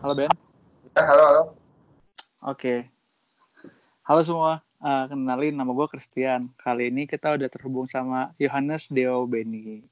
[0.00, 0.32] Halo Ben.
[0.96, 1.42] Ya, halo, halo.
[2.48, 2.88] Oke.
[4.00, 4.64] Halo semua.
[4.80, 6.48] Uh, kenalin nama gue Christian.
[6.56, 9.84] Kali ini kita udah terhubung sama Yohanes Deo Beni.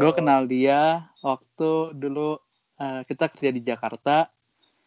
[0.00, 2.40] Gue kenal dia waktu dulu
[2.80, 4.32] uh, kita kerja di Jakarta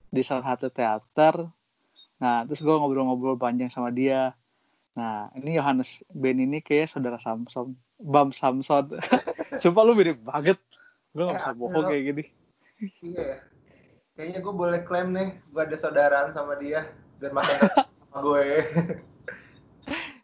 [0.10, 1.46] di salah satu teater.
[2.18, 4.34] Nah, terus gue ngobrol-ngobrol panjang sama dia.
[4.98, 8.90] Nah, ini Yohanes Ben ini kayak saudara Samson, Bam Samson.
[9.62, 10.58] Sumpah lu mirip banget.
[11.14, 12.24] Gue gak bisa bohong kayak gini.
[13.06, 13.57] Iya ya.
[14.18, 16.90] Kayaknya gue boleh klaim nih, gue ada saudaraan sama dia.
[17.22, 18.46] Dan makan sama gue.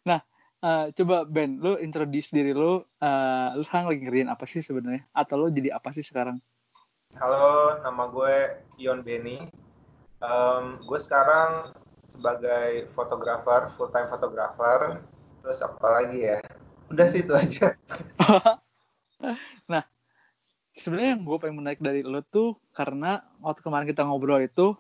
[0.02, 0.18] nah,
[0.66, 2.82] uh, coba Ben, lu introduce diri lu.
[2.98, 5.06] Uh, lu sekarang lagi ngerjain apa sih sebenarnya?
[5.14, 6.42] Atau lu jadi apa sih sekarang?
[7.22, 9.46] Halo, nama gue Ion Beni.
[10.26, 11.78] Um, gue sekarang
[12.10, 15.06] sebagai fotografer, full time fotografer.
[15.46, 16.42] Terus apa lagi ya?
[16.90, 17.78] Udah sih itu aja.
[19.70, 19.86] nah,
[20.74, 24.74] sebenarnya yang gue pengen menarik dari lo tuh karena waktu kemarin kita ngobrol itu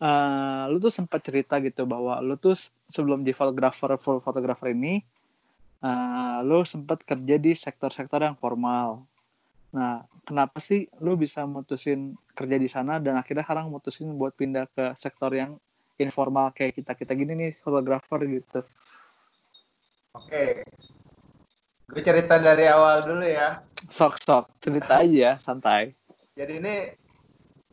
[0.00, 2.56] uh, lu tuh sempat cerita gitu bahwa lu tuh
[2.88, 5.04] sebelum jadi fotografer full fotografer ini
[5.84, 9.04] uh, lu sempat kerja di sektor-sektor yang formal.
[9.72, 14.68] Nah, kenapa sih lu bisa mutusin kerja di sana dan akhirnya sekarang mutusin buat pindah
[14.72, 15.56] ke sektor yang
[15.96, 18.60] informal kayak kita kita gini nih fotografer gitu?
[20.12, 20.60] Oke,
[21.92, 23.60] gue cerita dari awal dulu ya
[23.92, 25.92] sok sok cerita aja santai
[26.32, 26.74] jadi ini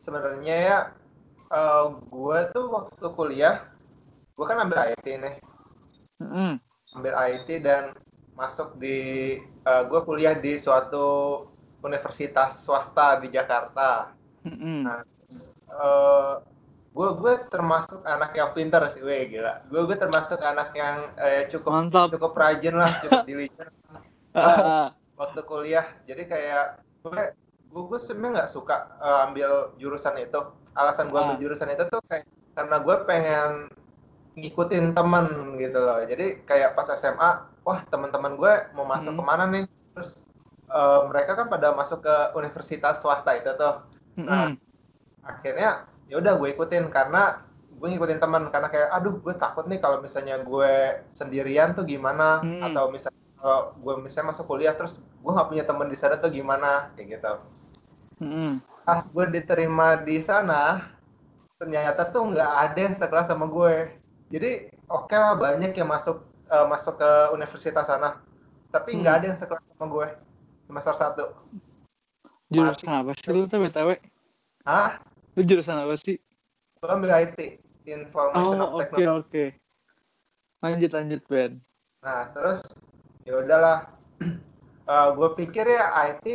[0.00, 0.78] sebenarnya ya
[1.52, 3.68] uh, gue tuh waktu kuliah
[4.34, 5.34] gue kan ambil IT nih.
[6.24, 6.56] Mm
[6.90, 7.94] ambil IT dan
[8.34, 11.46] masuk di uh, gue kuliah di suatu
[11.84, 14.16] universitas swasta di Jakarta.
[14.48, 15.00] Mm nah
[15.70, 16.40] uh,
[16.90, 19.62] gue gue termasuk anak yang pintar sih gue gila.
[19.68, 22.08] Gue gue termasuk anak yang uh, cukup Mantap.
[22.16, 23.70] cukup rajin lah cukup diligent
[25.20, 26.64] waktu kuliah jadi kayak
[27.04, 27.22] gue
[27.70, 30.40] gue, gue sebenarnya nggak suka uh, ambil jurusan itu
[30.74, 31.40] alasan gue ambil ah.
[31.40, 33.50] jurusan itu tuh kayak karena gue pengen
[34.38, 35.26] ngikutin temen
[35.58, 37.30] gitu loh jadi kayak pas SMA
[37.66, 39.20] wah teman-teman gue mau masuk hmm.
[39.20, 39.64] ke mana nih
[39.94, 40.26] terus
[40.70, 43.86] uh, mereka kan pada masuk ke universitas swasta itu tuh
[44.18, 44.58] nah hmm.
[45.26, 47.42] akhirnya ya udah gue ikutin karena
[47.80, 50.72] gue ngikutin teman karena kayak aduh gue takut nih kalau misalnya gue
[51.08, 52.66] sendirian tuh gimana hmm.
[52.70, 56.28] atau misalnya kalau gue misalnya masuk kuliah terus gue nggak punya teman di sana tuh
[56.28, 57.32] gimana kayak gitu
[58.20, 58.52] mm-hmm.
[58.84, 60.92] pas gue diterima di sana
[61.60, 63.92] ternyata tuh nggak ada yang sekelas sama gue.
[64.32, 68.16] Jadi oke okay lah banyak yang masuk uh, masuk ke universitas sana.
[68.72, 69.18] Tapi nggak mm.
[69.20, 70.08] ada yang sekelas sama gue
[70.70, 71.24] semester satu.
[72.48, 73.98] Jurusan apa sih lu tuh btw
[74.66, 74.98] Hah?
[75.36, 76.16] lu jurusan apa sih?
[76.80, 79.28] Gue ambil IT Information oh, of Technology oke okay, oke.
[79.28, 79.48] Okay.
[80.64, 81.52] lanjut lanjut Ben.
[82.00, 82.60] Nah terus
[83.28, 83.78] ya udahlah.
[84.20, 84.32] Uh,
[84.92, 86.26] eh, gue pikir ya IT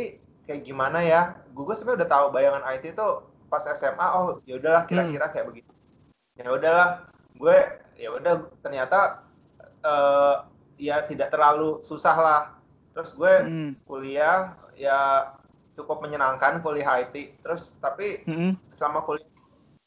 [0.46, 3.08] kayak gimana ya gue sebenarnya udah tahu bayangan IT itu
[3.50, 4.90] pas SMA oh ya udahlah hmm.
[4.90, 5.72] kira-kira kayak begitu
[6.38, 6.88] ya udahlah
[7.36, 7.56] gue
[7.98, 9.26] ya udah ternyata
[9.82, 10.46] uh,
[10.76, 12.42] ya tidak terlalu susah lah
[12.94, 13.70] terus gue hmm.
[13.84, 15.32] kuliah ya
[15.76, 18.56] cukup menyenangkan kuliah IT terus tapi hmm.
[18.72, 19.28] selama kuliah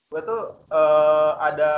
[0.10, 1.72] gue tuh uh, ada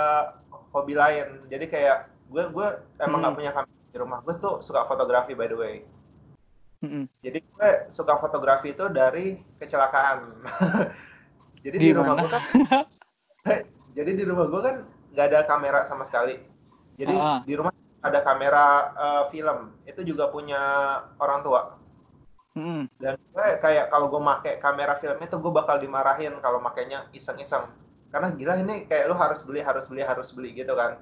[0.71, 1.97] hobi lain jadi kayak
[2.31, 2.67] gue gue
[3.03, 3.39] emang nggak hmm.
[3.43, 5.75] punya kamera di rumah gue tuh suka fotografi by the way
[6.81, 7.03] mm-hmm.
[7.21, 10.45] jadi gue suka fotografi itu dari kecelakaan
[11.65, 12.43] jadi di, di rumah gue kan
[13.97, 14.75] jadi di rumah gue kan
[15.11, 16.37] nggak ada kamera sama sekali
[16.97, 17.39] jadi uh-huh.
[17.45, 18.65] di rumah ada kamera
[18.97, 20.61] uh, film itu juga punya
[21.21, 21.61] orang tua
[22.57, 22.81] mm-hmm.
[22.97, 27.69] dan gue kayak kalau gue make kamera film itu gue bakal dimarahin kalau makainya iseng-iseng
[28.11, 30.99] karena gila ini kayak lu harus beli harus beli harus beli gitu kan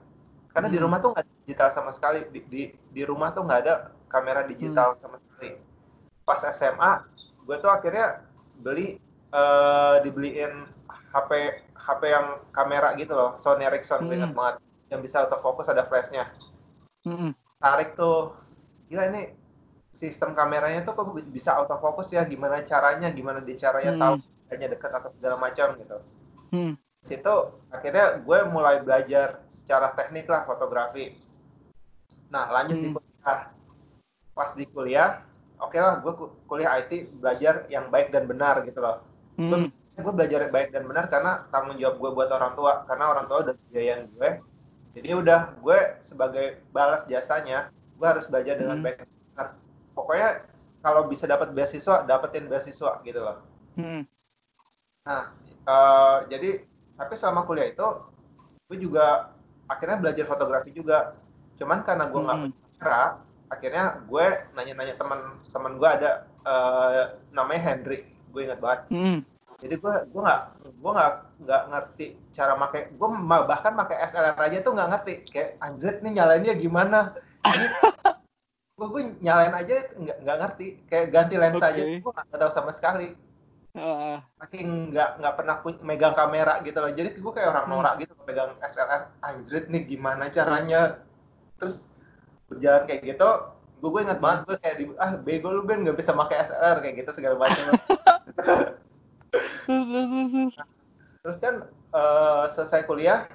[0.54, 0.76] karena hmm.
[0.78, 3.74] di rumah tuh nggak digital sama sekali di, di di rumah tuh nggak ada
[4.10, 5.02] kamera digital hmm.
[5.02, 5.58] sama sekali
[6.30, 7.02] pas SMA
[7.50, 8.22] gue tuh akhirnya
[8.62, 9.02] beli
[9.34, 10.70] uh, dibeliin
[11.10, 11.32] HP
[11.74, 14.14] HP yang kamera gitu loh Sony Ericsson hmm.
[14.14, 14.56] ingat banget
[14.94, 16.30] yang bisa autofocus ada flashnya
[17.10, 17.34] hmm.
[17.58, 18.38] tarik tuh
[18.94, 19.34] gila ini
[19.90, 24.02] sistem kameranya tuh kok bisa autofocus ya gimana caranya gimana di caranya hmm.
[24.06, 24.16] tahu
[24.54, 25.98] hanya dekat atau segala macam gitu
[26.54, 26.74] hmm.
[27.02, 27.36] situ
[27.74, 31.14] akhirnya gue mulai belajar secara teknik lah fotografi.
[32.34, 32.86] Nah lanjut hmm.
[32.86, 33.40] di kuliah.
[34.34, 35.22] Pas di kuliah,
[35.60, 36.14] oke okay lah gue
[36.48, 39.04] kuliah IT belajar yang baik dan benar gitu loh.
[39.40, 39.72] Hmm.
[40.00, 42.88] Gue, belajar baik dan benar karena tanggung jawab gue buat orang tua.
[42.88, 44.30] Karena orang tua udah biayain gue.
[44.96, 47.68] Jadi udah gue sebagai balas jasanya,
[48.00, 48.86] gue harus belajar dengan hmm.
[48.88, 49.48] baik dan benar.
[49.92, 50.30] Pokoknya
[50.80, 53.44] kalau bisa dapat beasiswa, dapetin beasiswa gitu loh.
[53.76, 54.08] Hmm.
[55.04, 55.36] Nah,
[55.68, 56.64] uh, jadi
[57.00, 57.88] tapi selama kuliah itu
[58.68, 59.32] gue juga
[59.72, 61.16] akhirnya belajar fotografi juga
[61.56, 62.52] cuman karena gue nggak hmm.
[62.52, 63.04] kamera
[63.50, 65.20] akhirnya gue nanya-nanya teman
[65.50, 69.20] teman gue ada uh, namanya Henry gue ingat banget hmm.
[69.60, 71.14] jadi gue gue nggak gue nggak
[71.44, 73.10] nggak ngerti cara pakai gue
[73.50, 77.00] bahkan pakai SLR aja tuh nggak ngerti kayak anjir nih nyalainnya gimana
[78.80, 81.74] gue gue nyalain aja nggak nggak ngerti kayak ganti lensa okay.
[81.76, 83.18] aja gue nggak tahu sama sekali
[83.76, 84.24] uh.
[84.40, 87.74] saking nggak nggak pernah megang kamera gitu loh jadi gue kayak orang hmm.
[87.76, 91.02] norak gitu megang SLR anjir nih gimana caranya
[91.60, 91.92] terus
[92.50, 93.30] berjalan kayak gitu
[93.80, 96.84] gue gue ingat banget gue kayak di ah bego lu Ben nggak bisa pakai SLR
[96.84, 97.64] kayak gitu segala macam
[101.24, 101.56] terus kan
[101.96, 103.32] uh, selesai kuliah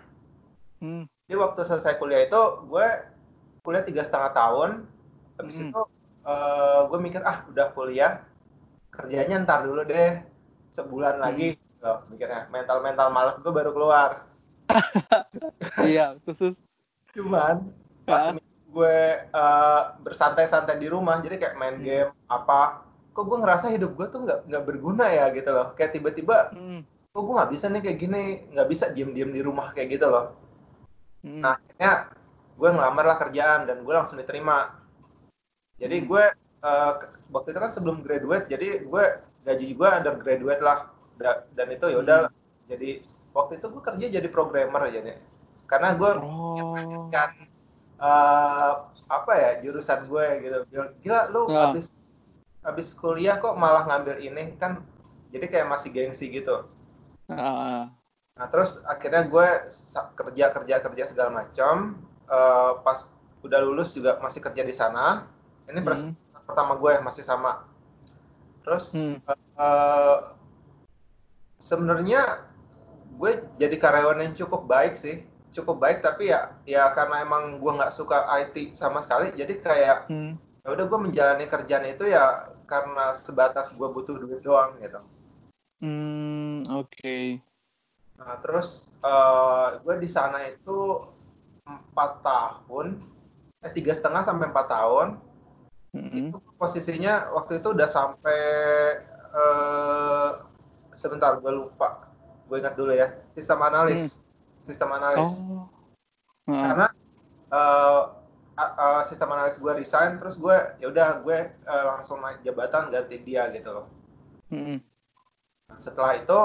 [0.84, 1.08] hmm.
[1.30, 2.86] jadi waktu selesai kuliah itu gue
[3.64, 4.70] kuliah tiga setengah tahun
[5.40, 5.72] habis hmm.
[5.72, 5.82] itu
[6.28, 8.20] uh, gue mikir ah udah kuliah
[8.92, 10.20] kerjanya ntar dulu deh
[10.76, 11.24] sebulan hmm.
[11.24, 11.48] lagi
[11.80, 14.28] oh, mikirnya mental mental malas gue baru keluar
[15.88, 16.60] iya terus
[17.16, 17.64] cuman
[18.04, 18.43] pas ya.
[18.74, 18.96] Gue
[19.30, 21.86] uh, bersantai-santai di rumah jadi kayak main hmm.
[21.86, 22.82] game apa
[23.14, 26.82] kok gue ngerasa hidup gue tuh nggak nggak berguna ya gitu loh kayak tiba-tiba hmm.
[27.14, 30.34] kok gue nggak bisa nih kayak gini nggak bisa diem-diem di rumah kayak gitu loh
[31.22, 31.38] hmm.
[31.38, 32.10] nah akhirnya
[32.54, 34.74] gue ngelamar lah kerjaan dan gue langsung diterima
[35.78, 36.06] jadi hmm.
[36.10, 36.24] gue
[36.66, 36.92] uh,
[37.30, 39.04] waktu itu kan sebelum graduate jadi gue
[39.46, 40.90] gaji gue undergraduate lah
[41.54, 42.66] dan itu ya udah hmm.
[42.66, 42.90] jadi
[43.30, 45.22] waktu itu gue kerja jadi programmer jadi
[45.70, 47.08] karena gue oh.
[47.14, 47.53] kan
[48.04, 48.72] uh,
[49.08, 50.58] apa ya jurusan gue gitu
[51.00, 51.72] gila lu ya.
[51.72, 51.92] habis
[52.64, 54.84] habis kuliah kok malah ngambil ini kan
[55.32, 56.68] jadi kayak masih gengsi gitu
[57.32, 57.88] uh.
[58.34, 59.48] nah terus akhirnya gue
[60.16, 63.08] kerja kerja kerja segala macam uh, pas
[63.44, 65.28] udah lulus juga masih kerja di sana
[65.68, 66.44] ini hmm.
[66.48, 67.68] pertama gue masih sama
[68.64, 69.20] terus hmm.
[69.60, 70.32] uh,
[71.60, 72.48] sebenarnya
[73.14, 75.22] gue jadi karyawan yang cukup baik sih
[75.54, 79.98] cukup baik tapi ya ya karena emang gue nggak suka IT sama sekali jadi kayak
[80.10, 80.34] hmm.
[80.66, 85.00] ya udah gue menjalani kerjaan itu ya karena sebatas gue butuh duit doang gitu.
[85.84, 86.88] Hmm, oke.
[86.90, 87.38] Okay.
[88.16, 91.02] Nah, terus uh, gue di sana itu
[91.68, 93.00] empat tahun,
[93.60, 95.08] eh tiga setengah sampai empat tahun.
[95.94, 96.32] Mm-hmm.
[96.32, 98.40] Itu posisinya waktu itu udah sampai
[99.34, 100.30] uh,
[100.96, 102.08] sebentar gue lupa,
[102.48, 104.23] gue ingat dulu ya, sistem analis, mm.
[104.64, 105.40] Sistem analis.
[105.44, 105.68] Oh.
[106.48, 106.88] Karena
[107.54, 108.24] uh,
[108.58, 113.16] uh, sistem analis gue resign terus gue ya udah gue uh, langsung naik jabatan ganti
[113.22, 113.86] dia gitu loh
[114.50, 114.78] mm-hmm.
[115.78, 116.40] setelah itu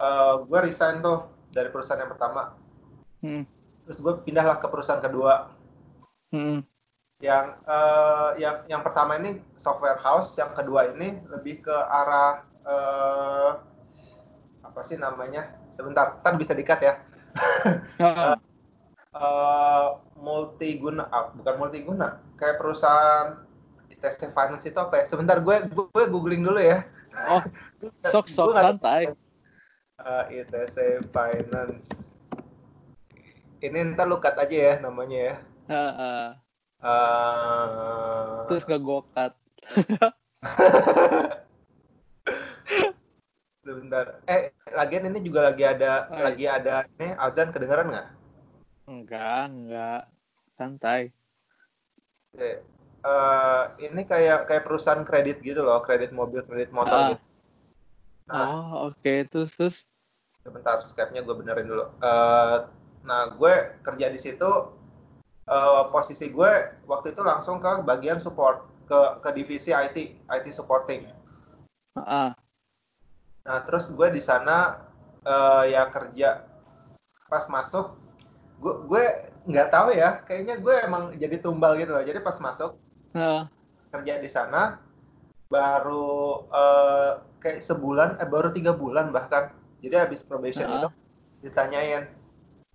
[0.00, 2.52] uh, gue resign tuh dari perusahaan yang pertama
[3.24, 3.44] mm-hmm.
[3.88, 5.52] terus gue pindahlah ke perusahaan kedua
[6.32, 6.60] mm-hmm.
[7.24, 13.50] yang uh, yang yang pertama ini software house yang kedua ini lebih ke arah uh,
[14.60, 16.94] apa sih namanya sebentar kan bisa dikat ya
[18.00, 18.36] uh,
[19.14, 19.86] uh,
[20.26, 22.20] multiguna ah, bukan multiguna.
[22.36, 23.44] Kayak perusahaan
[23.92, 25.04] ITC Finance itu apa ya?
[25.08, 26.84] Sebentar gue gue googling dulu ya.
[27.32, 27.42] Oh
[28.12, 29.12] sok sok santai.
[30.00, 32.12] uh, eh, ITC Finance.
[33.64, 35.34] Ini ntar lu cut aja ya namanya ya.
[35.66, 36.26] Uh, uh.
[36.76, 38.44] Uh...
[38.52, 39.32] terus gak gue cut
[43.66, 48.08] sebentar eh lagian ini juga lagi ada oh, lagi ada ini azan kedengeran nggak
[48.86, 50.02] Enggak, enggak.
[50.54, 51.10] Santai.
[52.32, 52.62] Oke.
[53.06, 57.08] Uh, ini kayak kayak perusahaan kredit gitu loh, kredit mobil, kredit motor uh.
[57.14, 57.24] gitu.
[58.26, 58.98] Nah, oh, oke.
[59.02, 59.26] Okay.
[59.26, 59.76] Terus, terus?
[60.42, 61.90] Sebentar, Skype-nya gue benerin dulu.
[61.98, 62.70] Uh,
[63.02, 64.50] nah, gue kerja di situ,
[65.50, 66.52] uh, posisi gue
[66.86, 71.10] waktu itu langsung ke bagian support, ke, ke divisi IT, IT supporting.
[71.98, 72.30] Uh.
[73.46, 74.82] Nah, terus gue di sana
[75.22, 76.44] uh, ya kerja.
[77.30, 77.94] Pas masuk
[78.56, 79.04] gue gue
[79.46, 82.02] nggak tahu ya kayaknya gue emang jadi tumbal gitu loh.
[82.02, 82.74] Jadi pas masuk
[83.14, 83.46] uh.
[83.94, 84.82] kerja di sana
[85.46, 89.54] baru uh, kayak sebulan eh baru tiga bulan bahkan.
[89.78, 90.74] Jadi habis probation uh.
[90.82, 90.88] itu
[91.46, 92.10] ditanyain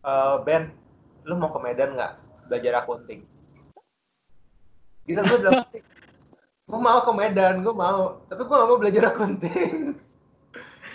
[0.07, 0.71] uh, Ben
[1.27, 2.13] lu mau ke Medan nggak
[2.49, 3.27] belajar accounting
[5.05, 5.65] gitu gue bilang
[6.71, 8.23] gue mau ke Medan gue mau.
[8.31, 9.99] Tapi gue gak mau belajar accounting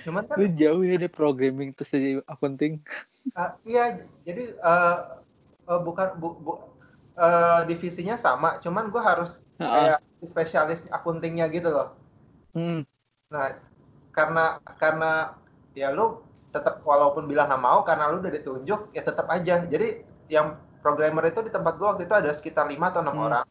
[0.06, 2.78] Cuman kan lu jauh ya deh programming terus jadi accounting.
[3.34, 5.18] Uh, iya, jadi uh,
[5.66, 6.52] uh, bukan bu, bu,
[7.18, 9.72] uh, divisinya sama, cuman gue harus uh -uh.
[9.75, 11.98] kayak spesialis accountingnya gitu loh.
[12.54, 12.86] Hmm.
[13.34, 13.58] Nah,
[14.14, 15.34] karena karena
[15.75, 16.22] ya lu
[16.54, 19.66] tetap walaupun bilang nggak mau karena lu udah ditunjuk ya tetap aja.
[19.66, 23.26] Jadi yang programmer itu di tempat gue waktu itu ada sekitar lima atau enam hmm.
[23.26, 23.46] orang.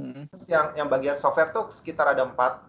[0.00, 0.24] Hmm.
[0.32, 2.64] Terus yang yang bagian software tuh sekitar ada empat.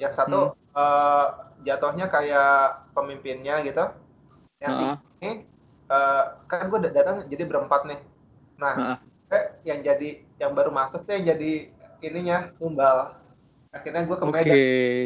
[0.00, 0.74] Yang satu hmm.
[0.74, 1.28] uh,
[1.64, 3.84] jatuhnya kayak pemimpinnya gitu
[4.60, 4.96] yang uh -huh.
[5.20, 5.48] ini
[5.88, 8.00] uh, kan gue datang jadi berempat nih
[8.60, 9.34] nah uh -huh.
[9.34, 11.72] eh, yang jadi yang baru masuk tuh yang jadi
[12.04, 13.16] ininya tumbal
[13.72, 15.04] akhirnya gue ke Medan okay.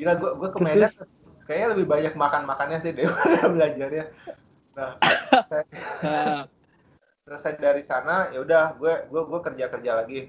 [0.00, 0.90] gila gue gue ke Medan
[1.44, 4.04] kayaknya lebih banyak makan makannya sih daripada belajarnya
[4.74, 4.90] nah
[7.24, 10.20] selesai dari sana ya udah gue gue gue kerja kerja lagi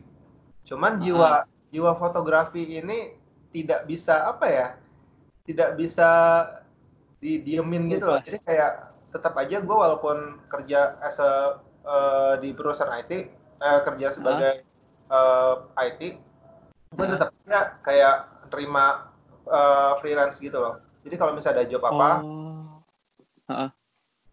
[0.63, 1.71] cuman jiwa uh.
[1.73, 3.11] jiwa fotografi ini
[3.55, 4.67] tidak bisa apa ya
[5.47, 6.09] tidak bisa
[7.23, 8.71] didiemin gitu loh jadi kayak
[9.15, 13.31] tetap aja gue walaupun kerja as a uh, di perusahaan IT
[13.63, 14.67] uh, kerja sebagai
[15.07, 15.63] uh.
[15.71, 16.19] uh, IT
[16.91, 18.15] gue tetap aja kayak
[18.51, 19.15] terima
[19.47, 22.83] uh, freelance gitu loh jadi kalau misalnya ada job apa oh.
[23.47, 23.71] uh.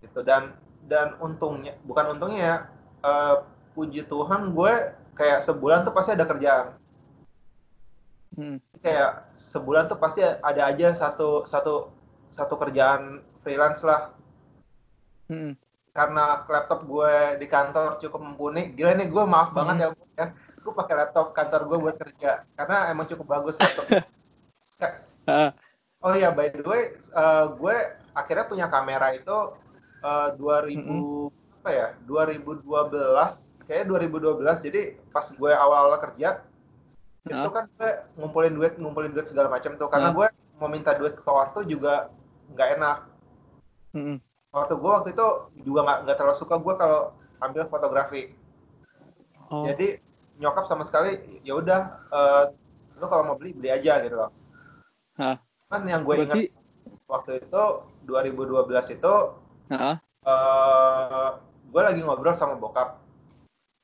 [0.02, 0.58] gitu dan
[0.90, 2.66] dan untungnya bukan untungnya
[3.06, 3.46] uh,
[3.78, 6.74] puji Tuhan gue kayak sebulan tuh pasti ada kerjaan
[8.36, 8.58] hmm.
[8.80, 11.92] kayak sebulan tuh pasti ada aja satu satu
[12.32, 14.12] satu kerjaan freelance lah
[15.28, 15.56] hmm.
[15.92, 19.58] karena laptop gue di kantor cukup mumpuni gila nih gue maaf hmm.
[19.58, 20.26] banget ya ya
[20.62, 23.86] gue pakai laptop kantor gue buat kerja karena emang cukup bagus laptop
[26.04, 27.76] oh iya by the way uh, gue
[28.12, 29.56] akhirnya punya kamera itu
[30.04, 31.60] uh, 2000 mm-hmm.
[31.62, 34.82] apa ya 2012 kayak 2012 jadi
[35.14, 36.42] pas gue awal-awal kerja.
[37.22, 39.86] Itu kan gue ngumpulin duit ngumpulin duit segala macam tuh.
[39.86, 40.26] Karena gue
[40.58, 42.10] mau minta duit ke ortu juga
[42.54, 42.98] nggak enak.
[43.92, 44.16] Mm-hmm.
[44.56, 45.26] waktu gue waktu itu
[45.68, 47.12] juga nggak nggak terlalu suka gue kalau
[47.44, 48.32] ambil fotografi.
[49.52, 49.68] Oh.
[49.68, 50.00] jadi
[50.40, 52.44] nyokap sama sekali ya udah uh,
[52.96, 54.32] lu kalau mau beli beli aja gitu loh.
[55.68, 56.48] Kan yang gue Berarti...
[56.48, 57.64] ingat waktu itu
[58.08, 59.14] 2012 itu
[59.72, 61.28] uh uh,
[61.68, 63.00] gue lagi ngobrol sama bokap.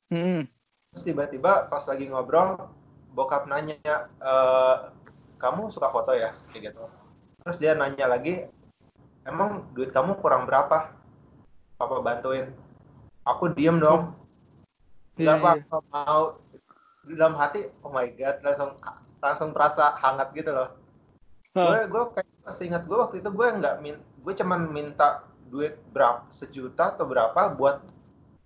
[0.08, 0.48] Hmm.
[0.88, 2.72] terus tiba-tiba pas lagi ngobrol
[3.12, 3.76] bokap nanya
[4.18, 4.32] e,
[5.38, 6.34] kamu suka foto ya?
[6.52, 6.84] Kayak gitu.
[7.44, 8.44] Terus dia nanya lagi
[9.28, 10.92] emang duit kamu kurang berapa?
[11.78, 12.50] Papa bantuin.
[13.22, 14.16] Aku diem dong.
[15.18, 15.82] Nggak apa yeah, yeah.
[15.92, 16.24] mau.
[17.08, 18.70] Di dalam hati oh my god langsung
[19.24, 20.68] langsung terasa hangat gitu loh.
[21.56, 25.80] Gue gue kayak masih ingat gue waktu itu gue nggak min gue cuman minta duit
[25.90, 27.80] berapa sejuta atau berapa buat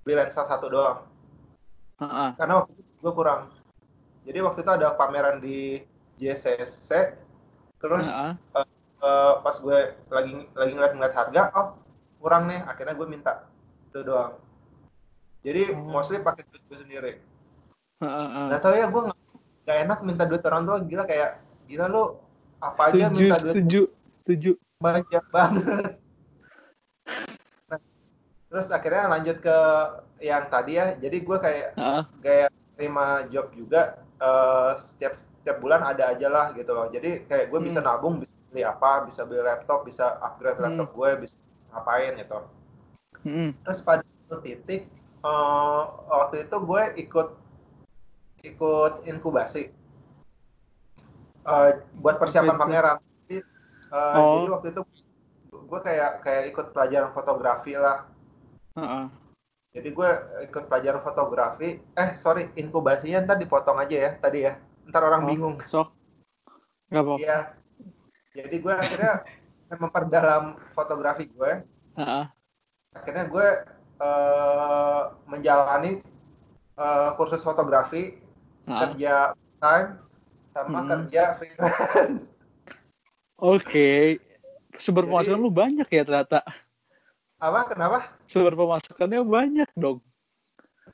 [0.06, 1.12] beli lensa satu doang.
[2.02, 2.34] Uh-uh.
[2.34, 3.46] karena waktu itu gue kurang
[4.22, 5.82] jadi waktu itu ada pameran di
[6.18, 7.18] JCC
[7.82, 8.34] terus uh-uh.
[8.54, 8.66] uh,
[9.02, 9.78] uh, pas gue
[10.10, 11.68] lagi lagi ngeliat-ngeliat harga oh
[12.22, 13.32] kurang nih akhirnya gue minta
[13.90, 14.38] itu doang
[15.42, 15.90] jadi uh-huh.
[15.90, 17.12] mostly pakai duit gue sendiri
[18.02, 18.50] uh-uh.
[18.54, 19.02] Gak tau ya gue
[19.62, 22.04] nggak enak minta duit orang tua gila kayak gila lu
[22.62, 23.82] apa setuju, aja minta duit setuju
[24.22, 25.94] setuju banyak banget
[28.50, 29.58] terus akhirnya lanjut ke
[30.22, 32.02] yang tadi ya jadi gue kayak uh.
[32.22, 37.50] kayak terima job juga uh, setiap setiap bulan ada aja lah gitu loh jadi kayak
[37.50, 37.66] gue hmm.
[37.66, 40.64] bisa nabung bisa beli apa bisa beli laptop bisa upgrade hmm.
[40.70, 41.36] laptop gue bisa
[41.74, 42.38] ngapain gitu
[43.26, 43.50] hmm.
[43.66, 44.86] terus pada satu titik
[45.26, 47.28] uh, waktu itu gue ikut
[48.42, 49.74] ikut inkubasi
[51.42, 53.42] uh, buat persiapan pameran jadi,
[53.90, 54.30] uh, oh.
[54.38, 54.80] jadi waktu itu
[55.52, 58.06] gue kayak kayak ikut pelajaran fotografi lah
[58.72, 59.04] Uh-uh.
[59.72, 60.10] Jadi gue
[60.44, 61.80] ikut pelajaran fotografi.
[61.96, 64.60] Eh sorry, inkubasinya ntar dipotong aja ya tadi ya.
[64.84, 65.56] Ntar orang oh, bingung.
[65.64, 65.88] Sok.
[66.92, 67.14] Gak apa.
[67.16, 67.38] Iya.
[68.36, 69.12] Jadi gue akhirnya
[69.72, 71.64] memperdalam fotografi gue.
[71.96, 72.28] Uh-uh.
[72.92, 73.48] Akhirnya gue
[74.00, 76.04] uh, menjalani
[76.76, 78.20] uh, kursus fotografi,
[78.68, 78.80] uh-uh.
[78.92, 79.88] kerja time
[80.52, 80.88] sama hmm.
[80.92, 82.28] kerja freelance.
[83.40, 83.64] Oke.
[83.64, 84.04] Okay.
[84.76, 86.44] Sumber penghasilan lu banyak ya ternyata.
[87.42, 87.60] Apa?
[87.74, 87.98] Kenapa?
[88.30, 89.98] Sumber pemasukannya banyak dong.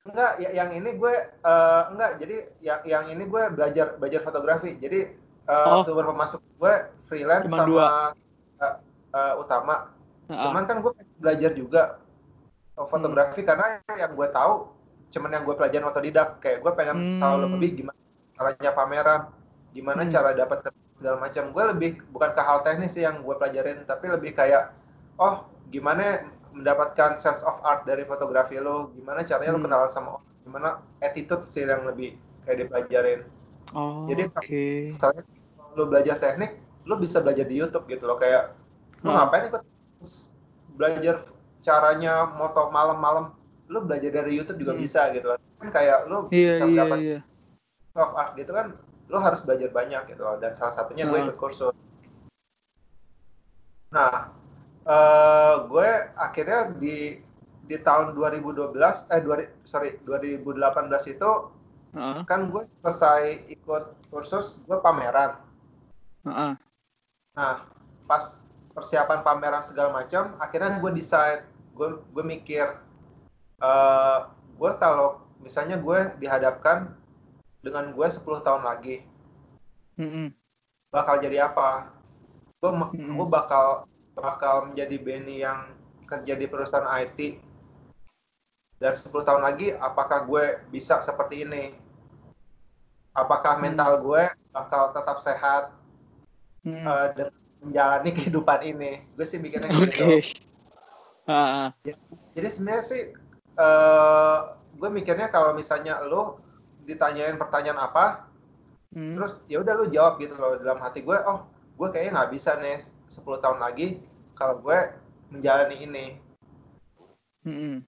[0.08, 1.14] Enggak, ya, yang ini gue
[1.44, 2.10] uh, enggak.
[2.24, 4.80] Jadi yang yang ini gue belajar belajar fotografi.
[4.80, 5.12] Jadi
[5.44, 5.84] uh, oh.
[5.84, 6.74] sumber pemasuk gue
[7.04, 7.84] freelance Cuma sama dua.
[7.84, 8.76] Uh,
[9.12, 9.92] uh, utama.
[10.28, 10.40] Uh-huh.
[10.48, 11.82] Cuman kan gue belajar juga
[12.78, 13.48] fotografi hmm.
[13.48, 13.66] karena
[13.98, 14.70] yang gue tahu
[15.08, 16.40] cuman yang gue pelajarin otodidak.
[16.40, 17.20] Kayak gue pengen hmm.
[17.20, 18.00] tahu lebih gimana
[18.38, 19.20] caranya pameran,
[19.76, 20.12] gimana hmm.
[20.16, 20.58] cara dapat
[20.96, 21.44] segala macam.
[21.52, 24.72] Gue lebih bukan ke hal teknis sih yang gue pelajarin, tapi lebih kayak
[25.20, 26.24] oh gimana
[26.58, 29.62] mendapatkan sense of art dari fotografi lo gimana caranya hmm.
[29.62, 33.20] lo kenalan sama orang gimana attitude sih yang lebih kayak dipelajarin
[33.78, 34.90] oh, jadi okay.
[34.90, 35.22] misalnya
[35.78, 38.58] lo belajar teknik lo bisa belajar di YouTube gitu loh kayak
[39.06, 39.16] lo hmm.
[39.22, 39.62] ngapain ikut
[40.74, 41.14] belajar
[41.62, 43.30] caranya moto malam-malam
[43.70, 44.82] lo belajar dari YouTube juga hmm.
[44.82, 47.20] bisa gitu loh kan kayak lo yeah, bisa yeah, mendapat yeah.
[47.94, 48.66] of art gitu kan
[49.08, 51.26] lo harus belajar banyak gitu loh dan salah satunya gue hmm.
[51.30, 51.74] ikut kursus
[53.88, 54.32] nah
[54.88, 57.20] uh, gue akhirnya di
[57.68, 58.72] di tahun 2012
[59.12, 61.30] eh dua, sorry 2018 itu
[61.92, 62.24] uh-huh.
[62.24, 65.36] kan gue selesai ikut kursus gue pameran.
[66.24, 66.56] Uh-huh.
[67.36, 67.54] Nah
[68.08, 68.40] pas
[68.72, 71.44] persiapan pameran segala macam akhirnya gue decide
[71.76, 72.80] gue gue mikir
[73.60, 76.96] uh, gue kalau misalnya gue dihadapkan
[77.60, 79.04] dengan gue 10 tahun lagi
[80.00, 80.32] uh-huh.
[80.88, 81.92] bakal jadi apa
[82.58, 83.14] gue hmm.
[83.14, 83.86] gue bakal
[84.18, 85.70] bakal menjadi Benny yang
[86.08, 87.48] kerja di perusahaan IT
[88.78, 91.74] dan 10 tahun lagi apakah gue bisa seperti ini
[93.12, 93.62] apakah hmm.
[93.66, 94.22] mental gue
[94.54, 95.74] bakal tetap sehat
[96.62, 96.86] hmm.
[96.86, 99.82] uh, dan menjalani kehidupan ini gue sih mikirnya okay.
[99.82, 100.04] gitu
[101.26, 101.74] uh.
[101.82, 101.94] ya,
[102.38, 103.02] jadi sebenarnya sih
[103.58, 106.38] uh, gue mikirnya kalau misalnya lo
[106.86, 108.30] ditanyain pertanyaan apa
[108.94, 109.18] hmm.
[109.18, 112.54] terus ya udah lo jawab gitu loh dalam hati gue oh gue kayaknya nggak bisa
[112.62, 112.78] nih
[113.10, 114.02] 10 tahun lagi
[114.38, 114.78] kalau gue
[115.34, 116.06] menjalani ini
[117.42, 117.82] hmm.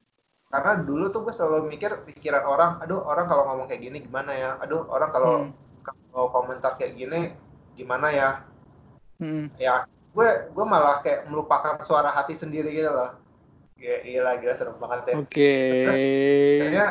[0.50, 4.34] karena dulu tuh gue selalu mikir pikiran orang aduh orang kalau ngomong kayak gini gimana
[4.34, 5.52] ya aduh orang kalau hmm.
[6.10, 7.32] kalau komentar kayak gini
[7.78, 8.30] gimana ya
[9.22, 9.54] hmm.
[9.56, 13.16] ya gue gue malah kayak melupakan suara hati sendiri gitu loh
[13.80, 15.14] Iya, gila, gila serem banget ya.
[15.16, 15.32] Oke.
[15.32, 15.72] Okay.
[15.88, 16.02] Terus,
[16.60, 16.86] akhirnya,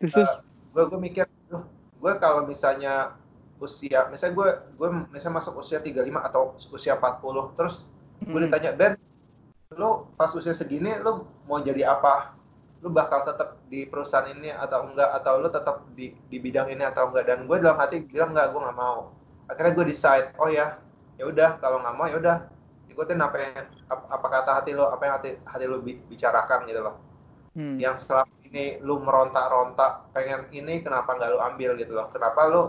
[0.00, 0.40] terus, uh,
[0.72, 1.68] gue gue mikir Duh,
[2.00, 3.12] gue kalau misalnya
[3.56, 6.42] usia misalnya gue gue misalnya masuk usia 35 atau
[6.76, 7.88] usia 40 terus
[8.24, 8.46] gue hmm.
[8.48, 8.92] ditanya Ben
[9.74, 12.38] lo pas usia segini lo mau jadi apa?
[12.84, 15.10] Lo bakal tetap di perusahaan ini atau enggak?
[15.18, 17.26] Atau lo tetap di di bidang ini atau enggak?
[17.26, 19.10] Dan gue dalam hati bilang enggak gue nggak mau.
[19.50, 20.78] Akhirnya gue decide oh ya
[21.18, 22.36] ya udah kalau nggak mau ya udah
[22.92, 26.96] ikutin apa yang apa kata hati lo apa yang hati hati lo bicarakan gitu loh.
[27.56, 27.80] Hmm.
[27.80, 31.72] yang selama ini lu merontak-rontak pengen ini kenapa nggak lu ambil?
[31.80, 32.12] gitu loh.
[32.12, 32.62] Kenapa lu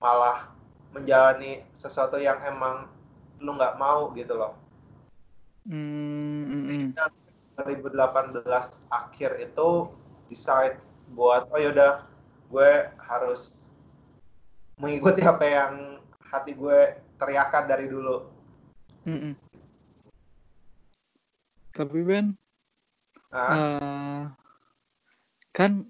[0.00, 0.48] malah
[0.96, 2.88] menjalani sesuatu yang emang
[3.44, 4.16] lu nggak mau?
[4.16, 4.63] gitu loh
[5.68, 6.92] hmm,
[7.60, 8.44] 2018
[8.90, 9.68] akhir itu
[10.28, 10.80] decide
[11.12, 12.04] buat oh yaudah
[12.50, 13.70] gue harus
[14.80, 15.72] mengikuti apa yang
[16.18, 18.26] hati gue teriakan dari dulu.
[19.06, 19.32] Mm -mm.
[21.74, 22.38] Tapi Ben,
[23.34, 24.30] uh,
[25.50, 25.86] kan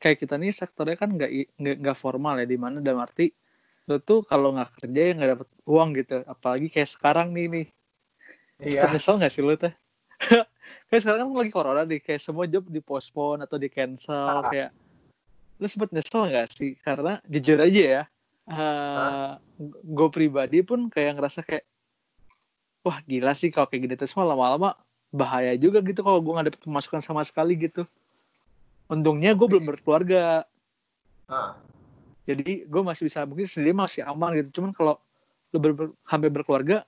[0.00, 3.32] kayak kita nih sektornya kan nggak nggak formal ya di mana dalam arti
[3.88, 7.66] lo tuh kalau nggak kerja ya nggak dapet uang gitu apalagi kayak sekarang nih nih
[8.62, 8.90] iya.
[8.90, 9.74] nyesel nggak sih lo teh
[10.90, 14.50] kayak sekarang kan lagi corona nih kayak semua job dipospon atau di cancel ah.
[14.50, 14.70] kayak
[15.58, 18.02] lo sempet nyesel nggak sih karena jujur aja ya
[18.50, 19.38] uh,
[19.82, 21.64] gue pribadi pun kayak ngerasa kayak
[22.82, 24.74] wah gila sih kalau kayak gini terus lama-lama
[25.08, 27.84] bahaya juga gitu kalau gue nggak dapet pemasukan sama sekali gitu
[28.88, 30.44] untungnya gue belum berkeluarga
[31.28, 31.56] ah.
[32.24, 34.94] jadi gue masih bisa mungkin sendiri masih aman gitu cuman kalau
[35.52, 36.84] lu ber, ber, hampir berkeluarga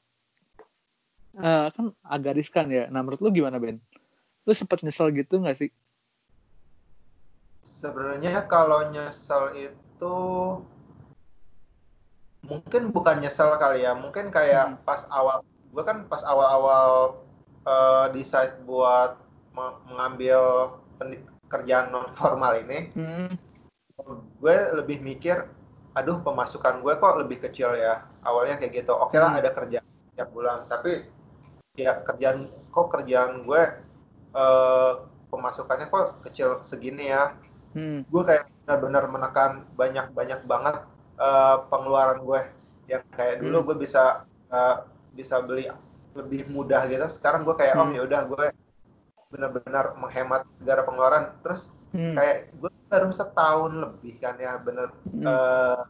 [1.40, 2.86] uh, kan agak riskan ya.
[2.92, 3.80] Nah menurut lu gimana Ben?
[4.44, 5.70] Lu sempat nyesel gitu nggak sih?
[7.64, 10.16] Sebenarnya kalau nyesel itu
[12.44, 13.92] mungkin bukan nyesel kali ya.
[13.96, 14.76] Mungkin kayak hmm.
[14.84, 17.22] pas awal gue kan pas awal-awal
[17.62, 19.16] uh, decide buat
[19.86, 20.74] mengambil
[21.46, 23.30] kerjaan non formal ini hmm.
[24.42, 25.46] gue lebih mikir
[25.94, 28.06] aduh pemasukan gue kok lebih kecil ya?
[28.24, 28.92] Awalnya kayak gitu.
[28.96, 29.40] Oke lah hmm.
[29.44, 30.66] ada kerjaan tiap bulan.
[30.66, 31.19] Tapi
[31.78, 33.62] ya kerjaan kok kerjaan gue
[34.34, 34.92] uh,
[35.30, 37.38] pemasukannya kok kecil segini ya
[37.78, 38.10] hmm.
[38.10, 40.76] gue kayak benar-benar menekan banyak-banyak banget
[41.18, 42.40] uh, pengeluaran gue
[42.90, 43.66] yang kayak dulu hmm.
[43.70, 45.70] gue bisa uh, bisa beli
[46.18, 47.94] lebih mudah gitu sekarang gue kayak oh, hmm.
[47.94, 48.46] oh ya udah gue
[49.30, 52.18] benar-benar menghemat segala pengeluaran terus hmm.
[52.18, 55.22] kayak gue baru setahun lebih kan ya bener hmm.
[55.22, 55.86] uh,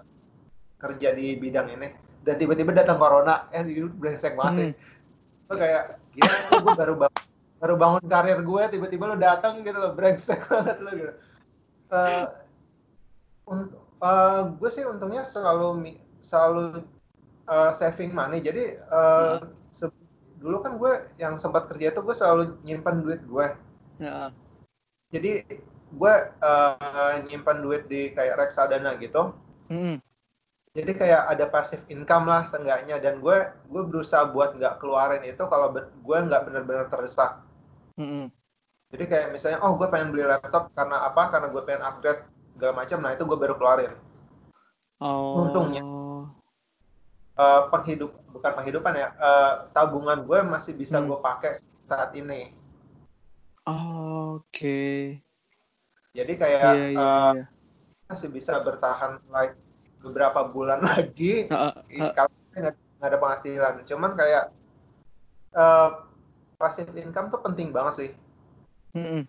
[0.77, 1.89] kerja di bidang ini
[2.21, 3.65] dan tiba-tiba datang corona eh
[3.97, 4.73] brengsek banget sih
[5.51, 5.61] hmm.
[5.61, 5.83] kayak
[6.15, 7.25] gila gue baru bangun
[7.61, 11.13] baru bangun karir gue tiba-tiba lo datang gitu loh brengsek banget lo gitu
[11.93, 12.25] uh,
[13.51, 16.87] untuk uh, gue sih untungnya selalu selalu
[17.51, 19.61] uh, saving money jadi uh, hmm
[20.41, 23.47] dulu kan gue yang sempat kerja itu gue selalu nyimpan duit gue
[24.01, 24.33] ya.
[25.13, 25.45] jadi
[25.93, 29.37] gue uh, nyimpan duit di kayak reksadana gitu
[29.69, 30.01] hmm.
[30.71, 33.37] Jadi kayak ada passive income lah seenggaknya dan gue
[33.69, 37.43] gue berusaha buat nggak keluarin itu kalau gue nggak benar-benar terdesak
[37.99, 38.31] hmm.
[38.95, 42.23] jadi kayak misalnya oh gue pengen beli laptop karena apa karena gue pengen upgrade
[42.55, 43.93] segala macam nah itu gue baru keluarin
[45.03, 45.47] oh.
[45.47, 45.83] untungnya
[47.41, 51.09] uh, penghidup bukan penghidupan ya uh, tabungan gue masih bisa hmm.
[51.11, 51.53] gue pakai
[51.91, 52.55] saat ini.
[53.67, 54.55] Oh, Oke.
[54.55, 54.99] Okay.
[56.15, 57.47] Jadi kayak yeah, yeah, uh, yeah.
[58.07, 59.55] masih bisa bertahan like
[60.01, 63.75] beberapa bulan lagi kalau nggak ada penghasilan.
[63.85, 64.53] Cuman kayak
[65.57, 66.05] uh,
[66.61, 68.11] passive income tuh penting banget sih.
[68.97, 69.23] Mm -hmm.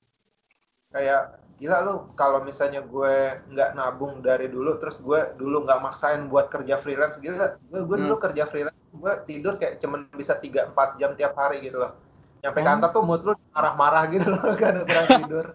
[0.92, 6.26] Kayak gila lu kalau misalnya gue nggak nabung dari dulu terus gue dulu nggak maksain
[6.26, 8.26] buat kerja freelance gila gue gue dulu hmm.
[8.26, 11.94] kerja freelance gue tidur kayak cuman bisa tiga empat jam tiap hari gitu loh
[12.42, 12.66] nyampe hmm.
[12.66, 15.46] kantor tuh mood lu marah-marah gitu loh kan kurang tidur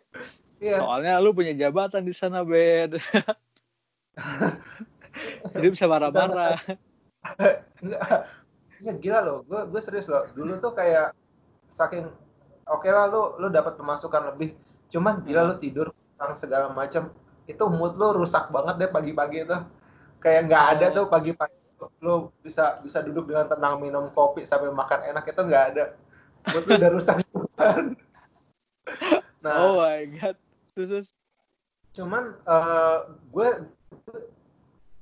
[0.60, 0.76] yeah.
[0.84, 3.00] soalnya lu punya jabatan di sana bed
[5.54, 6.58] jadi bisa marah-marah.
[8.78, 9.42] Ya gila loh.
[9.42, 10.22] Gue gue serius loh.
[10.38, 11.10] Dulu tuh kayak
[11.74, 12.06] saking
[12.70, 14.54] oke okay lah lu lu dapat pemasukan lebih.
[14.86, 17.10] Cuman gila lu tidur kurang segala macam
[17.50, 19.58] itu mood lu rusak banget deh pagi-pagi itu
[20.22, 21.58] kayak nggak ada tuh pagi-pagi.
[21.98, 25.84] Lu bisa bisa duduk dengan tenang minum kopi sampai makan enak itu nggak ada.
[26.54, 27.16] Mood lu udah rusak.
[29.38, 29.54] Nah.
[29.62, 30.34] Oh my god.
[30.74, 31.14] Terus
[31.94, 33.48] cuman uh, gue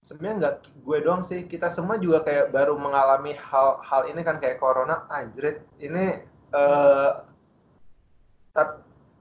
[0.07, 4.39] sebenarnya nggak gue doang sih kita semua juga kayak baru mengalami hal hal ini kan
[4.39, 6.23] kayak corona anjrit ini
[6.55, 7.27] uh,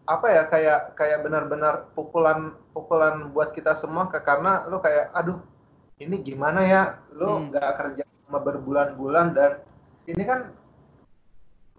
[0.06, 5.42] apa ya kayak kayak benar-benar pukulan pukulan buat kita semua ke karena lu kayak aduh
[5.98, 6.82] ini gimana ya
[7.18, 7.44] lu hmm.
[7.50, 7.78] nggak hmm.
[7.82, 9.52] kerja sama berbulan-bulan dan
[10.06, 10.54] ini kan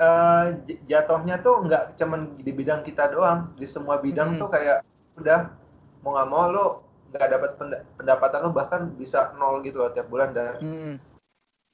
[0.02, 0.58] uh,
[0.90, 4.40] jatuhnya tuh nggak cuman di bidang kita doang di semua bidang hmm.
[4.42, 4.82] tuh kayak
[5.22, 5.54] udah
[6.02, 6.66] mau nggak mau lo
[7.16, 7.50] nggak dapat
[7.96, 10.30] pendapatan lo bahkan bisa nol gitu loh tiap bulan.
[10.36, 10.94] Dan hmm.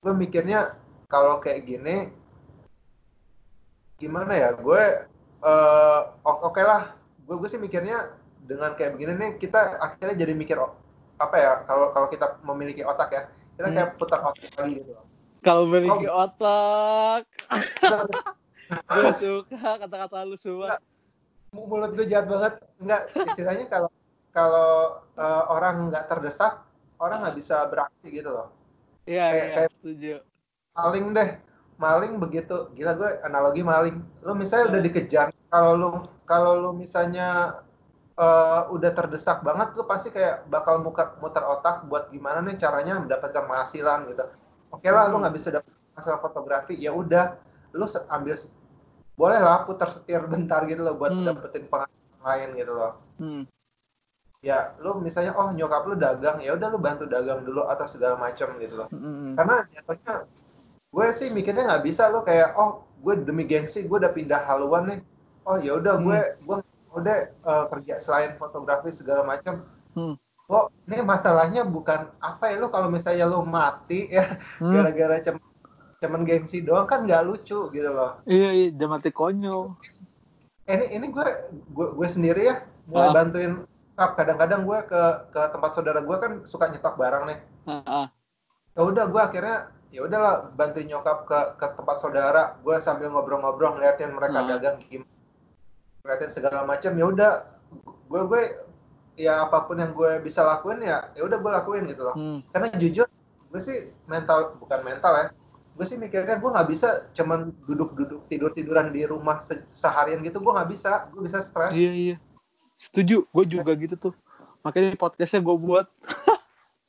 [0.02, 0.78] gue mikirnya
[1.10, 2.10] kalau kayak gini
[3.98, 4.50] gimana ya?
[4.54, 4.82] Gue
[5.42, 6.94] uh, oke okay lah.
[7.26, 10.56] Gue gue sih mikirnya dengan kayak begini nih kita akhirnya jadi mikir
[11.18, 11.52] apa ya?
[11.66, 13.22] Kalau kalau kita memiliki otak ya
[13.58, 13.98] kita kayak hmm.
[13.98, 15.06] putar otak lagi gitu loh.
[15.42, 16.26] Kalau memiliki oh.
[16.26, 17.26] otak.
[18.88, 20.78] Gue suka kata-kata lu semua.
[21.52, 22.54] Mulut gue jahat banget.
[22.80, 23.90] Enggak istilahnya kalau
[24.32, 26.64] kalau uh, orang nggak terdesak
[26.96, 28.48] orang nggak bisa beraksi gitu loh.
[29.04, 30.14] Iya kayak, iya, kayak setuju.
[30.72, 31.30] maling deh.
[31.76, 32.56] Maling begitu.
[32.72, 33.96] Gila gue analogi maling.
[34.24, 35.90] Lu misalnya udah dikejar kalau lu
[36.24, 37.60] kalau lu misalnya
[38.16, 43.02] uh, udah terdesak banget lu pasti kayak bakal muter, muter otak buat gimana nih caranya
[43.02, 44.24] mendapatkan penghasilan gitu.
[44.72, 45.12] Oke okay lah hmm.
[45.12, 47.36] lu nggak bisa dapat hasil fotografi ya udah.
[47.76, 48.38] Lu ambil
[49.12, 51.26] boleh lah putar setir bentar gitu loh buat hmm.
[51.26, 52.94] dapetin penghasilan lain gitu loh.
[53.18, 53.44] Hmm
[54.42, 58.18] ya lu misalnya oh nyokap lu dagang ya udah lu bantu dagang dulu atau segala
[58.18, 59.38] macam gitu loh mm-hmm.
[59.38, 60.14] karena jatuhnya
[60.92, 64.90] gue sih mikirnya nggak bisa lo kayak oh gue demi gengsi gue udah pindah haluan
[64.90, 65.00] nih
[65.46, 66.38] oh ya udah gue mm.
[66.42, 66.58] gue
[66.92, 69.62] udah uh, kerja selain fotografi segala macam
[69.94, 70.18] mm.
[70.50, 74.26] oh ini masalahnya bukan apa ya lo kalau misalnya lo mati ya
[74.58, 74.74] mm.
[74.74, 75.38] gara-gara cem
[76.02, 79.78] cuman gengsi doang kan nggak lucu gitu loh iya iya dia mati konyol
[80.66, 81.28] ini ini gue
[81.70, 83.14] gue, gue sendiri ya mulai ah.
[83.14, 83.62] bantuin
[83.96, 85.02] kadang-kadang gue ke
[85.32, 87.38] ke tempat saudara gue kan suka nyetok barang nih.
[87.68, 88.06] Uh-uh.
[88.72, 92.56] ya udah gue akhirnya ya udahlah bantuin nyokap ke ke tempat saudara.
[92.64, 94.48] Gue sambil ngobrol-ngobrol ngeliatin mereka uh.
[94.48, 95.10] dagang gimana
[96.02, 97.32] ngeliatin segala macam ya udah
[98.10, 98.42] gue gue
[99.20, 102.16] ya apa pun yang gue bisa lakuin ya ya udah gue lakuin gitu loh.
[102.16, 102.40] Hmm.
[102.50, 103.06] karena jujur
[103.52, 105.26] gue sih mental bukan mental ya.
[105.72, 110.52] Gue sih mikirnya gue nggak bisa cuman duduk-duduk tidur-tiduran di rumah se seharian gitu gue
[110.52, 111.08] nggak bisa.
[111.12, 111.76] Gue bisa stres.
[111.76, 112.16] Iya iya
[112.82, 114.14] Setuju, gue juga gitu tuh.
[114.66, 115.86] Makanya podcastnya gue buat.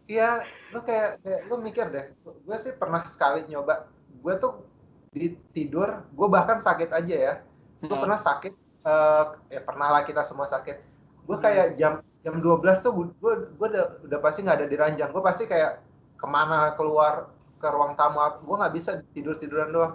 [0.06, 2.06] Iya, lu kayak, kayak lu mikir deh.
[2.22, 3.90] Gue sih pernah sekali nyoba.
[4.22, 4.62] Gue tuh
[5.10, 7.34] di tidur, gue bahkan sakit aja ya.
[7.82, 8.04] Gue hmm.
[8.06, 8.54] pernah sakit,
[8.86, 10.78] uh, ya pernah lah kita semua sakit.
[11.26, 15.10] Gue kayak jam jam 12 tuh gue gue udah, udah pasti nggak ada di ranjang.
[15.10, 15.82] Gue pasti kayak
[16.14, 18.22] ke mana keluar ke ruang tamu.
[18.46, 19.94] Gue nggak bisa tidur tiduran doang.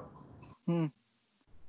[0.67, 0.91] Hmm.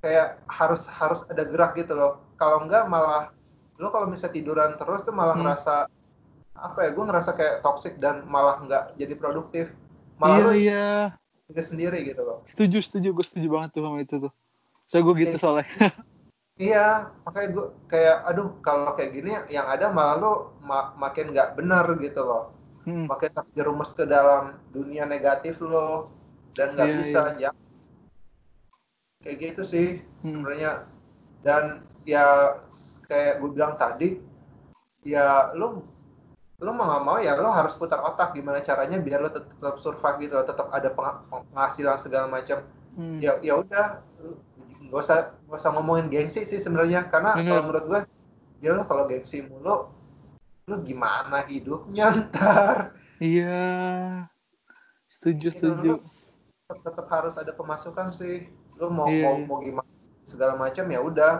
[0.02, 3.30] Kayak harus harus ada gerak gitu loh kalau enggak malah
[3.78, 5.46] lo kalau misalnya tiduran terus tuh malah hmm.
[5.46, 5.86] ngerasa
[6.58, 9.66] apa ya gue ngerasa kayak toxic dan malah nggak jadi produktif
[10.18, 10.88] malah iya, lo iya.
[11.58, 14.32] sendiri gitu loh setuju setuju gue setuju banget tuh sama itu tuh
[14.86, 15.66] saya gue gitu soalnya
[16.70, 21.58] iya makanya gue kayak aduh kalau kayak gini yang ada malah lo ma makin nggak
[21.58, 22.54] benar gitu loh
[22.86, 23.10] hmm.
[23.10, 26.12] makin terjerumus ke dalam dunia negatif lo
[26.54, 27.50] dan nggak yeah, bisa yeah.
[27.50, 27.61] ya
[29.22, 29.88] kayak gitu sih
[30.26, 30.42] hmm.
[30.42, 30.72] sebenarnya
[31.46, 32.58] dan ya
[33.06, 34.18] kayak gue bilang tadi
[35.02, 35.86] ya lo
[36.62, 39.76] lo mau nggak mau ya lo harus putar otak gimana caranya biar lo tetap, tetap
[39.82, 42.62] survive gitu tetap ada penghasilan segala macam
[42.98, 43.18] hmm.
[43.18, 44.02] ya ya udah
[44.92, 47.46] gak usah gak usah ngomongin gengsi sih sebenarnya karena hmm.
[47.46, 48.00] kalau menurut gue
[48.62, 49.90] ya lo kalau gengsi mulu
[50.70, 54.26] lo gimana hidupnya ntar iya
[55.10, 55.92] setuju gitu, setuju
[56.70, 58.46] tetap, tetap harus ada pemasukan sih
[58.82, 59.22] lo mau yeah.
[59.22, 59.46] mau iya.
[59.46, 59.90] mau gimana
[60.26, 61.32] segala macam ya udah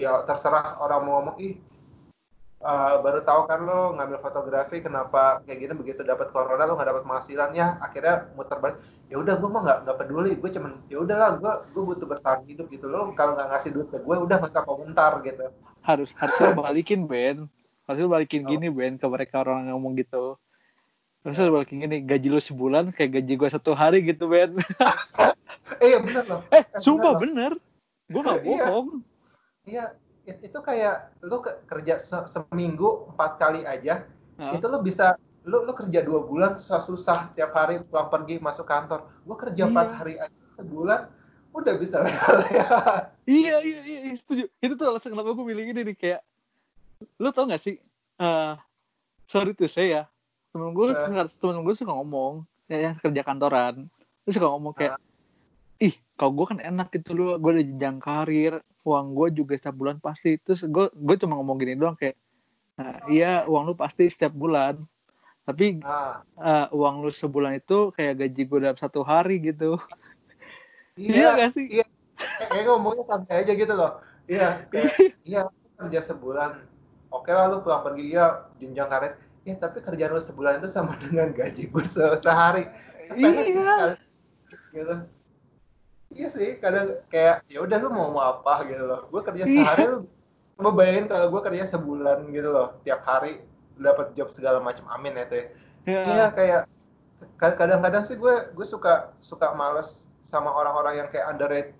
[0.00, 1.54] ya terserah orang mau ngomong ih
[2.64, 6.88] uh, baru tahu kan lo ngambil fotografi kenapa kayak gini begitu dapat corona lo nggak
[6.88, 8.78] dapat penghasilan ya akhirnya muter balik
[9.10, 12.40] ya udah gue mah nggak nggak peduli gue cuman ya udahlah gue gue butuh bertahan
[12.46, 15.44] hidup gitu lo kalau nggak ngasih duit ke gue udah masa komentar gitu
[15.82, 17.48] harus harusnya balikin Ben
[17.88, 18.48] harusnya balikin oh.
[18.54, 20.38] gini Ben ke mereka orang yang ngomong gitu
[21.26, 21.52] harusnya ya.
[21.52, 24.54] balikin gini gaji lo sebulan kayak gaji gue satu hari gitu Ben
[25.78, 27.62] eh bener loh eh, eh sumpah bener, bener.
[28.10, 28.66] gue iya.
[28.66, 28.88] bohong
[29.70, 29.92] Iya,
[30.26, 34.08] itu kayak lu kerja se seminggu empat kali aja,
[34.40, 34.56] uh.
[34.56, 35.14] itu lu bisa
[35.48, 39.86] lu lu kerja dua bulan susah-susah tiap hari pulang pergi masuk kantor gue kerja empat
[39.88, 39.96] iya.
[39.96, 41.00] hari aja sebulan
[41.56, 42.36] udah bisa leha
[43.24, 46.20] iya, iya iya iya setuju itu tuh alasan kenapa gue milih ini nih kayak
[47.16, 47.80] lu tau gak sih
[48.20, 48.52] uh,
[49.24, 50.04] sorry tuh saya
[50.52, 51.24] temen gue uh.
[51.40, 53.88] temen gue suka ngomong ya, yang kerja kantoran
[54.28, 55.09] terus suka ngomong kayak uh.
[55.80, 59.76] Ih kalau gue kan enak gitu lu gue udah jenjang karir uang gue juga setiap
[59.76, 60.36] bulan pasti.
[60.40, 62.16] Terus gue gue cuma ngomong gini doang kayak
[62.76, 64.80] nah, iya uang lu pasti setiap bulan.
[65.48, 66.20] Tapi uh.
[66.36, 69.80] Uh, uang lu sebulan itu kayak gaji gue dalam satu hari gitu.
[71.00, 71.66] Iya, iya gak sih?
[71.80, 71.86] iya.
[72.20, 74.04] Kayak ngomongnya santai aja gitu loh.
[74.28, 74.92] Iya kayak
[75.28, 75.42] iya
[75.80, 76.60] kerja sebulan.
[77.10, 78.12] Oke lah lu pulang pergi.
[78.12, 79.16] Ya jenjang karir.
[79.48, 82.68] Ya tapi kerjaan lu sebulan itu sama dengan gaji gue se sehari.
[83.16, 83.96] Iya.
[84.70, 84.94] gitu
[86.10, 89.62] iya sih kadang kayak ya udah lu mau mau apa gitu loh gue kerja iya.
[89.62, 89.98] sehari lu
[90.60, 93.40] mau bayangin kalau gue kerja sebulan gitu loh tiap hari
[93.80, 95.44] dapat job segala macam amin ya teh
[95.88, 96.30] iya yeah.
[96.34, 96.62] kayak
[97.38, 101.70] kadang-kadang sih gue gue suka suka males sama orang-orang yang kayak underrate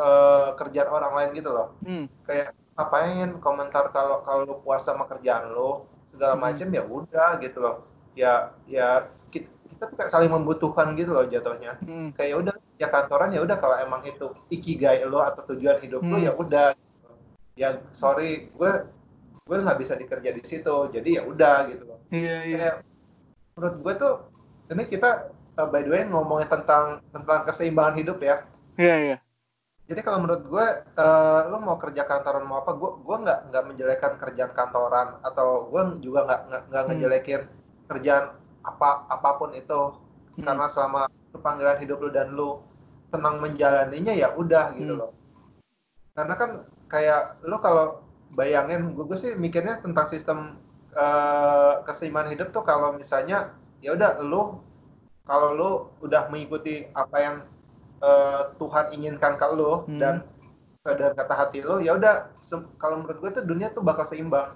[0.00, 2.06] uh, kerjaan orang lain gitu loh hmm.
[2.24, 6.42] kayak ngapain komentar kalau kalau lu puas sama kerjaan lo segala hmm.
[6.42, 7.76] macam ya udah gitu loh
[8.14, 9.10] ya ya
[9.88, 12.16] tuh kayak saling membutuhkan gitu loh jatuhnya hmm.
[12.16, 16.02] kayak ya udah ya kantoran ya udah kalau emang itu ikigai lo atau tujuan hidup
[16.02, 16.10] hmm.
[16.10, 16.66] lo ya udah
[17.54, 18.72] ya sorry gue
[19.44, 22.76] gue nggak bisa dikerja di situ jadi ya udah gitu loh iya iya kayak,
[23.54, 24.14] menurut gue tuh
[24.72, 25.10] ini kita
[25.60, 28.42] uh, by the way ngomongin tentang tentang keseimbangan hidup ya
[28.80, 29.16] iya iya
[29.84, 30.66] jadi kalau menurut gue
[30.96, 35.68] uh, lo mau kerja kantoran mau apa gue gue nggak nggak menjelekan kerjaan kantoran atau
[35.68, 36.40] gue juga nggak
[36.72, 36.88] nggak hmm.
[36.90, 37.42] ngejelekin
[37.84, 38.24] kerjaan
[38.64, 39.92] apa apa pun itu
[40.40, 40.44] hmm.
[40.44, 41.06] karena selama
[41.38, 42.64] panggilan hidup lo dan lo
[43.12, 45.00] tenang menjalaninya ya udah gitu hmm.
[45.04, 45.12] loh
[46.16, 46.50] karena kan
[46.88, 47.86] kayak lo kalau
[48.34, 50.58] bayangin gue, gue sih mikirnya tentang sistem
[50.94, 54.58] uh, keseimbangan hidup tuh kalau misalnya ya udah lu
[55.24, 55.70] kalau lu
[56.04, 57.36] udah mengikuti apa yang
[58.02, 60.00] uh, Tuhan inginkan ke lu hmm.
[60.00, 60.14] dan
[60.84, 62.28] dan kata hati lu ya udah
[62.76, 64.52] kalau menurut gue tuh dunia tuh bakal seimbang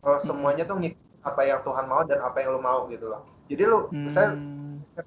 [0.00, 0.26] kalau hmm.
[0.26, 3.62] semuanya tuh ngikut apa yang Tuhan mau dan apa yang lu mau gitu loh jadi
[3.66, 4.04] lu hmm.
[4.10, 4.34] misalnya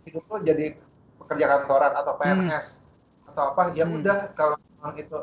[0.07, 0.65] hidup lu jadi
[1.19, 3.29] pekerja kantoran atau PNS hmm.
[3.33, 3.97] atau apa ya hmm.
[4.01, 4.57] udah kalau
[4.95, 5.17] itu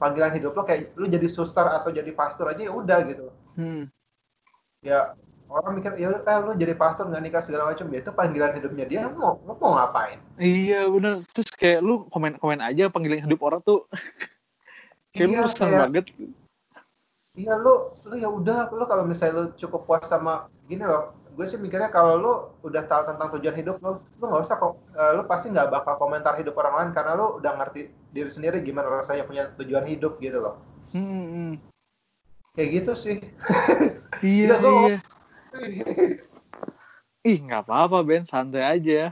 [0.00, 3.28] panggilan hidup lo kayak lu jadi suster atau jadi pastor aja ya udah gitu
[3.60, 3.84] hmm.
[4.80, 5.12] ya
[5.54, 8.84] orang mikir ya eh, lu jadi pastor nggak nikah segala macam ya itu panggilan hidupnya
[8.88, 13.40] dia mau lu mau ngapain iya bener terus kayak lu komen komen aja panggilan hidup
[13.44, 13.84] orang tuh
[15.14, 16.06] kayak iya, lu kayak, banget
[17.36, 21.46] iya lu lu ya udah lu kalau misalnya lu cukup puas sama gini loh gue
[21.50, 25.12] sih mikirnya kalau lu udah tahu tentang tujuan hidup lu lu nggak usah kok uh,
[25.18, 28.86] lu pasti nggak bakal komentar hidup orang lain karena lu udah ngerti diri sendiri gimana
[28.86, 30.62] rasanya punya tujuan hidup gitu loh.
[30.94, 31.52] Hmm, hmm.
[32.54, 33.18] kayak gitu sih.
[34.24, 34.98] Iya iya.
[37.28, 38.22] Ih nggak apa-apa Ben.
[38.22, 39.10] Santai aja.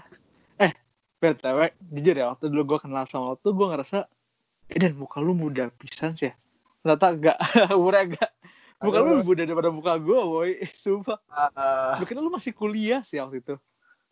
[0.56, 0.72] Eh
[1.18, 4.06] btw jujur ya waktu dulu gue kenal sama lo tuh gue ngerasa
[4.70, 6.34] eh dan muka lu muda pisan sih ya?
[6.86, 7.36] Ternyata enggak
[7.76, 8.30] umurnya enggak
[8.82, 10.50] muka lu lebih muda daripada muka gue boy.
[10.82, 11.18] Sumpah.
[11.30, 13.54] Uh, lu kira lu masih kuliah sih waktu itu?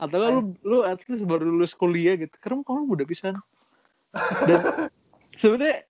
[0.01, 2.33] Atau lu lu at least baru lulus kuliah gitu?
[2.39, 3.37] Karena muka lu muda pisan.
[4.47, 4.91] Dan
[5.41, 5.85] sebenarnya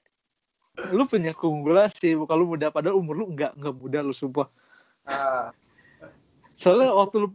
[0.97, 2.73] lu punya keunggulan sih muka lu muda.
[2.73, 4.49] Padahal umur lu enggak enggak muda lu sumpah.
[5.01, 5.49] Uh.
[6.61, 7.29] soalnya waktu lu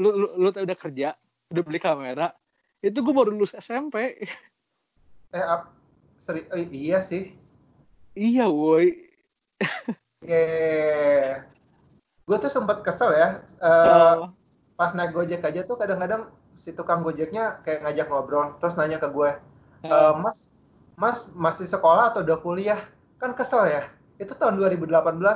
[0.00, 1.12] lu, lu, lu udah kerja
[1.52, 2.32] udah beli kamera
[2.80, 4.24] itu gue baru lulus SMP
[5.36, 5.68] eh ap,
[6.16, 7.34] seri, oh, iya sih.
[8.16, 9.12] Iya woi
[10.26, 11.46] yeah.
[12.26, 13.28] gue tuh sempat kesel ya
[13.62, 13.70] uh,
[14.26, 14.34] oh.
[14.74, 19.08] pas naik gojek aja tuh kadang-kadang si tukang gojeknya kayak ngajak ngobrol terus nanya ke
[19.08, 19.30] gue
[19.86, 20.50] uh, mas
[20.96, 22.80] mas masih sekolah atau udah kuliah?
[23.20, 23.84] Kan kesel ya
[24.16, 24.88] itu tahun 2018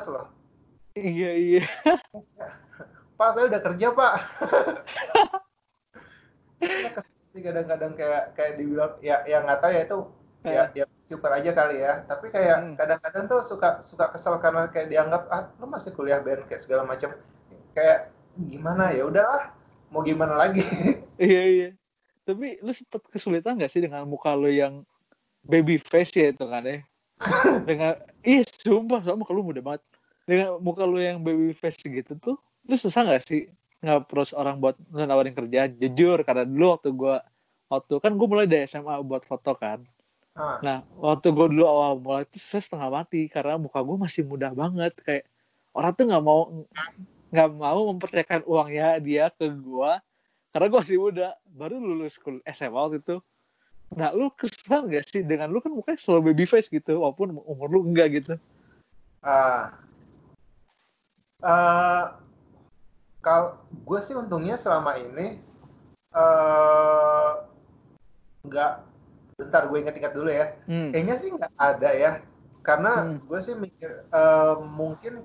[0.08, 0.26] loh.
[0.96, 1.64] Iya iya.
[3.20, 4.12] Pak saya udah kerja pak.
[7.40, 9.98] Kadang-kadang kayak kayak dibilang ya yang nggak tahu ya itu
[10.44, 12.06] ya ya super aja kali ya.
[12.06, 12.74] Tapi kayak hmm.
[12.78, 16.86] kadang-kadang tuh suka suka kesel karena kayak dianggap ah lu masih kuliah band kayak segala
[16.86, 17.10] macam.
[17.74, 19.50] Kayak gimana ya udahlah
[19.90, 20.62] mau gimana lagi?
[21.20, 21.68] Iya iya.
[22.24, 24.88] Tapi lu sempet kesulitan gak sih dengan muka lu yang
[25.44, 26.80] baby face ya itu kan ya?
[27.68, 29.84] Dengan ih sumpah sama muka lu muda banget.
[30.24, 33.52] Dengan muka lu yang baby face gitu tuh lu susah gak sih
[33.84, 35.76] nggak terus orang buat nawarin kerjaan?
[35.76, 37.20] Jujur karena dulu waktu gua
[37.68, 39.84] waktu kan gue mulai dari SMA buat foto kan
[40.36, 40.58] ah.
[40.62, 44.50] nah waktu gue dulu awal mulai itu saya setengah mati karena muka gue masih muda
[44.52, 44.94] banget.
[45.02, 45.24] Kayak
[45.74, 46.40] orang tuh nggak mau
[47.30, 49.92] nggak mau mempercayakan uangnya dia ke gue
[50.50, 51.28] karena gue masih muda.
[51.46, 53.16] Baru lulus school SMA waktu itu.
[53.90, 55.26] Nah lu kesal gak sih?
[55.26, 58.34] Dengan lu kan mukanya selalu baby face gitu walaupun umur lu enggak gitu.
[59.22, 59.74] Ah.
[61.42, 62.04] Uh, uh,
[63.20, 65.44] Kalau gue sih untungnya selama ini
[66.10, 67.30] eh
[68.42, 68.89] nggak
[69.40, 70.46] bentar gue inget-inget dulu ya.
[70.68, 70.92] Hmm.
[70.92, 72.12] Kayaknya sih nggak ada ya.
[72.60, 73.24] Karena Hmm.
[73.24, 75.24] gue sih mikir eh, mungkin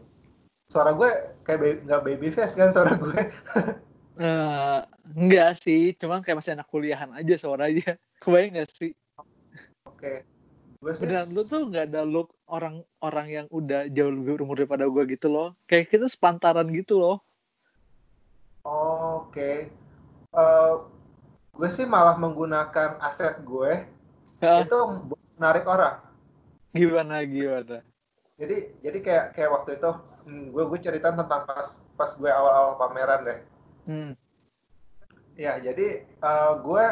[0.71, 1.09] suara gue
[1.43, 3.19] kayak nggak baby face kan suara gue.
[4.15, 4.79] Eh,
[5.11, 7.99] enggak sih, cuman kayak masih anak kuliahan aja suaranya.
[8.23, 8.95] Kebayang gak sih?
[9.83, 10.23] Oke.
[10.95, 15.03] Sih Beneran lu tuh nggak ada look orang-orang yang udah jauh lebih umur daripada gue
[15.11, 15.51] gitu loh.
[15.67, 17.19] Kayak kita sepantaran gitu loh.
[18.63, 19.67] Oke.
[20.31, 20.73] Eh,
[21.55, 23.83] gue sih malah menggunakan aset gue
[24.41, 24.79] Itu
[25.39, 25.95] menarik orang.
[26.75, 27.79] Gimana gimana?
[28.35, 29.89] Jadi jadi kayak kayak waktu itu
[30.27, 33.39] hmm, gue gue cerita tentang pas pas gue awal-awal pameran deh.
[33.87, 34.11] Hmm.
[35.39, 36.85] Ya jadi eh, gue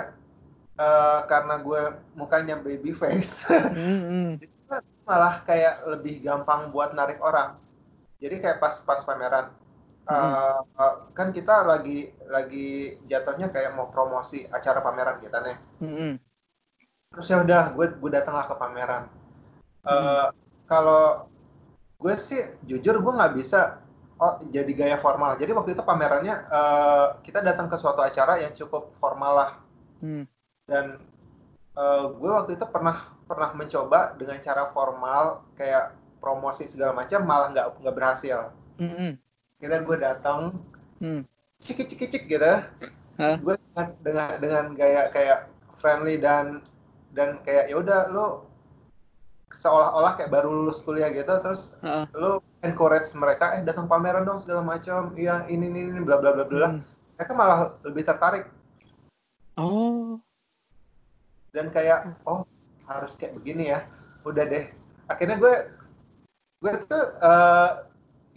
[0.80, 1.82] eh, karena gue
[2.16, 3.44] mukanya baby face,
[3.76, 4.30] Hmm, hmm.
[4.40, 7.60] gue malah kayak lebih gampang buat narik orang.
[8.24, 9.52] Jadi kayak pas pas pameran
[10.08, 15.58] eh, eh, kan kita lagi lagi jatuhnya kayak mau promosi acara pameran kita nih.
[15.84, 16.14] Hmm, hmm.
[17.14, 19.04] Terus ya udah gue gue datanglah ke pameran.
[19.86, 20.28] Eh,
[20.66, 21.30] Kalau
[22.02, 23.80] gue sih jujur gue nggak bisa
[24.18, 25.38] oh, jadi gaya formal.
[25.38, 29.52] Jadi waktu itu pamerannya eh, kita datang ke suatu acara yang cukup formal lah.
[30.02, 30.26] Hmm.
[30.66, 30.98] Dan
[31.78, 37.54] eh, gue waktu itu pernah pernah mencoba dengan cara formal kayak promosi segala macam malah
[37.54, 38.50] nggak nggak berhasil.
[38.82, 39.12] Hmm, hmm.
[39.62, 40.40] Kita gue datang
[41.04, 41.28] Hmm.
[41.60, 42.54] cik cik cik gitu.
[43.20, 43.36] Hah?
[43.44, 46.64] Gue dengan, dengan dengan gaya kayak friendly dan
[47.14, 48.50] dan kayak ya udah lo
[49.54, 51.30] seolah-olah kayak baru lulus kuliah gitu.
[51.30, 55.14] Terus Ah, lo encourage mereka eh datang pameran dong segala macam.
[55.14, 56.68] Iya ini ini ini bla bla bla bla.
[56.70, 56.82] Hmm.
[57.14, 58.50] mereka malah lebih tertarik.
[59.54, 60.18] Oh.
[61.54, 62.50] dan kayak oh
[62.90, 63.86] harus kayak begini ya.
[64.26, 64.66] Udah deh.
[65.06, 65.54] Akhirnya gue
[66.58, 67.70] gue tuh eh,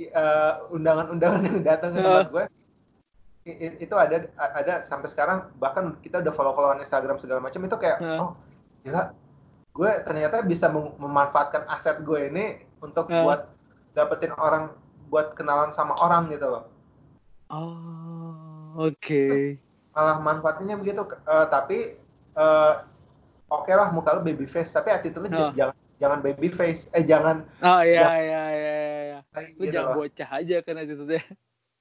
[0.04, 2.44] i- eh, undangan-undangan yang datang ke tempat gue
[3.48, 7.76] i- i- itu ada ada sampai sekarang bahkan kita udah follow-followan Instagram segala macam itu
[7.80, 8.18] kayak Heeh.
[8.20, 8.36] oh
[8.86, 9.10] gila
[9.68, 12.46] gue ternyata bisa mem- memanfaatkan aset gue ini
[12.78, 13.20] untuk Heeh.
[13.20, 13.50] buat
[13.92, 14.70] dapetin orang
[15.06, 16.64] buat kenalan sama orang gitu loh
[17.46, 18.74] Oh.
[18.80, 19.56] Oke.
[19.90, 21.78] malah manfaatnya begitu Eh, tapi
[22.32, 22.74] eh,
[23.46, 25.52] oke lah muka lu baby face tapi attitude lu Oh.
[25.52, 28.08] jangan jangan baby face eh jangan Oh iya Ya.
[28.12, 29.18] iya iya iya.
[29.30, 29.96] kayak Lu gitu jangan loh.
[30.00, 31.22] bocah aja kan itu tuh.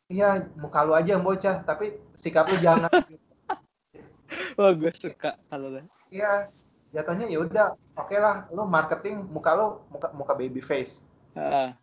[0.07, 2.87] iya muka lu aja yang bocah tapi sikap lu jangan
[4.57, 6.47] Wah gue suka kalau iya
[6.95, 11.03] jatuhnya ya udah oke lah lu marketing muka lu muka muka baby face.
[11.35, 11.75] Ah,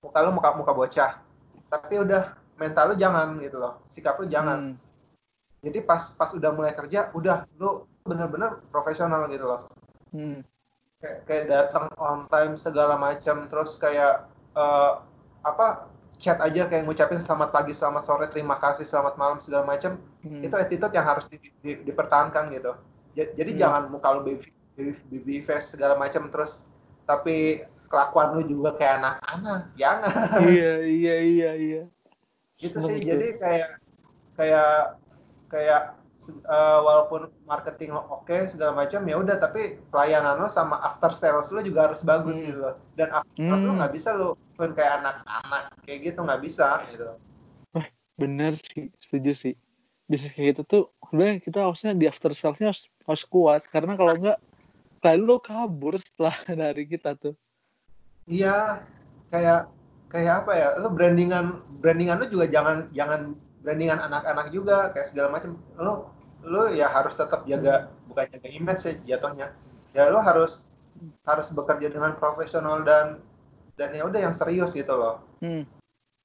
[0.00, 1.12] muka lu muka muka bocah.
[1.68, 4.72] Tapi udah mental lu jangan gitu loh sikap lu jangan.
[4.72, 4.84] Hmm.
[5.60, 9.68] jadi pas pas udah mulai kerja udah lu bener-bener profesional gitu loh.
[10.16, 10.40] Hmm.
[11.04, 14.24] kayak, kayak datang on time segala macam terus kayak
[14.56, 14.92] eh,
[15.44, 15.84] apa
[16.16, 20.00] chat aja kayak ngucapin selamat pagi selamat sore terima kasih selamat malam segala macam.
[20.24, 20.40] Hmm.
[20.40, 22.72] itu attitude yang harus di- di- dipertahankan gitu
[23.16, 23.60] jadi Hmm.
[23.60, 26.68] jangan muka lu baby, baby, baby face segala macam terus
[27.08, 30.12] tapi kelakuan lu juga kayak anak-anak jangan
[30.44, 31.82] iya iya iya iya.
[32.60, 33.16] gitu sih gitu.
[33.16, 33.68] jadi kayak
[34.36, 34.72] kayak
[35.48, 35.82] kayak
[36.26, 41.48] eh, walaupun marketing lo oke segala macam ya udah tapi pelayanan lo sama after sales
[41.54, 42.46] lo juga harus bagus Hmm.
[42.52, 43.78] gitu loh dan after sales lo Hmm.
[43.80, 47.16] nggak bisa lo kayak anak-anak kayak gitu nggak bisa gitu
[48.16, 49.54] Bener sih, setuju sih.
[50.06, 54.14] Bisnis kayak gitu tuh sebenarnya kita harusnya di after sales-nya harus, harus kuat karena kalau
[54.14, 54.38] enggak
[55.02, 56.34] kayak lu kabur setelah
[56.66, 57.34] dari kita tuh.
[58.26, 58.82] iya
[59.30, 59.70] kayak
[60.10, 65.28] kayak apa ya lo brandingan brandingan lo juga jangan jangan brandingan anak-anak juga kayak segala
[65.34, 66.10] macam lo
[66.46, 69.50] lo ya harus tetap jaga bukan jaga image sih jatuhnya
[69.94, 70.70] ya lo harus
[71.26, 73.18] harus bekerja dengan profesional dan
[73.74, 75.68] dan ya udah yang serius gitu loh Hmm.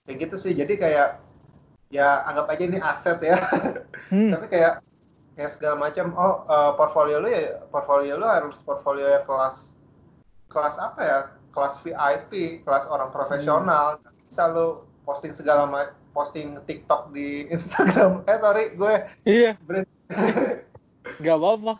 [0.07, 1.09] kayak gitu sih jadi kayak
[1.91, 3.37] ya anggap aja ini aset ya.
[4.09, 4.31] Hmm.
[4.31, 4.79] tapi kayak
[5.35, 6.15] kayak segala macam.
[6.15, 9.75] Oh eh, portfolio lo ya portfolio lo harus portfolio yang kelas
[10.47, 11.19] kelas apa ya?
[11.51, 13.99] Kelas VIP kelas orang profesional.
[13.99, 18.23] Nggak bisa lo posting segala ma- posting TikTok di Instagram.
[18.27, 18.95] Eh sorry gue
[19.27, 19.87] Iya, brand.
[21.19, 21.73] Nggak apa-apa.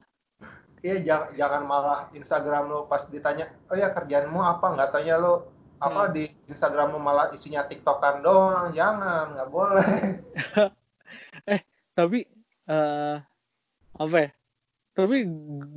[0.82, 4.74] Iya jangan, jangan malah Instagram lo pas ditanya, oh ya kerjaanmu apa?
[4.74, 5.51] Nggak tanya lo
[5.82, 6.14] apa Hmm.
[6.14, 9.92] di Instagram lo malah isinya TikTokan doang, jangan, nggak boleh.
[11.98, 12.20] Tapi
[12.70, 13.18] eh
[13.98, 14.30] apa ya?
[14.94, 15.18] Tapi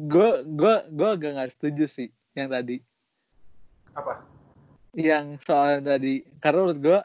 [0.04, 2.84] gue gue gue agak nggak setuju sih yang tadi.
[3.96, 4.20] Apa?
[4.92, 6.98] Yang soal tadi karena menurut gue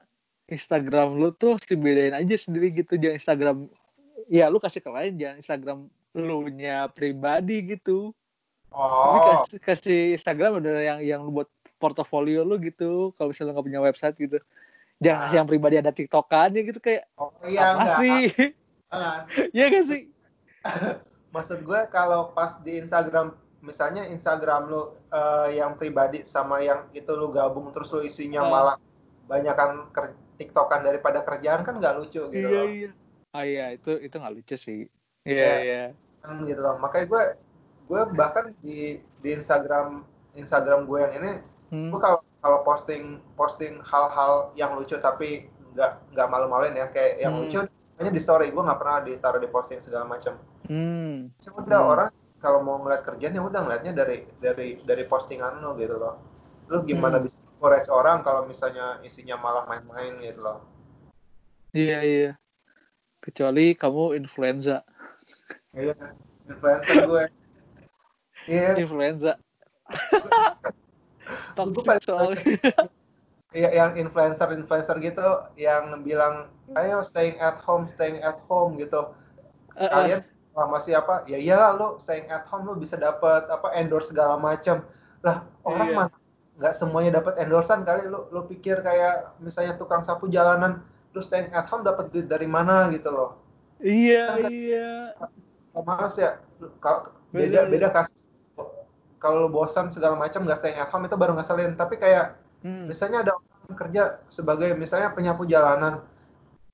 [0.50, 3.58] Instagram lu tuh harus dibedain aja sendiri gitu jangan Instagram
[4.28, 5.80] ya lu kasih ke lain jangan Instagram
[6.18, 8.12] lu nya pribadi gitu
[8.70, 13.56] tapi Oh, kasih, kasih Instagram ada yang yang lu buat portofolio lu gitu kalau misalnya
[13.56, 14.38] nggak punya website gitu.
[15.00, 15.40] Jangan kasih Ah.
[15.40, 17.98] yang pribadi ada tiktokannya gitu kayak oh iya apa enggak.
[17.98, 18.20] sih.
[19.50, 20.02] Iya gak sih?
[21.36, 27.12] Maksud gue kalau pas di Instagram misalnya Instagram lu eh, yang pribadi sama yang itu
[27.12, 28.50] lu gabung terus lu isinya Ah.
[28.50, 28.78] malah
[29.26, 32.68] banyakan ker- tiktokan daripada kerjaan kan nggak lucu gitu iya loh.
[32.68, 32.92] iya.
[33.30, 34.82] Ah iya itu itu nggak lucu sih.
[35.22, 35.56] Iya Iya.
[35.62, 35.84] iya.
[36.20, 36.76] Kan gitu loh.
[36.76, 37.24] Makanya gue
[37.88, 38.78] gue bahkan di
[39.20, 40.02] di Instagram
[40.34, 41.32] Instagram gue yang ini
[41.70, 41.94] Hmm.
[41.94, 45.46] gue kalau kalau posting posting hal-hal yang lucu tapi
[45.78, 47.46] nggak nggak malu-maluin ya kayak yang Hmm.
[47.46, 47.62] lucu
[48.02, 50.34] hanya di story gue nggak pernah ditaruh di posting segala macam
[50.66, 51.30] Hmm.
[51.42, 51.92] Ya udah Hmm.
[51.94, 52.10] orang
[52.40, 56.16] kalau mau ngeliat kerjaan ya udah ngeliatnya dari dari dari postingan lo gitu loh
[56.70, 57.26] lu gimana Hmm.
[57.26, 60.62] bisa encourage orang kalau misalnya isinya malah main-main gitu loh
[61.74, 62.32] iya iya
[63.20, 64.82] kecuali kamu influenza
[65.76, 65.94] iya
[66.50, 67.26] gue
[68.48, 69.38] iya influenza
[69.90, 70.30] Gue
[71.56, 72.42] toxic soalnya
[73.50, 75.26] Iya, yang influencer-influencer gitu
[75.58, 79.10] yang bilang, ayo staying at home, staying at home gitu.
[79.74, 80.22] Eh, Kalian
[80.54, 81.26] sama siapa?
[81.26, 84.86] Ya iyalah lu staying at home lu bisa dapat apa endorse segala macam.
[85.26, 85.98] Lah, orang Iya.
[85.98, 86.08] mah
[86.62, 91.50] nggak semuanya dapat endorsean kali lu lu pikir kayak misalnya tukang sapu jalanan lu staying
[91.50, 93.42] at home dapat duit dari mana gitu loh.
[93.82, 94.90] iya Kan- iya
[95.74, 96.38] males ya.
[96.84, 97.72] Kalau beda Bener.
[97.72, 98.29] beda kasus
[99.20, 101.76] kalau lu bosan segala macam nggak staying at home itu baru ngeselin.
[101.76, 102.92] Tapi kayak Hmm.
[102.92, 106.04] misalnya ada orang kerja sebagai misalnya penyapu jalanan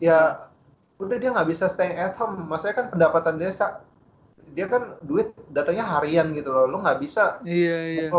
[0.02, 0.50] ya
[0.98, 2.42] udah dia nggak bisa stay at home.
[2.50, 3.82] Maksudnya kan pendapatan desa
[4.58, 6.66] dia kan duit datanya harian gitu loh.
[6.66, 8.10] Lu nggak bisa iya iya.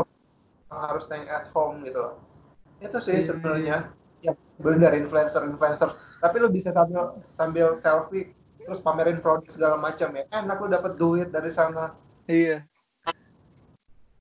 [0.71, 2.15] harus stay at home gitu loh.
[2.79, 3.35] Itu sih Iya.
[3.35, 3.77] sebenarnya.
[4.23, 5.91] Ya bener influencer influencer.
[6.23, 8.31] Tapi lu bisa sambil sambil selfie
[8.63, 10.27] terus pamerin produk segala macam ya.
[10.31, 11.95] Enak lu dapat duit dari sana.
[12.27, 12.63] Iya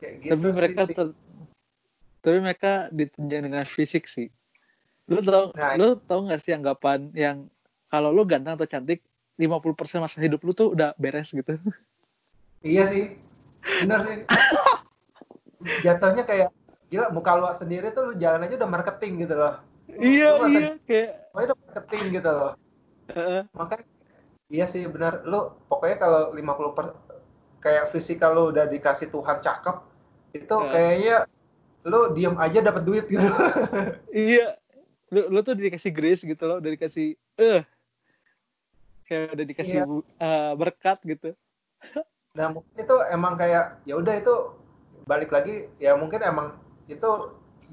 [0.02, 0.96] kayak gitu tapi mereka sih.
[0.96, 1.18] ter-
[2.26, 4.28] tapi mereka ditunjang dengan fisik sih
[5.06, 7.46] lu tau Nah, lu tau gak sih anggapan yang
[7.94, 9.06] kalau lu ganteng atau cantik
[9.38, 11.60] 50% masa hidup lu tuh udah beres gitu
[12.66, 13.06] Iya sih,
[13.86, 14.18] bener sih.
[15.86, 16.50] Jatuhnya kayak
[16.90, 19.62] gila muka lu sendiri tuh lu jalan aja udah marketing gitu loh.
[19.86, 22.52] Iya lu iya kayak udah marketing gitu loh.
[23.14, 23.86] eh, Makanya
[24.50, 25.22] iya sih benar.
[25.30, 26.86] Lu pokoknya kalau 50 per
[27.66, 29.76] kayak fisikal lu udah dikasih Tuhan cakep,
[30.38, 30.70] itu Ya.
[30.70, 31.18] kayaknya
[31.82, 33.26] lu diem aja dapat duit gitu.
[34.14, 34.54] iya
[35.10, 37.62] lu lu tuh dikasih grace gitu loh udah dikasih eh
[39.06, 39.86] kayak udah dikasih Iya.
[40.18, 41.30] eh, berkat gitu
[42.36, 44.34] Nah mungkin itu emang kayak ya udah itu
[45.06, 47.08] balik lagi ya mungkin emang itu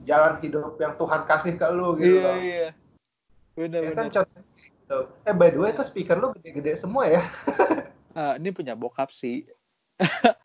[0.05, 2.36] jalan hidup yang Tuhan kasih ke lu gitu iya loh.
[2.38, 2.68] iya
[3.57, 4.99] bener Ya bener kan contoh gitu.
[5.24, 7.24] Eh by the way itu speaker lu gede-gede semua ya?
[8.12, 9.49] Ah, ini punya bokap sih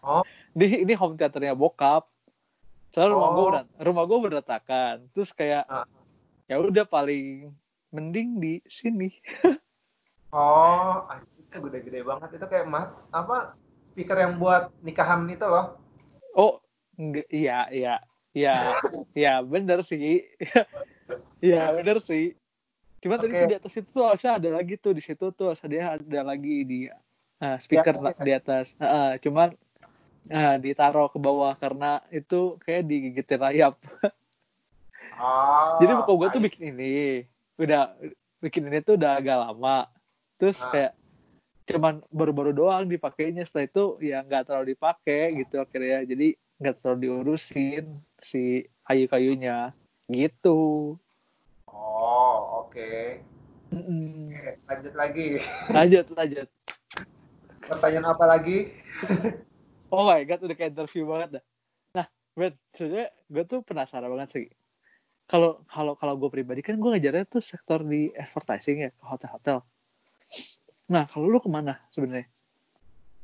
[0.01, 0.23] Oh.
[0.57, 2.07] ini ini home theaternya bokap
[2.89, 3.49] soalnya rumah gue Oh.
[3.51, 5.85] udah rumah gue berantakan terus kayak Ah.
[6.45, 7.51] ya udah paling
[7.89, 9.11] mending di sini
[10.27, 11.07] Oh,
[11.39, 13.55] itu gede-gede banget itu kayak mat apa
[13.89, 15.79] speaker yang buat nikahan itu loh.
[16.35, 16.59] oh
[16.99, 17.95] enggak iya iya
[18.35, 18.53] iya
[19.17, 20.27] iya bener sih
[21.39, 22.35] iya bener sih
[22.99, 23.39] cuman tadi Oke.
[23.39, 26.19] tuh di atas itu tuh harusnya ada lagi tuh di situ tuh harusnya dia ada
[26.27, 26.79] lagi di
[27.41, 28.23] ah, speaker Di atas ya?
[28.23, 29.53] di atas Ah, cuman
[30.29, 33.75] ah, ditaruh ke bawah karena itu kayak digigitin rayap
[35.17, 35.81] Oh.
[35.81, 37.25] Jadi buku gue tuh bikin ini,
[37.57, 37.97] udah
[38.37, 39.89] bikin ini tuh udah agak lama.
[40.37, 40.69] Terus Ah.
[40.69, 40.91] kayak
[41.67, 43.43] cuman baru-baru doang dipakainya.
[43.49, 46.05] Setelah itu ya nggak terlalu dipakai gitu akhirnya.
[46.05, 49.73] Jadi nggak terlalu diurusin si kayu-kayunya
[50.05, 50.93] gitu.
[51.65, 53.21] Oh, oke.
[53.73, 54.31] Mm-mm.
[54.31, 55.29] Oke, lanjut lagi.
[55.73, 56.47] Lanjut, lanjut.
[57.67, 58.71] Pertanyaan apa lagi?
[59.87, 61.43] Oh my god, udah kayak interview banget dah.
[61.95, 62.05] Nah,
[62.35, 64.45] Ben, sebenarnya gue tuh penasaran banget sih.
[65.31, 69.63] Kalau kalau kalau gue pribadi kan gue ngajarnya tuh sektor di advertising ya ke hotel-hotel.
[70.91, 72.27] Nah, kalau lu ke mana sebenarnya?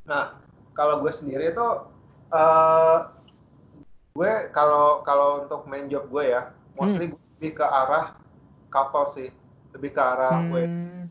[0.07, 0.39] Nah,
[0.71, 1.83] kalau gue sendiri tuh
[2.31, 2.99] eh
[4.15, 8.15] gue kalau kalau untuk main job gue ya, mostly gue lebih ke arah
[8.71, 9.27] couple sih,
[9.75, 11.02] lebih ke arah gue Hmm,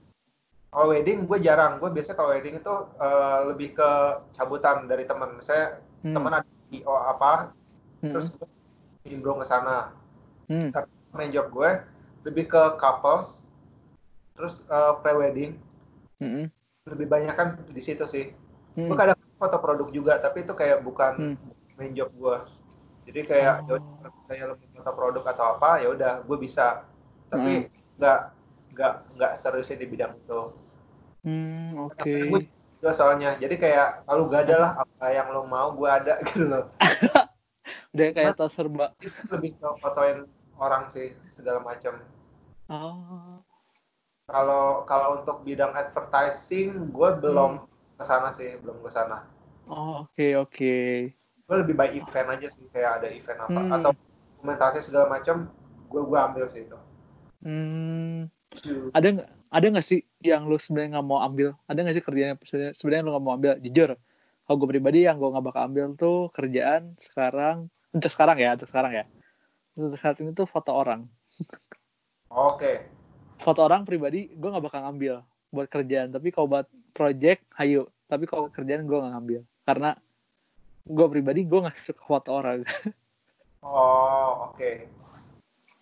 [0.73, 3.91] Kalau wedding gue jarang, gue biasa kalau wedding itu eh, lebih ke
[4.37, 5.37] cabutan dari teman.
[5.37, 5.67] Misalnya
[6.05, 7.53] hmm, teman ada IO apa,
[8.03, 8.49] hmm, terus gue
[9.09, 9.93] nimbrung ke sana.
[10.49, 10.71] hmm,
[11.13, 11.71] Main job gue
[12.27, 13.49] lebih ke couples,
[14.37, 15.53] terus eh, pre-wedding.
[16.21, 16.45] hmm,
[16.87, 18.35] Lebih banyak kan di situ sih.
[18.77, 18.87] hmm.
[18.91, 21.37] Gue kadang foto produk juga, tapi itu kayak bukan Hmm.
[21.79, 22.37] main job gue.
[23.11, 23.67] Jadi kayak Oh.
[23.69, 26.83] ya udah, kalau misalnya lo foto produk atau apa, ya udah gue bisa.
[27.31, 27.99] Tapi Hmm.
[27.99, 28.19] nggak
[28.75, 30.41] nggak nggak seriusnya di bidang itu.
[31.23, 32.15] Hmm, oke.
[32.29, 32.41] Gue
[32.79, 36.51] juga soalnya jadi kayak kalau gak ada lah apa yang lo mau gue ada gitu
[36.51, 36.67] loh
[37.95, 38.91] Udah kayak tas serba.
[39.31, 40.27] lebih ke fotoin
[40.59, 42.03] orang sih segala macam
[42.67, 43.43] Oh.
[44.25, 47.69] Kalau kalau untuk bidang advertising, gue belum Hmm.
[48.01, 49.29] ke sana sih, belum ke sana.
[49.69, 50.75] Oh, oke oke.
[51.45, 53.77] Gue lebih by event aja sih, kayak ada event apa Hmm.
[53.77, 53.91] atau
[54.39, 55.53] dokumentasi segala macam,
[55.87, 56.79] gue gue ambil sih itu.
[57.45, 58.31] Hmm.
[58.95, 61.59] Ada nggak ada nggak sih yang lu sebenarnya nggak mau ambil?
[61.67, 62.41] Ada nggak sih kerjaan yang
[62.79, 63.53] sebenarnya lu nggak mau ambil?
[63.59, 63.91] Jujur,
[64.47, 68.69] kalau gue pribadi yang gue nggak bakal ambil tuh kerjaan sekarang untuk sekarang ya, untuk
[68.71, 69.05] sekarang ya.
[69.77, 71.09] Untuk saat ini tuh foto orang.
[72.33, 72.89] Oke,
[73.43, 76.15] Foto orang pribadi gue nggak bakal ngambil buat kerjaan.
[76.15, 77.91] Tapi kalau buat project, hayu.
[78.07, 79.91] Tapi kalau kerjaan gue nggak ngambil karena
[80.87, 82.63] gue pribadi gue nggak suka foto orang.
[83.67, 84.87] oh oke.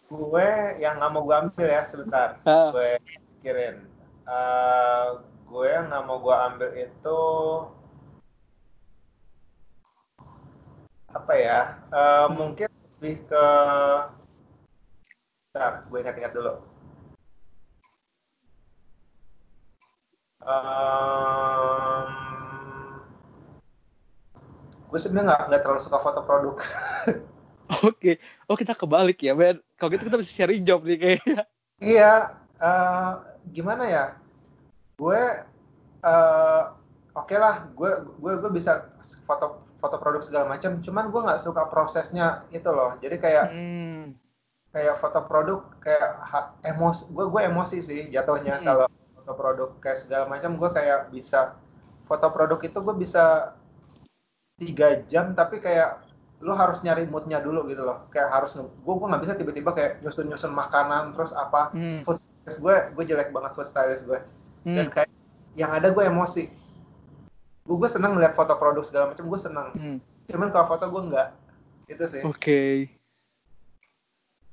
[0.09, 0.49] Gue
[0.81, 2.41] yang nggak mau gue ambil ya sebentar.
[2.49, 2.97] Ah, gue
[3.39, 4.00] pikirin
[4.31, 5.07] Eh,
[5.51, 7.21] gue yang nggak mau gue ambil itu
[11.11, 11.61] apa ya
[11.91, 13.47] Eh, mungkin lebih ke
[15.51, 16.55] Bentar, gue ingat-ingat dulu
[20.41, 22.07] Em,
[24.89, 26.57] gue sebenarnya nggak nggak terlalu suka foto produk
[27.87, 28.19] Oke,
[28.51, 29.63] oh kita kebalik ya, Ben.
[29.79, 31.47] Kalau gitu kita bisa sharing job nih kayaknya.
[31.79, 32.13] Iya,
[32.59, 33.11] eh,
[33.55, 34.20] gimana ya?
[35.01, 35.23] Gue,
[36.05, 36.63] eh,
[37.17, 37.91] oke lah, gue
[38.21, 38.85] gue gue bisa
[39.25, 40.77] foto foto produk segala macam.
[40.85, 43.01] Cuman gue nggak suka prosesnya itu loh.
[43.01, 44.13] Jadi kayak Hmm.
[44.71, 47.09] kayak foto produk kayak ha- emosi.
[47.11, 48.67] Gue gue emosi sih jatuhnya Hmm.
[48.69, 48.87] kalau
[49.17, 50.61] foto produk kayak segala macam.
[50.61, 51.57] Gue kayak bisa
[52.05, 53.57] foto produk itu gue bisa
[54.61, 56.05] tiga jam tapi kayak
[56.41, 59.93] lu harus nyari moodnya dulu gitu loh kayak harus gue gue nggak bisa tiba-tiba kayak
[60.01, 62.01] nyusun nyusun makanan terus apa Hmm.
[62.05, 64.21] food stylist gue gue jelek banget food stylist gue
[64.63, 64.93] dan Hmm.
[64.93, 65.11] kayak
[65.55, 66.45] yang ada gue emosi
[67.61, 69.99] gue gue seneng ngeliat foto produk segala macam gue seneng Hmm.
[70.27, 71.29] cuman kalau foto gue nggak
[71.89, 72.61] itu sih Oke.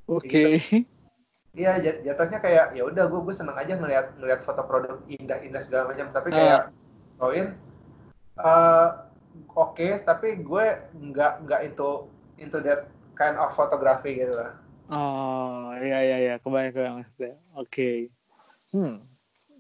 [0.07, 0.61] Oke.
[1.51, 5.59] iya jat- jatuhnya kayak ya udah gue gue seneng aja ngeliat ngeliat foto produk indah-indah
[5.59, 6.35] segala macam tapi Ah.
[6.35, 6.61] kayak
[7.17, 7.45] poin
[8.37, 8.87] eh,
[9.51, 12.05] oke tapi gue nggak nggak into
[12.37, 14.53] into that kind of photography gitu lah
[14.87, 17.35] Oh, iya iya iya, kebayang kebayang maksudnya.
[17.59, 18.07] Oke.
[18.71, 19.03] Hmm.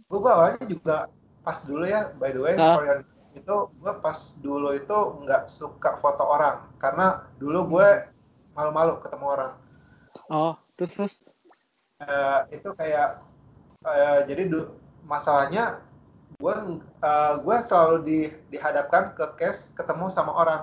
[0.07, 0.97] Gue gue awalnya juga
[1.43, 3.03] pas dulu ya by the way for your-
[3.35, 6.65] itu gue pas dulu itu nggak suka foto orang.
[6.81, 7.87] Karena dulu gue
[8.51, 9.51] malu-malu ketemu orang.
[10.27, 11.13] Oh, terus terus.
[11.99, 13.21] Eh, itu kayak
[13.85, 14.73] eh, jadi du-
[15.05, 15.83] masalahnya
[16.39, 20.61] gue eh, gue selalu di, dihadapkan ke case ketemu sama orang.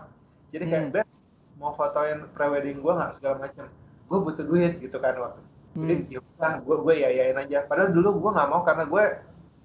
[0.51, 0.95] Jadi kayak Hmm.
[0.95, 1.07] Ben
[1.55, 3.12] mau fotoin prewedding gue nggak?
[3.14, 3.70] segala macam
[4.05, 5.40] gue butuh duit gitu kan waktu.
[5.74, 6.11] Jadi Hmm.
[6.18, 7.62] yaudah gue gue yayain aja.
[7.70, 9.05] Padahal dulu gue nggak mau karena gue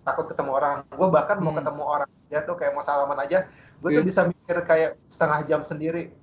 [0.02, 1.60] takut ketemu orang gue bahkan mau Hmm.
[1.60, 3.46] ketemu orang ya tuh kayak mau salaman aja
[3.78, 4.08] gue tuh Iya.
[4.08, 6.14] bisa mikir kayak setengah jam sendiri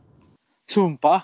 [0.65, 1.23] Sumpah.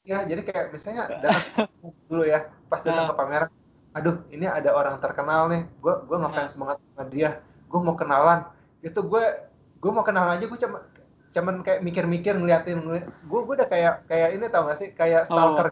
[0.00, 1.68] ya jadi kayak misalnya datang
[2.08, 3.50] dulu ya pas datang ke pameran
[3.90, 7.30] aduh ini ada orang terkenal nih gue gue ngefans banget sama dia
[7.66, 8.46] gue mau kenalan
[8.80, 9.24] itu gue
[9.76, 10.78] gue mau kenalan aja gue cuma
[11.30, 15.26] cuman kayak mikir-mikir ngeliatin ngeliat gue gue udah kayak kayak ini tau gak sih kayak
[15.26, 15.36] Oh.
[15.54, 15.68] stalker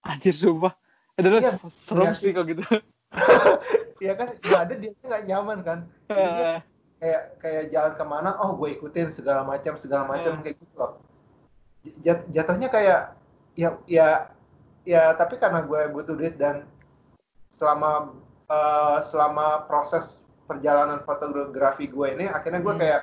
[0.00, 0.72] Anjir sumpah.
[1.12, 2.32] Ada Iya, serem iya sih sih.
[2.32, 2.64] kalau gitu.
[4.00, 4.28] ya kan?
[4.40, 5.78] Nggak ada dia nggak nyaman kan?
[6.08, 6.64] Dia
[7.00, 11.00] kayak kayak jalan ke mana oh gue ikutin segala macam segala macam kayak gitu loh.
[12.04, 13.16] Jat- jatuhnya kayak
[13.56, 14.08] ya ya
[14.84, 16.68] ya tapi karena gue butuh duit dan
[17.52, 18.16] selama
[18.48, 22.82] eh, selama proses perjalanan fotografi gue ini akhirnya gue Hmm.
[22.84, 23.02] kayak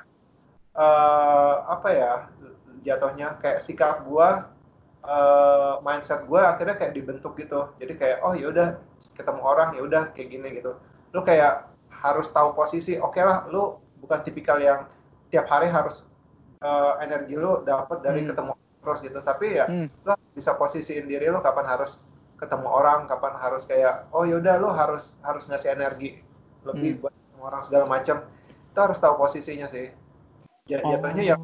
[0.78, 2.12] eh, apa ya
[2.86, 4.28] jatuhnya kayak sikap gue
[5.08, 7.74] eh, mindset gue akhirnya kayak dibentuk gitu.
[7.82, 8.78] Jadi kayak oh yaudah
[9.18, 10.78] ketemu orang ya udah kayak gini gitu.
[11.10, 14.86] Lu kayak harus tahu posisi oke lah lu bukan tipikal yang
[15.28, 16.06] tiap hari harus
[16.58, 18.30] eh, energi lu dapat dari Hmm.
[18.30, 19.18] ketemu terus gitu.
[19.20, 19.86] Tapi ya Hmm.
[19.86, 22.02] lu bisa posisiin diri lu kapan harus
[22.38, 26.22] ketemu orang kapan harus kayak oh yaudah lu harus harus ngasih energi
[26.62, 27.00] lebih Hmm.
[27.02, 28.16] buat ketemu orang segala macam
[28.46, 29.90] itu harus tahu posisinya sih.
[30.66, 31.36] Ja- jatuhnya ya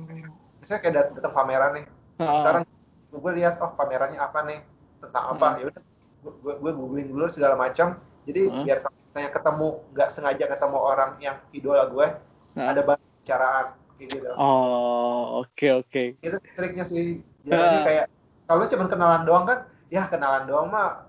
[0.59, 1.87] misalnya kayak dat- datang pameran nih.
[2.18, 2.62] Ah, sekarang
[3.11, 4.61] gue lihat oh pamerannya apa nih?
[5.03, 5.47] Tentang apa?
[5.47, 5.59] Hmm.
[5.59, 5.83] ya udah
[6.25, 8.64] gue gue googling dulu segala macam jadi Hmm.
[8.64, 12.07] biar misalnya ketemu nggak sengaja ketemu orang yang idola gue
[12.55, 12.68] Hmm.
[12.70, 16.03] ada bahan bicaraan kayak gitu Oh, oke oke.
[16.18, 17.85] itu triknya sih jadi Ah.
[17.85, 18.05] kayak
[18.45, 19.59] kalau cuma kenalan doang kan
[19.89, 21.05] ya kenalan doang mah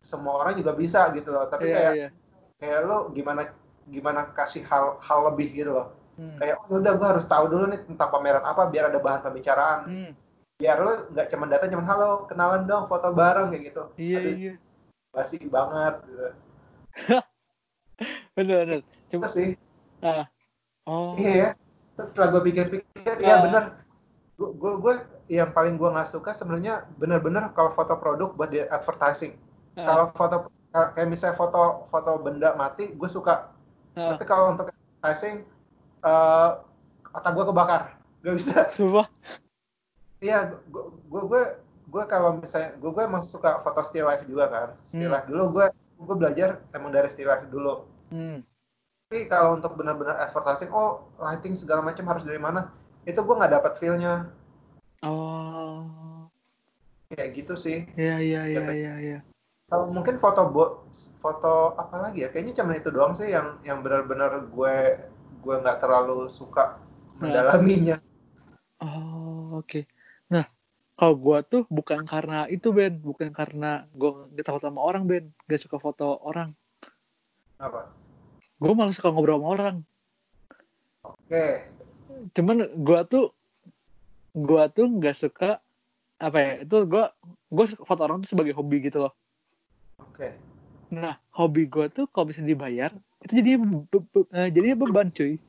[0.00, 2.08] semua orang juga bisa gitu loh tapi Iya kayak iya.
[2.56, 3.50] kayak lo gimana
[3.86, 6.36] gimana kasih hal hal lebih gitu loh Hmm.
[6.40, 9.78] kayak oh udah gue harus tahu dulu nih tentang pameran apa biar ada bahan pembicaraan
[9.84, 10.12] Hmm.
[10.56, 14.32] Biar lo nggak cuma datang cuma halo kenalan dong foto bareng kayak gitu Iya Aduh,
[14.34, 14.52] iya.
[15.12, 16.26] basi banget gitu.
[18.36, 18.80] Bener bener.
[19.12, 19.26] Coba.
[19.28, 19.56] sih
[20.86, 21.18] Oh.
[21.18, 21.48] iya ya
[21.98, 23.18] setelah gue pikir-pikir Ah.
[23.18, 23.64] ya bener
[24.36, 24.94] gue gue gue
[25.28, 29.34] yang paling gue nggak suka sebenarnya bener-bener kalau foto produk buat di advertising
[29.74, 29.82] Ah.
[29.82, 30.36] kalau foto
[30.72, 33.50] kayak misalnya foto foto benda mati gue suka
[33.98, 34.14] uh.
[34.14, 35.42] tapi kalau untuk advertising
[36.00, 36.62] uh,
[37.10, 37.82] otak gue kebakar
[38.22, 39.04] gak bisa Sumpah.
[40.20, 41.42] Iya gue gue
[41.86, 45.14] gue kalau misalnya gue gue emang suka foto still life juga kan still hmm.
[45.14, 48.42] life dulu gue gue belajar emang dari still life dulu hmm.
[49.06, 52.72] tapi kalau untuk benar-benar advertising oh lighting segala macam harus dari mana
[53.06, 54.26] itu gue nggak dapat feelnya
[55.06, 56.26] oh
[57.12, 59.20] kayak gitu sih iya iya iya iya ya.
[59.66, 60.86] Kalau mungkin foto bo
[61.18, 62.30] foto apa lagi ya?
[62.30, 64.76] Kayaknya cuma itu doang sih yang yang benar-benar gue
[65.42, 66.78] gue nggak terlalu suka
[67.18, 67.98] mendalaminya.
[68.78, 69.66] Oh, oke.
[69.66, 69.82] Okay.
[70.96, 75.24] Kalau gue tuh bukan karena itu Ben, bukan karena gue gak takut sama orang Ben,
[75.44, 76.56] gak suka foto orang.
[77.60, 77.92] Apa?
[78.56, 79.76] Gue malah suka ngobrol sama orang.
[81.04, 81.28] Oke.
[81.28, 81.52] Okay.
[82.32, 83.24] Cuman gue tuh
[84.36, 85.64] gue tuh nggak suka
[86.20, 87.04] apa ya itu gue
[87.48, 89.16] gue foto orang tuh sebagai hobi gitu loh
[89.96, 90.28] Oke.
[90.28, 90.32] Okay.
[90.92, 92.92] Nah, hobi gue tuh kalau bisa dibayar,
[93.24, 93.58] itu jadinya
[93.90, 95.40] be be uh, jadinya beban cuy.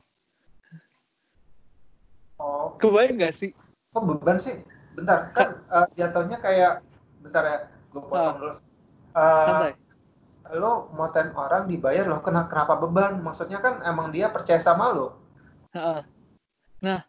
[2.40, 2.74] Oh.
[2.80, 3.50] Kebayang gak sih?
[3.92, 4.56] Kok beban sih?
[4.98, 6.82] Bentar, kan uh, jatuhnya kayak
[7.22, 7.58] bentar ya,
[7.94, 8.52] gue potong uh, dulu.
[9.14, 9.70] Uh,
[10.58, 13.22] lo moten orang dibayar lo kena kenapa beban?
[13.22, 15.14] Maksudnya kan emang dia percaya sama lo.
[16.82, 17.00] Nah,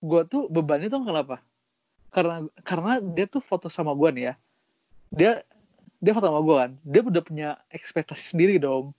[0.00, 1.44] gue tuh beban itu kenapa?
[2.08, 4.34] Karena karena dia tuh foto sama gue nih ya.
[5.12, 5.32] Dia
[6.00, 8.92] dia foto sama gue kan dia udah punya ekspektasi sendiri dong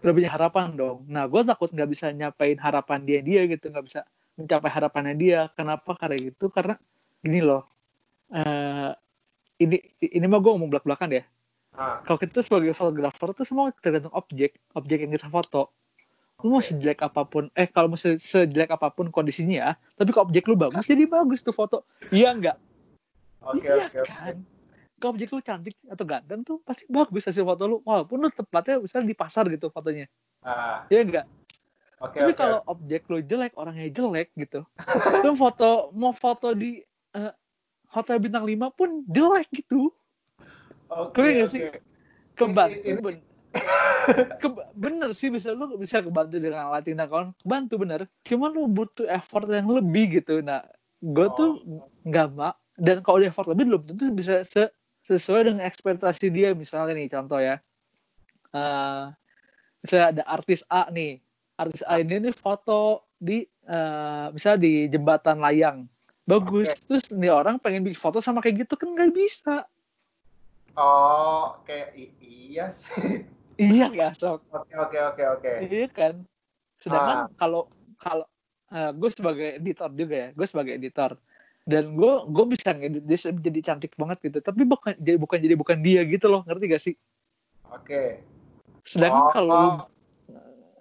[0.00, 3.84] udah punya harapan dong nah gue takut nggak bisa nyapain harapan dia dia gitu nggak
[3.84, 4.00] bisa
[4.38, 6.78] mencapai harapannya dia kenapa karena gitu karena
[7.20, 7.64] gini loh
[8.32, 8.92] uh,
[9.60, 11.24] ini ini mah gue ngomong belak belakan ya.
[11.70, 12.02] Ah.
[12.02, 15.70] kalau kita sebagai fotografer tuh semua tergantung objek objek yang kita foto.
[16.40, 20.26] Lu mau sejelek apa pun eh kalau mau sejelek apa pun kondisinya ya tapi kalau
[20.26, 21.86] objek lu bagus jadi bagus tuh foto.
[22.10, 22.58] Iya enggak
[23.44, 24.34] okay, iya okay, kan?
[24.36, 24.58] Okay
[25.00, 28.84] kalau objek lu cantik atau ganteng tuh pasti bagus hasil foto lu walaupun lu tempatnya
[28.84, 30.04] misalnya di pasar gitu fotonya.
[30.44, 30.84] Ah.
[30.92, 31.24] ya enggak
[32.00, 32.40] okay, tapi okay.
[32.44, 34.60] kalau objek lu jelek orangnya jelek gitu.
[35.24, 36.84] Lu foto mau foto di
[37.90, 39.90] hotel bintang 5 pun jelek gitu.
[40.90, 41.46] Oke okay, okay.
[41.50, 41.62] sih?
[42.38, 43.16] Kebantu ben
[44.40, 48.06] ke, bener sih bisa lu bisa kebantu dengan alat tindak kawan bantu bener.
[48.22, 50.38] Cuman lu butuh effort yang lebih gitu.
[50.42, 50.62] Nah
[51.02, 51.34] gue oh.
[51.34, 51.50] tuh
[52.06, 54.70] nggak mak dan kalau dia effort lebih belum tentu bisa se
[55.06, 56.54] sesuai dengan ekspektasi dia.
[56.54, 57.58] Misalnya nih contoh ya.
[58.50, 59.10] Uh,
[59.82, 61.18] misalnya ada artis A nih.
[61.58, 65.90] Artis A ini nih foto di uh, misalnya di jembatan layang
[66.30, 66.66] bagus.
[66.70, 66.78] Okay.
[66.86, 69.66] terus nih orang pengen bikin foto sama kayak gitu kan nggak bisa.
[70.78, 73.26] Oh kayak iya sih.
[73.60, 74.40] Iya nggak sok?
[74.54, 75.52] Oke oke oke oke.
[75.66, 76.14] Iya kan?
[76.80, 77.36] Sedangkan ah.
[77.36, 77.68] kalau
[78.00, 78.26] kalau
[78.72, 81.18] uh, gue sebagai editor juga ya gue sebagai editor.
[81.68, 84.38] Dan gue gue bisa ngedit dia jadi cantik banget gitu.
[84.40, 86.40] Tapi bukan jadi bukan jadi bukan dia gitu loh.
[86.48, 86.94] Ngerti gak sih?
[87.70, 87.84] Oke.
[87.86, 88.10] Okay.
[88.80, 89.62] sedangkan oh, kalau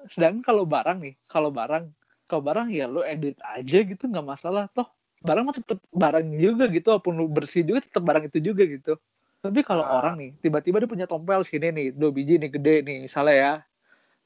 [0.09, 1.91] sedangkan kalau barang nih kalau barang
[2.25, 4.89] kalau barang ya lo edit aja gitu nggak masalah toh
[5.19, 8.95] barang mah tetap barang juga gitu walaupun lu bersih juga tetap barang itu juga gitu
[9.39, 9.99] tapi kalau ah.
[9.99, 13.53] orang nih tiba-tiba dia punya tompel sini nih dua biji nih gede nih misalnya ya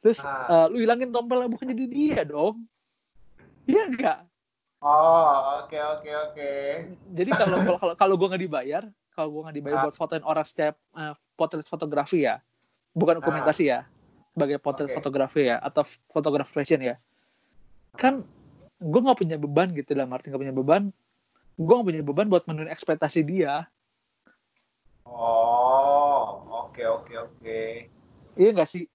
[0.01, 0.65] terus ah.
[0.65, 2.65] uh, lu hilangin tompelnya bukan jadi dia dong
[3.65, 4.19] iya enggak
[4.83, 6.35] Oh, oke okay, oke okay, oke.
[6.35, 6.91] Okay.
[7.15, 8.83] Jadi kalau kalau kalau gue nggak dibayar,
[9.15, 9.83] kalau gue nggak dibayar ah.
[9.87, 12.43] buat fotoin orang setiap uh, potret fotografi ya,
[12.91, 13.79] bukan dokumentasi ah.
[13.79, 13.79] ya,
[14.35, 14.99] sebagai potret okay.
[14.99, 16.99] fotografi ya atau fotografi fashion ya,
[17.95, 18.27] kan
[18.83, 20.83] gue nggak punya beban gitu lah, Martin nggak punya beban,
[21.55, 23.63] gue nggak punya beban buat menuhin ekspektasi dia.
[25.07, 27.37] Oh, oke okay, oke okay, oke.
[27.39, 27.71] Okay.
[28.35, 28.85] Iya nggak sih?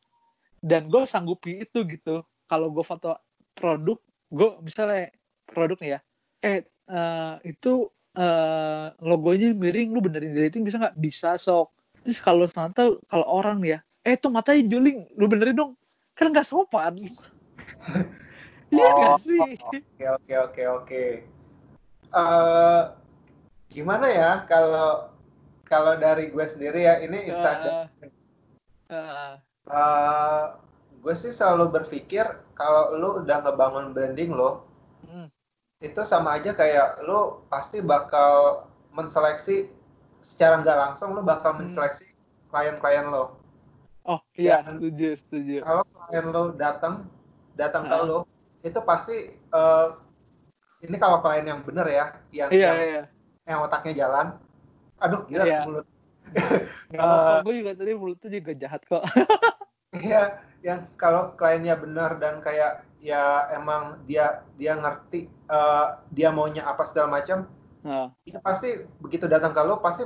[0.61, 2.21] Dan gue sanggupi itu gitu.
[2.49, 3.17] Kalau gue foto
[3.57, 3.97] produk,
[4.29, 5.09] gue misalnya
[5.49, 6.01] produk nih ya
[6.39, 6.61] eh
[6.93, 11.73] uh, itu uh, logonya miring lu benerin di rating bisa nggak bisa sok
[12.05, 15.73] terus kalau ternyata kalau orang nih ya eh tuh matanya juling lu benerin dong
[16.15, 16.95] kan nggak sopan
[18.73, 19.41] iya oh, gak sih?
[19.41, 21.05] oke oke oke oke.
[22.09, 22.97] Uh,
[23.69, 25.13] gimana ya kalau
[25.69, 27.85] kalau dari gue sendiri ya ini uh,
[28.89, 29.33] uh,
[29.69, 30.43] uh,
[31.05, 31.15] gue.
[31.17, 32.25] Sih selalu berpikir
[32.57, 34.65] kalau lu udah ngebangun branding lo
[35.05, 35.29] hmm.
[35.85, 38.65] itu sama aja kayak lu pasti bakal
[38.97, 39.69] menseleksi
[40.25, 41.69] secara nggak langsung lu bakal hmm.
[41.69, 42.17] menseleksi
[42.49, 43.37] klien-klien lo.
[44.09, 45.57] Oh iya, Dan setuju, setuju.
[45.61, 46.95] Kalau klien lo datang
[47.61, 48.25] datang ke lo,
[48.63, 49.95] itu pasti uh,
[50.83, 53.05] ini kalau klien yang bener ya, yang iya, yang, iya.
[53.47, 54.27] yang otaknya jalan.
[55.03, 55.61] Aduh, gila iya.
[55.67, 55.87] mulut.
[57.01, 59.03] uh, gue juga tadi mulut tuh juga jahat kok.
[59.89, 66.61] Iya, yang kalau kliennya benar dan kayak ya emang dia dia ngerti uh, dia maunya
[66.67, 67.49] apa segala macam
[67.87, 68.11] uh.
[68.27, 70.05] itu pasti begitu datang ke lo pasti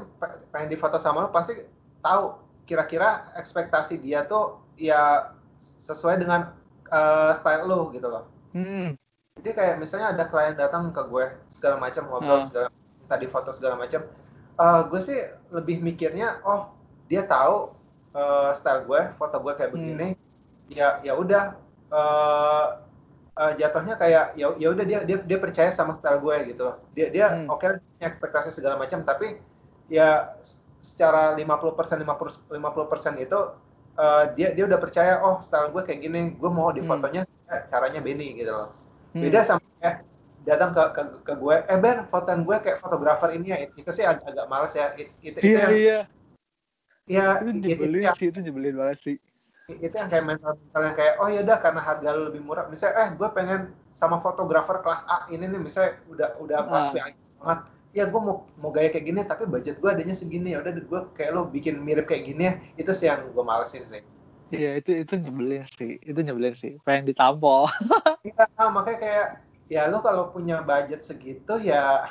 [0.55, 1.67] pengen difoto sama lo pasti
[2.05, 2.37] tahu
[2.69, 5.33] kira-kira ekspektasi dia tuh ya
[5.83, 6.55] sesuai dengan
[6.93, 8.29] uh, style lu gitu loh.
[8.53, 8.97] Hmm.
[9.41, 12.47] Jadi kayak misalnya ada klien datang ke gue segala macam ngobrol uh.
[12.47, 12.69] segala
[13.09, 14.05] tadi foto segala macam.
[14.61, 16.73] Uh, gue sih lebih mikirnya oh
[17.09, 17.73] dia tahu
[18.13, 19.77] uh, style gue, foto gue kayak hmm.
[19.81, 20.09] begini.
[20.73, 21.57] Ya ya udah
[21.93, 22.67] uh,
[23.37, 26.77] uh, jatuhnya kayak ya ya udah dia dia dia percaya sama style gue gitu loh.
[26.93, 27.49] Dia dia hmm.
[27.49, 29.41] oke okay, ekspektasi segala macam tapi
[29.89, 30.37] ya
[30.83, 33.39] secara 50% 50 50% itu
[33.97, 36.91] uh, dia dia udah percaya oh style gue kayak gini gue mau di hmm.
[36.91, 37.42] fotonya hmm.
[37.69, 38.71] Caranya Benny gitu loh.
[39.13, 39.29] Hmm.
[39.29, 40.09] beda sama kayak
[40.43, 43.59] datang ke, ke ke gue eh Ben fotoan gue kayak fotografer ini ya.
[43.69, 44.91] Itu sih agak, agak males ya.
[44.97, 45.99] Itu, itu iya, yang iya.
[47.07, 49.17] ya itu nyebelin itu, sih itu nyebelin banget sih.
[49.69, 52.67] Itu yang kayak mental yang kayak oh ya udah karena harga lo lebih murah.
[52.73, 53.61] Misalnya eh gue pengen
[53.93, 55.61] sama fotografer kelas A ini nih.
[55.61, 56.93] Misalnya udah udah kelas ah.
[56.93, 57.61] VIP banget.
[57.93, 60.57] Ya gue mau mau gaya kayak gini tapi budget gue adanya segini.
[60.57, 62.55] Ya udah gue kayak lo bikin mirip kayak gini ya.
[62.81, 64.03] Itu sih yang gue malesin sih
[64.53, 67.67] iya itu itu nyebelin sih itu nyebelin sih pengen ditampol.
[68.23, 69.29] Iya makanya kayak
[69.67, 72.07] ya lo kalau punya budget segitu ya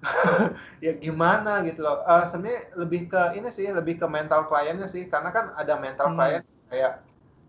[0.84, 2.06] ya gimana gitu loh.
[2.06, 6.12] Uh, sebenarnya lebih ke ini sih lebih ke mental kliennya sih karena kan ada mental
[6.12, 6.16] hmm.
[6.16, 6.92] klien kayak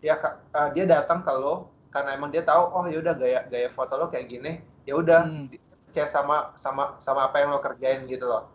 [0.01, 3.93] ya uh, dia datang ke lo karena emang dia tahu oh yaudah gaya gaya foto
[3.99, 5.53] lo kayak gini ya udah hmm.
[5.93, 8.49] kayak sama sama sama apa yang lo kerjain gitu loh.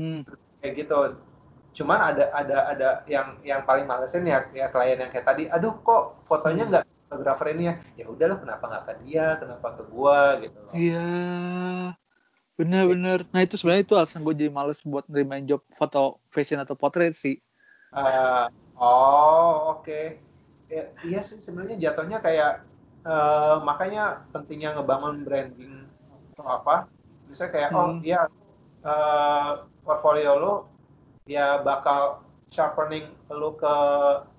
[0.00, 0.24] Hmm.
[0.64, 0.96] kayak gitu
[1.72, 5.72] cuman ada ada ada yang yang paling malesin ya ya klien yang kayak tadi aduh
[5.80, 7.74] kok fotonya nggak fotografer ini ya?
[8.00, 9.26] Ya udahlah kenapa nggak ke dia?
[9.36, 10.40] Kenapa ke gua?
[10.40, 10.72] Gitu loh.
[10.72, 11.12] Iya.
[12.56, 16.72] Bener-bener nah itu sebenarnya itu alasan gue jadi males buat nerimain job foto fashion atau
[16.72, 17.36] portrait sih.
[17.92, 18.48] Uh,
[18.80, 19.84] oh oke.
[19.84, 20.16] Okay.
[20.72, 22.64] ya, iya sih sebenarnya jatuhnya kayak
[23.04, 25.84] uh, makanya pentingnya ngebangun branding
[26.32, 26.76] atau apa.
[27.28, 28.00] Bisa kayak oh, hmm.
[28.00, 28.20] oh iya
[28.84, 30.54] uh, portfolio lo
[31.26, 33.74] ya bakal sharpening lo ke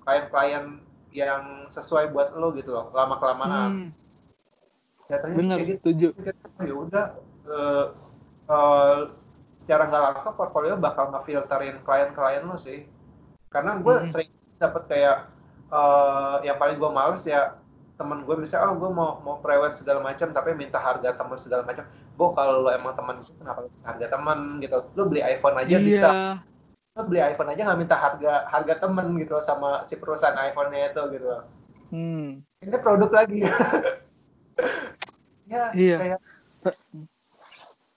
[0.04, 3.90] klien-klien yang sesuai buat lo gitu loh lama kelamaan hmm.
[5.14, 5.90] Bener, kayak gitu.
[6.64, 7.06] ya udah
[7.46, 7.86] uh,
[8.50, 8.98] uh,
[9.62, 12.88] secara nggak langsung portfolio bakal ngefilterin klien-klien lo sih.
[13.48, 14.10] Karena gue hmm.
[14.10, 15.18] sering dapat kayak
[15.70, 17.60] uh, yang paling gue males ya
[17.94, 21.62] temen gue bisa oh gue mau mau prewed segala macam tapi minta harga temen segala
[21.64, 21.86] macam.
[22.18, 24.78] Bo kalau lo emang teman itu kenapa harga temen gitu?
[24.98, 25.80] Lo beli iPhone aja iya.
[25.80, 26.12] bisa
[27.02, 31.28] beli iPhone aja nggak minta harga harga temen gitu sama si perusahaan iPhone-nya itu gitu
[31.90, 32.30] hmm.
[32.62, 33.42] ini produk lagi
[35.54, 35.98] ya iya.
[35.98, 36.20] kayak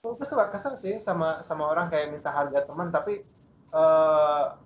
[0.01, 3.21] gue suka kesel sih sama sama orang kayak minta harga teman tapi
[3.75, 4.57] uh,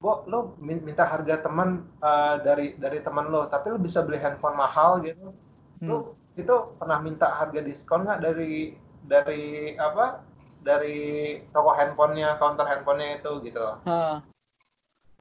[0.00, 4.56] Bo, lo minta harga teman uh, dari dari teman lo, tapi lo bisa beli handphone
[4.56, 5.36] mahal gitu.
[5.84, 5.88] Hmm.
[5.92, 5.96] Lo
[6.40, 10.24] itu pernah minta harga diskon nggak dari dari apa?
[10.60, 13.76] Dari toko handphonenya, counter handphonenya itu gitu loh.
[13.88, 14.20] Ha.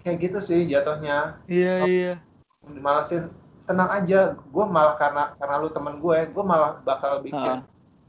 [0.04, 1.40] Kayak gitu sih jatuhnya.
[1.48, 2.14] Iya oh, iya.
[2.68, 3.32] Dimalasin,
[3.68, 4.36] tenang aja.
[4.52, 7.64] Gue malah karena karena lu temen gue, gue malah bakal bikin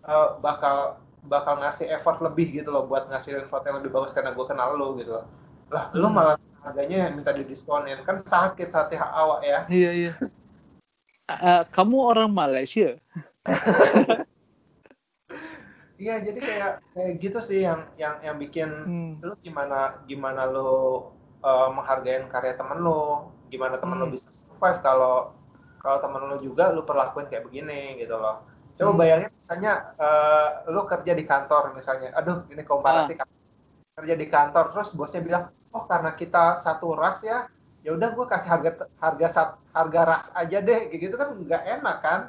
[0.07, 4.33] uh, bakal bakal ngasih effort lebih gitu loh buat ngasihin foto yang lebih bagus karena
[4.33, 5.27] gue kenal lo gitu loh.
[5.71, 5.99] Lah, hmm.
[6.03, 10.13] lu malah harganya minta didiskonin kan sakit hati awak ya iya iya
[11.33, 13.01] uh, kamu orang Malaysia
[16.01, 19.13] iya jadi kayak kayak gitu sih yang yang yang bikin hmm.
[19.21, 21.13] lu gimana gimana lu
[21.45, 24.09] uh, menghargai karya temen lu gimana temen hmm.
[24.09, 25.37] lu bisa survive kalau
[25.77, 28.49] kalau temen lu juga lu perlakuin kayak begini gitu loh
[28.81, 29.01] coba hmm.
[29.05, 33.29] bayangin misalnya uh, lu kerja di kantor misalnya aduh ini komparasi ah.
[34.01, 35.45] kerja di kantor terus bosnya bilang
[35.77, 37.45] oh karena kita satu ras ya
[37.85, 38.71] ya udah gue kasih harga
[39.01, 39.27] harga
[39.73, 42.21] harga ras aja deh kayak gitu kan nggak enak kan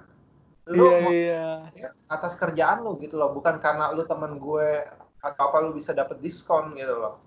[0.70, 1.92] lu yeah, mau, yeah.
[2.06, 4.86] Atas kerjaan lu gitu loh bukan karena lu temen gue
[5.22, 7.18] atau apa lu bisa dapet diskon gitu loh.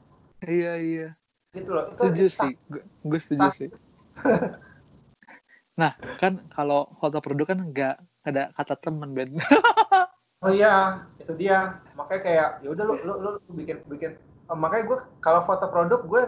[0.45, 1.09] Iya iya.
[1.51, 2.53] Gitu loh itu setuju sih
[3.03, 3.69] gue setuju sih.
[5.75, 9.35] Nah kan kalau foto produk kan nggak ada kata temen Ben.
[10.45, 11.81] Oh iya itu dia.
[11.97, 14.21] Makanya kayak ya udah lu, lu lu bikin bikin.
[14.45, 16.23] Uh, makanya gue kalau foto produk gue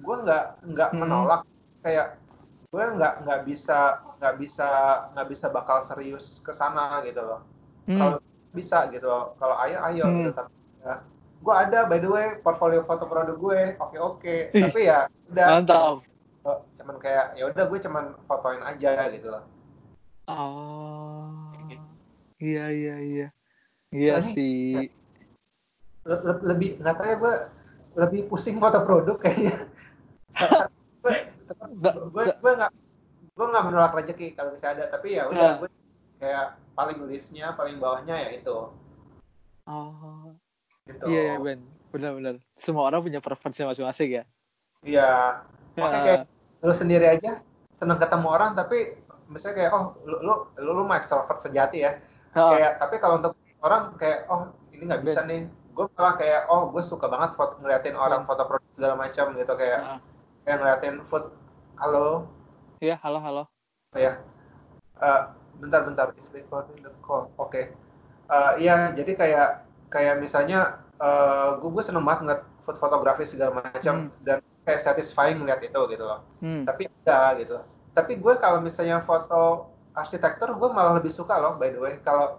[0.00, 0.98] gue nggak nggak hmm.
[1.04, 1.44] menolak.
[1.84, 2.16] Kayak
[2.70, 4.68] gue nggak nggak bisa nggak bisa
[5.10, 7.42] nggak bisa bakal serius ke sana gitu loh.
[7.90, 7.98] Hmm.
[7.98, 8.16] kalau
[8.54, 9.34] bisa gitu loh.
[9.42, 10.16] Kalau ayo ayo hmm.
[10.22, 10.54] gitu tapi
[10.86, 10.94] ya,
[11.42, 14.34] gue ada by the way portfolio foto produk gue oke oke.
[14.70, 15.46] Tapi ya udah.
[15.58, 15.96] mantap.
[16.78, 19.44] Cuman kayak ya udah gue cuman fotoin aja gitu loh.
[20.30, 21.50] Oh.
[21.66, 21.86] Gitu.
[22.38, 23.28] iya iya iya.
[23.90, 24.86] Iya sih.
[26.46, 27.34] lebih nggak tahu ya gue
[27.98, 29.66] lebih pusing foto produk kayaknya
[31.70, 32.72] gue gue nggak.
[33.30, 35.56] gue nggak menolak rezeki kalau misalnya ada tapi ya udah nah.
[35.62, 35.68] gue
[36.20, 36.46] kayak
[36.76, 38.56] paling listnya paling bawahnya ya itu.
[39.64, 40.34] Oh.
[40.84, 41.04] Gitu.
[41.06, 41.60] Iya, iya Ben.
[41.90, 44.24] Benar-benar semua orang punya preferensi masing-masing ya.
[44.84, 45.10] Iya.
[45.78, 46.20] Makanya kayak
[46.60, 47.40] lu sendiri aja
[47.80, 49.00] seneng ketemu orang tapi
[49.32, 51.96] misalnya kayak oh lu lu lu, lu mau extrovert sejati ya.
[52.30, 52.42] Ha.
[52.54, 55.48] kayak tapi kalau untuk orang kayak oh ini nggak bisa nih.
[55.72, 59.52] Gue malah kayak oh gue suka banget foto ngeliatin orang foto produk segala macam gitu
[59.56, 59.94] kayak Ha.
[60.44, 61.24] kayak ngeliatin food
[61.80, 62.28] halo?
[62.80, 63.42] Iya, halo halo.
[63.96, 64.20] oh ya.
[65.00, 65.22] Eh,
[65.58, 66.12] bentar bentar.
[66.20, 67.32] Is recording the call.
[67.40, 67.72] Oke.
[68.30, 69.48] Eh, iya jadi kayak
[69.90, 75.40] kayak misalnya eh gue gue seneng banget ngeliat food fotografi segala macam dan kayak satisfying
[75.40, 76.20] ngeliat itu gitu loh.
[76.44, 76.68] Hmm.
[76.68, 77.56] tapi enggak gitu.
[77.96, 81.96] Tapi gue kalau misalnya foto arsitektur gue malah lebih suka loh by the way.
[82.04, 82.38] Kalau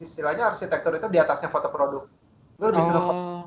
[0.00, 2.08] istilahnya arsitektur itu di atasnya foto produk.
[2.56, 3.44] Gue lebih suka foto Oh.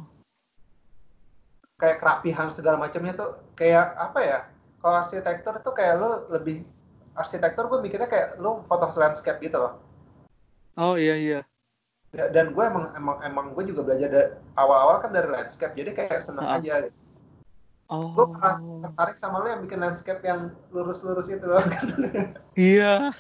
[1.82, 4.40] kayak kerapihan segala macamnya tuh kayak apa ya
[4.82, 6.66] kalau arsitektur tuh kayak lo lebih
[7.14, 9.74] arsitektur gue mikirnya kayak lo foto landscape gitu loh
[10.80, 11.40] Oh iya iya.
[12.16, 15.92] Ya, dan gue emang emang emang gue juga belajar dari awal-awal kan dari landscape jadi
[15.96, 16.58] kayak seneng Ah.
[16.60, 16.98] aja gitu.
[17.92, 18.16] Oh.
[18.16, 18.26] gue
[18.88, 21.60] tertarik sama lo yang bikin landscape yang lurus-lurus itu loh
[22.56, 23.12] Iya.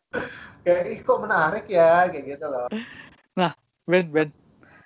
[0.68, 2.68] kayak ih kok menarik ya kayak gitu loh
[3.88, 4.28] Ben Ben.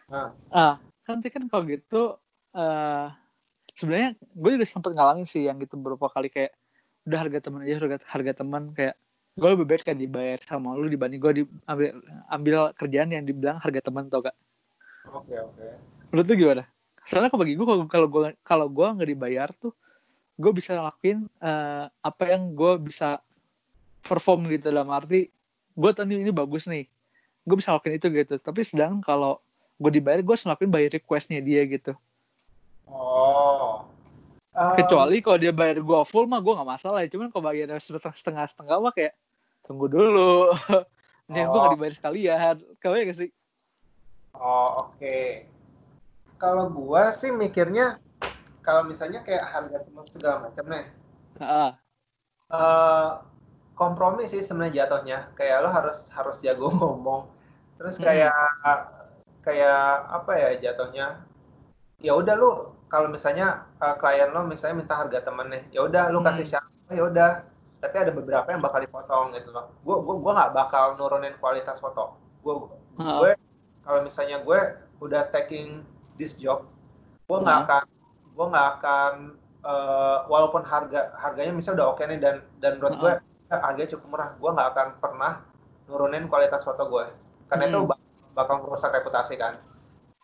[0.06, 0.30] Nah.
[0.54, 2.14] Ah, kan nanti kan kalau gitu
[2.54, 3.06] eh
[3.76, 6.52] sebenarnya gue juga sempat ngalamin sih yang gitu beberapa kali kayak
[7.08, 8.94] udah harga teman aja harga harga teman kayak
[9.32, 11.90] gue lebih baik kan dibayar sama lu dibanding gue diambil
[12.28, 14.36] ambil kerjaan yang dibilang harga teman tau gak?
[15.08, 15.66] Oke oke.
[16.12, 16.64] Menurut lu gimana?
[17.08, 19.72] Soalnya kalau bagi gue kalau kalau gue kalau gue nggak dibayar tuh
[20.36, 23.24] gue bisa lakuin eh, apa yang gue bisa
[24.04, 24.68] perform gitu.
[24.68, 25.32] Dalam arti
[25.72, 26.84] gue tahu ini, ini bagus nih
[27.42, 28.36] gue bisa lakuin itu gitu.
[28.36, 29.40] Tapi sedang kalau
[29.80, 31.96] gue dibayar gue harus ngelakuin by requestnya dia gitu
[32.92, 33.88] oh
[34.52, 37.72] Um, kecuali kalau dia bayar gue full mah gue nggak masalah ya cuman kalau bayar
[37.80, 39.16] setengah setengah setengah mah kayak
[39.64, 40.52] tunggu dulu
[41.32, 41.56] gue Oh.
[41.56, 43.32] nggak dibayar sekalian kau ya gak sih
[44.36, 45.44] Oh oke.
[46.40, 48.00] Kalau gua sih mikirnya
[48.64, 50.84] kalau misalnya kayak harga teman segala macam nih,
[51.38, 51.76] ah
[52.50, 53.10] eh,
[53.76, 55.28] kompromi sih sebenarnya jatuhnya.
[55.36, 57.28] Kayak lo harus harus jago ngomong.
[57.76, 58.04] Terus Hmm.
[58.08, 58.34] kayak
[59.44, 61.06] kayak apa ya jatuhnya?
[62.02, 63.46] Ya udah lu kalau misalnya
[63.84, 66.26] eh, klien lo misalnya minta harga temen nih, ya udah lu Hmm.
[66.28, 67.30] kasih syarat, oh, ya udah.
[67.82, 69.64] Tapi ada beberapa yang bakal dipotong gitu loh.
[69.86, 72.04] Gua gua gua nggak bakal nurunin kualitas foto.
[72.98, 73.30] Ah, gue
[73.86, 74.60] kalau misalnya gue
[75.02, 75.82] udah taking
[76.18, 76.66] this job
[77.28, 77.64] gue nggak Hmm.
[77.66, 77.84] akan
[78.36, 79.12] gue nggak akan
[79.62, 83.12] eh, walaupun harga harganya misalnya udah oke nih dan dan menurut gue
[83.54, 85.32] eh, harganya cukup murah gue nggak akan pernah
[85.90, 87.06] nurunin kualitas foto gue
[87.50, 87.88] karena itu Hmm.
[87.90, 89.58] bak- bakal merusak reputasi kan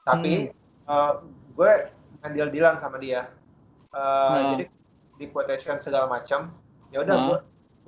[0.07, 0.51] tapi
[0.89, 1.13] eh,
[1.57, 1.73] gue
[2.21, 3.29] main deal dealan sama dia
[3.89, 4.53] Eh, Hmm.
[4.53, 4.65] jadi
[5.17, 6.53] di quotation segala macam
[6.93, 7.27] ya udah Hmm.
[7.33, 7.39] gue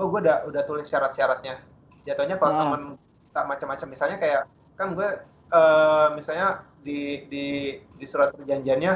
[0.00, 1.60] gue gue udah udah tulis syarat-syaratnya
[2.08, 2.60] jatuhnya kalau Hmm.
[2.64, 2.82] temen
[3.30, 4.42] tak macam-macam misalnya kayak
[4.80, 5.08] kan gue
[5.50, 7.46] eh, misalnya di di
[7.84, 8.92] di surat perjanjiannya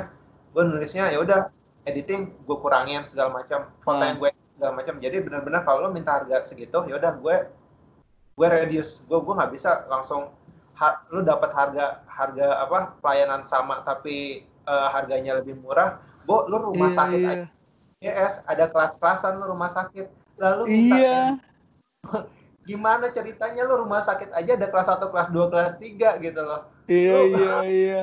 [0.56, 1.52] gue nulisnya ya udah
[1.84, 4.08] editing gue kurangin segala macam foto Hmm.
[4.08, 7.36] yang gue segala macam jadi benar-benar kalau lo minta harga segitu ya udah gue
[8.34, 10.32] gue reduce gue gue nggak bisa langsung
[10.80, 16.72] ha, lu dapat harga harga apa pelayanan sama tapi eh, harganya lebih murah bu lu
[16.72, 17.30] rumah iya, sakit iya.
[17.30, 17.46] aja
[18.00, 20.06] yes ada kelas-kelasan lu rumah sakit
[20.40, 21.18] lalu minta iya
[22.64, 26.60] gimana ceritanya lu rumah sakit aja ada kelas 1, kelas 2, kelas 3 gitu loh.
[26.88, 27.54] iya iya
[27.84, 28.02] iya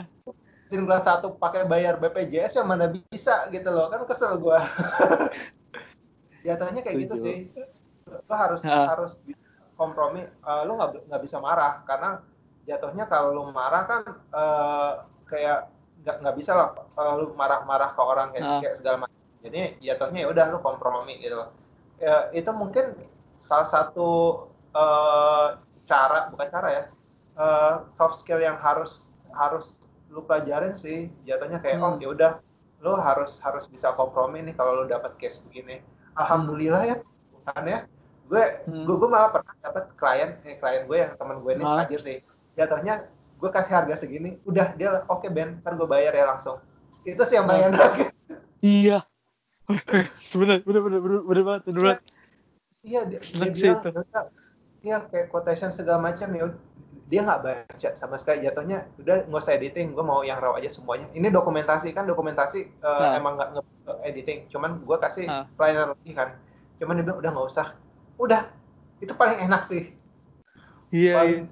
[0.70, 3.92] Di kelas 1 pakai bayar BPJS yang mana bisa gitu loh.
[3.92, 4.64] Kan kesel gua.
[6.48, 7.28] Jatuhnya kayak gitu Setuju.
[7.28, 7.38] sih.
[8.08, 8.96] Lu harus Ha.
[8.96, 9.20] harus
[9.76, 10.24] kompromi.
[10.24, 12.24] Eh, lu nggak nggak bisa marah karena
[12.64, 14.92] jatuhnya kalau lu marah kan eh,
[15.28, 15.68] kayak
[16.02, 18.60] nggak nggak bisa lah eh, lu marah-marah ke orang kayak, Ha.
[18.62, 19.18] kayak segala macam.
[19.42, 21.50] Jadi jatuhnya ya udah lu kompromi gitu loh.
[21.98, 22.98] Ya, itu mungkin
[23.38, 24.10] salah satu
[24.72, 25.48] eh,
[25.86, 26.84] cara bukan cara ya
[27.36, 29.78] eh, soft skill yang harus harus
[30.12, 32.04] lu pelajarin sih jatuhnya kayak oh Hmm.
[32.04, 32.32] ya udah
[32.82, 35.80] lu harus harus bisa kompromi nih kalau lu dapat case begini
[36.14, 36.98] alhamdulillah ya
[37.46, 37.80] kan ya
[38.28, 38.84] gue Hmm.
[38.84, 42.18] gue, gue malah pernah dapat klien eh, klien gue yang teman gue ini tajir sih
[42.54, 43.08] jatuhnya
[43.42, 46.62] gue kasih harga segini udah dia oke Ben ntar gue bayar ya langsung
[47.02, 48.14] itu sih yang paling enak
[48.62, 49.02] iya
[50.38, 52.02] bener bener bener bener bener banget bener banget
[52.82, 53.84] Iya, dia, dia Seneng sih bilang.
[53.86, 54.26] "Ya udah,
[54.82, 56.50] Iya, kayak quotation segala macam ya.
[56.50, 56.58] udah."
[57.06, 58.90] Dia nggak baca sama sekali jatuhnya.
[58.98, 61.06] Udah nggak usah editing, gue mau yang raw aja semuanya.
[61.14, 63.14] Ini dokumentasi kan dokumentasi eh, Nah.
[63.14, 64.40] emang nggak nge- editing.
[64.50, 65.46] Cuman gue kasih Nah.
[65.54, 66.30] pelayanan lebih kan.
[66.82, 67.68] Cuman dia bilang udah nggak usah.
[68.18, 68.42] Udah,
[68.98, 69.94] itu paling enak sih.
[70.90, 71.44] iya iya Paling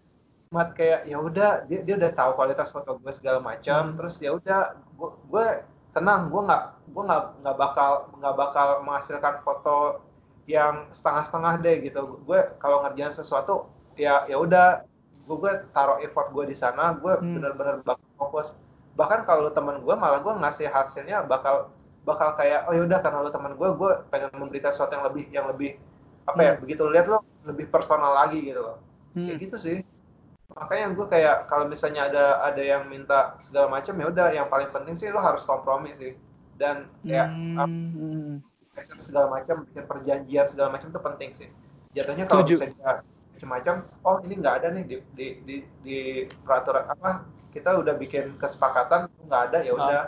[0.50, 3.94] mat kayak ya udah dia dia udah tahu kualitas foto gue segala macam.
[3.94, 3.96] Hmm.
[4.02, 5.46] Terus ya udah gue gue
[5.94, 10.02] tenang, gue nggak gue nggak nggak bakal nggak bakal menghasilkan foto
[10.50, 12.02] yang setengah-setengah deh gitu.
[12.26, 14.82] Gue kalau ngerjain sesuatu ya ya udah
[15.30, 17.38] gue gue taruh effort gue di sana, gue Hmm.
[17.38, 18.58] bener-bener bakal fokus.
[18.98, 21.70] Bahkan kalau temen gue malah gue ngasih hasilnya bakal
[22.10, 25.46] bakal kayak oh yaudah karena lo teman gue gue pengen memberikan sesuatu yang lebih yang
[25.46, 25.78] lebih
[26.26, 26.62] apa ya Hmm.
[26.66, 28.82] begitu lo lihat lo lebih personal lagi gitu loh
[29.14, 29.30] Hmm.
[29.30, 29.78] kayak gitu sih
[30.50, 34.70] makanya gue kayak kalau misalnya ada ada yang minta segala macam ya udah yang paling
[34.70, 36.18] penting sih lo harus kompromi sih
[36.58, 38.40] dan ya Hmm.
[38.98, 41.50] segala macam bikin perjanjian segala macam itu penting sih
[41.92, 43.04] jatuhnya kalau misalnya
[43.36, 45.98] macam-macam oh ini nggak ada nih di di di, di
[46.42, 50.02] peraturan apa kita udah bikin kesepakatan nggak ada ya udah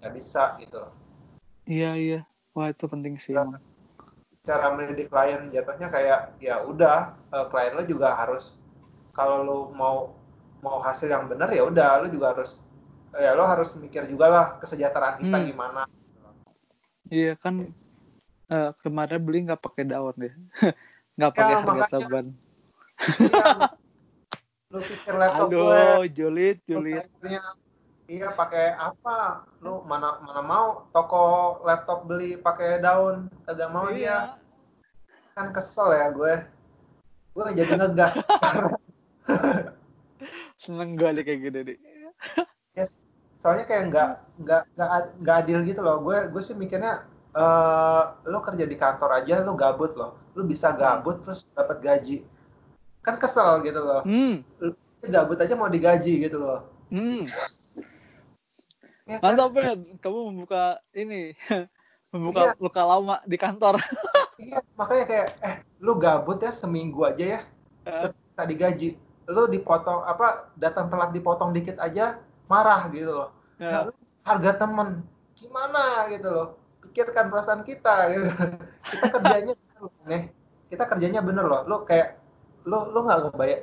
[0.00, 0.92] nggak bisa gitu loh
[1.64, 2.20] Iya iya.
[2.54, 3.58] Wah itu penting sih emang.
[4.42, 8.61] cara mendidik klien jatuhnya kayak ya udah eh, klien lo juga harus
[9.12, 9.96] kalau lo mau
[10.60, 12.64] mau hasil yang benar ya udah lo juga harus
[13.12, 15.46] ya lo harus mikir juga lah kesejahteraan kita Hmm.
[15.46, 15.82] gimana
[17.06, 17.68] Iya kan
[18.48, 20.32] eh, kemarin beli nggak pakai daun deh.
[21.16, 21.88] nggak pakai harga makanya.
[21.92, 22.26] taban.
[23.20, 23.46] Iya,
[24.72, 27.04] lo pikir laptop gue Halo, Julit, lu Julit.
[27.04, 27.42] kayaknya
[28.08, 31.24] iya pakai apa lu mana mana mau toko
[31.62, 34.16] laptop beli pakai daun kagak mau dia Iya.
[35.32, 36.34] kan kesel ya gue
[37.32, 38.12] gue jadi ngegas
[40.56, 41.78] Seneng gue deh kayak gini deh.
[43.42, 47.02] soalnya kayak nggak nggak nggak ad- nggak adil gitu loh gue gue sih mikirnya
[47.34, 52.22] eh lu kerja di kantor aja lu gabut loh lu bisa gabut terus dapat gaji
[53.02, 54.46] kan kesel gitu loh Hmm.
[55.02, 57.26] gabut aja mau digaji gitu loh Hmm.
[59.10, 59.34] Ya kan?
[59.34, 61.34] Mantap Ben, kamu membuka ini
[62.14, 62.62] membuka Iya.
[62.62, 63.82] luka lama di kantor.
[64.38, 67.40] iya makanya kayak eh lu gabut ya seminggu aja ya
[67.90, 68.14] Eh.
[68.38, 68.94] tak digaji
[69.28, 73.86] lu dipotong apa datang telat dipotong dikit aja marah gitu loh Ya.
[73.86, 73.94] Nah,
[74.26, 75.06] harga temen
[75.38, 76.48] gimana gitu loh
[76.82, 78.26] pikirkan perasaan kita gitu.
[78.90, 80.22] kita kerjanya bener loh, nih
[80.66, 82.18] kita kerjanya bener loh lu kayak
[82.66, 83.60] lu lu nggak ngebayar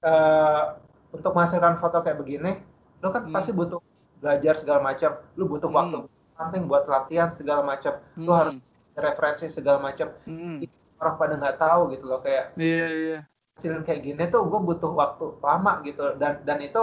[0.00, 0.62] eh,
[1.10, 2.60] untuk menghasilkan foto kayak begini
[3.00, 3.32] lu kan Hmm.
[3.32, 3.80] pasti butuh
[4.20, 5.78] belajar segala macam lu butuh Hmm.
[5.80, 5.96] waktu
[6.36, 8.40] samping buat latihan segala macam lu Hmm.
[8.44, 8.56] harus
[8.92, 10.60] referensi segala macam Hmm.
[11.00, 13.18] orang pada nggak tahu gitu loh kayak Iya iya.
[13.60, 16.16] Hasil kayak gini tuh gue butuh waktu lama gitu.
[16.16, 16.80] Dan dan itu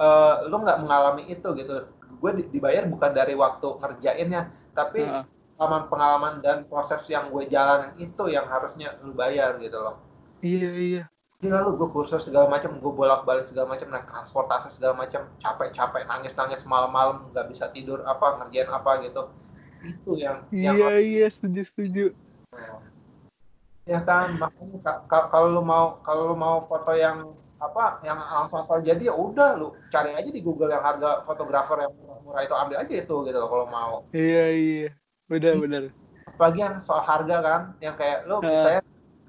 [0.00, 1.84] eh, lu nggak mengalami itu gitu.
[2.20, 4.42] Gue di- dibayar bukan dari waktu ngerjainnya
[4.72, 5.04] tapi
[5.58, 10.00] pengalaman-pengalaman dan proses yang gue jalanin itu yang harusnya lu bayar gitu loh.
[10.40, 11.02] Iya iya.
[11.38, 16.02] gila lu gue kursus segala macam gue bolak-balik segala macam naik transportasi segala macam capek-capek
[16.10, 19.22] nangis-nangis malam-malam nggak bisa tidur apa ngerjain apa gitu.
[19.86, 22.04] Itu yang yang Iya iya setuju setuju.
[23.88, 28.20] Ya kan makanya ka- ka- kalau lu mau kalau lu mau foto yang apa yang
[28.20, 32.42] langsung asal jadi ya udah lu cari aja di Google yang harga fotografer yang murah-murah
[32.44, 34.88] itu ambil aja itu gitu loh kalau mau Iya iya.
[35.26, 35.82] Benar benar.
[36.28, 38.46] apalagi yang soal harga kan yang kayak lu Eh.
[38.46, 38.82] misalnya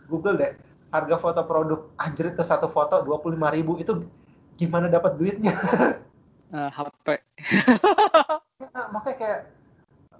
[0.05, 0.51] Google deh
[0.91, 4.03] harga foto produk anjir itu satu foto 25.000 ribu itu
[4.53, 5.55] gimana dapat duitnya
[6.49, 7.07] Nah, HP.
[8.59, 9.39] Ya, makanya kayak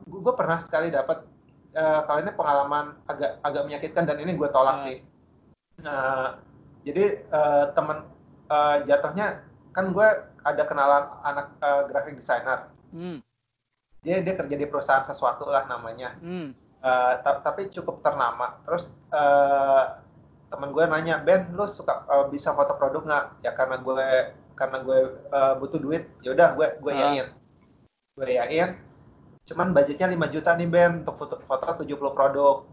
[0.07, 1.27] gue pernah sekali dapat
[1.71, 4.83] eh, kalau ini pengalaman agak agak menyakitkan dan ini gue tolak Ah.
[4.83, 4.97] sih.
[5.79, 6.37] Nah,
[6.83, 8.05] jadi eh, teman
[8.47, 10.07] eh, jatuhnya kan gue
[10.41, 12.71] ada kenalan anak eh, graphic designer.
[12.89, 13.21] Hmm.
[14.01, 16.15] Dia dia kerja di perusahaan sesuatu lah namanya.
[16.19, 16.55] Hmm.
[17.19, 18.63] Ta- tapi cukup ternama.
[18.63, 19.83] Terus eh,
[20.49, 23.25] teman gue nanya, Ben, lu suka eh, bisa foto produk nggak?
[23.43, 24.07] Ya karena gue
[24.55, 24.97] karena gue
[25.29, 26.99] eh, butuh duit, ya udah gue gue Ah.
[27.11, 27.27] yain,
[28.15, 28.69] gue yain.
[29.49, 32.69] Cuman budgetnya 5 juta nih Ben untuk foto, foto 70 produk.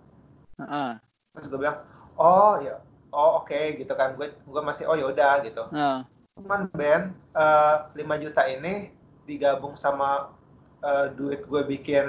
[0.61, 0.91] Heeh.
[1.33, 1.81] Terus gue bilang,
[2.21, 2.85] oh ya,
[3.17, 4.13] oh oke gitu kan.
[4.13, 5.65] Gue gue masih oh yaudah gitu.
[5.73, 6.05] Nah.
[6.37, 8.93] Cuman Ben, eh, 5 juta ini
[9.25, 10.37] digabung sama
[10.85, 12.05] eh, duit gue bikin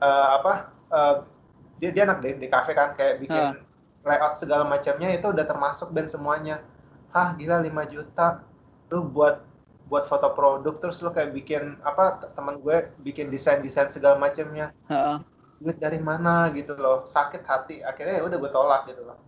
[0.00, 0.72] eh, apa?
[0.96, 1.16] eh,
[1.80, 3.56] dia dia anak di, di cafe kan kayak bikin
[4.04, 6.64] layout segala macamnya itu udah termasuk Ben semuanya.
[7.12, 8.48] Hah gila 5 juta.
[8.88, 9.49] Lu buat
[9.90, 14.70] buat foto produk terus lu kayak bikin apa teman gue bikin desain desain segala macamnya
[14.86, 15.18] Heeh.
[15.58, 19.18] duit dari mana gitu loh sakit hati akhirnya ya udah gue tolak gitu loh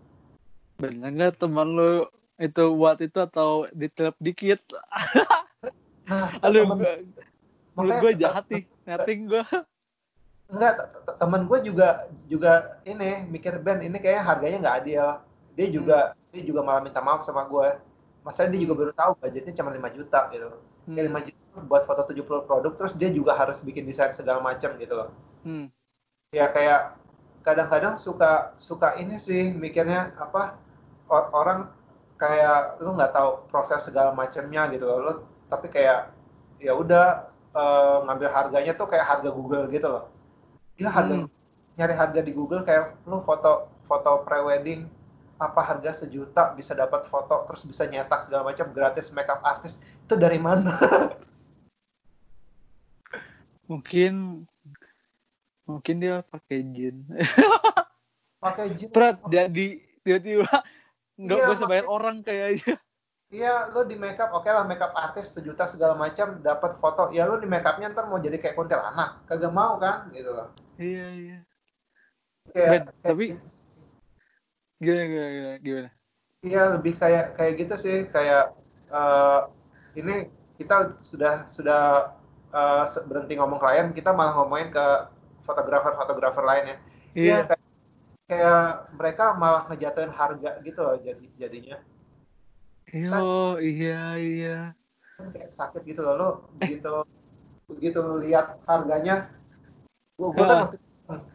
[0.78, 2.06] Bener nggak teman lu
[2.38, 4.58] itu buat itu atau ditelep dikit?
[6.06, 7.10] nah Aduh, temen-
[7.74, 9.42] mulut gue jahat nih, netting gue.
[10.52, 11.88] enggak te- te- temen gue juga
[12.28, 12.52] juga
[12.84, 15.06] ini mikir Ben ini kayaknya harganya nggak adil
[15.54, 15.98] dia juga
[16.34, 17.68] dia juga malah minta maaf sama gue
[18.26, 20.48] masalahnya dia juga baru tahu budgetnya cuma 5 juta gitu
[20.82, 20.98] Hmm.
[20.98, 21.38] ya 5 juta
[21.70, 25.08] buat foto 70 produk terus dia juga harus bikin desain segala macam gitu loh
[25.46, 25.66] Hmm.
[26.32, 26.96] ya kayak
[27.42, 30.56] kadang-kadang suka suka ini sih mikirnya apa
[31.10, 31.68] orang
[32.16, 35.12] kayak lu nggak tahu proses segala macamnya gitu loh lu
[35.50, 36.14] tapi kayak
[36.62, 40.04] ya udah eh, ngambil harganya tuh kayak harga Google gitu loh
[40.78, 41.28] gila harga Hmm.
[41.76, 44.86] nyari harga di Google kayak lu foto foto prewedding
[45.43, 50.14] apa harga sejuta bisa dapat foto terus bisa nyetak segala macam gratis makeup artist itu
[50.14, 50.78] dari mana?
[53.70, 54.45] Mungkin
[55.64, 57.07] mungkin dia pakai jin.
[58.43, 58.90] Pakai jin.
[58.90, 60.51] Prat jadi tiba-tiba
[61.14, 62.76] nggak Iya, bisa bayar orang kayaknya
[63.32, 67.09] Iya, lo di makeup, oke lah makeup artis sejuta segala macam, dapat foto.
[67.16, 70.53] Ya lo di makeupnya ntar mau jadi kayak kuntilanak, kagak mau kan, gitu loh.
[70.76, 71.38] iya iya.
[72.53, 73.24] Kayak, Ben, kayak- tapi
[74.83, 75.91] gimana gimana gimana?
[76.47, 78.43] Iya, lebih kayak kayak gitu sih, kayak
[78.99, 79.41] eh,
[80.01, 80.12] ini
[80.59, 80.74] kita
[81.11, 81.80] sudah sudah
[82.93, 84.85] se- berhenti ngomong klien, kita malah ngomongin ke
[85.47, 86.76] fotografer-fotografer lain ya.
[87.18, 87.66] iya kayak,
[88.30, 88.61] kayak
[88.99, 91.78] mereka malah ngejatuhin harga gitu loh jadi jadinya.
[93.03, 93.95] Yo, iya
[94.26, 94.51] iya
[95.16, 96.28] Kan kayak sakit gitu loh, lo
[96.59, 96.93] begitu
[97.70, 99.14] begitu lihat harganya,
[100.18, 100.76] gua, gua kan waktu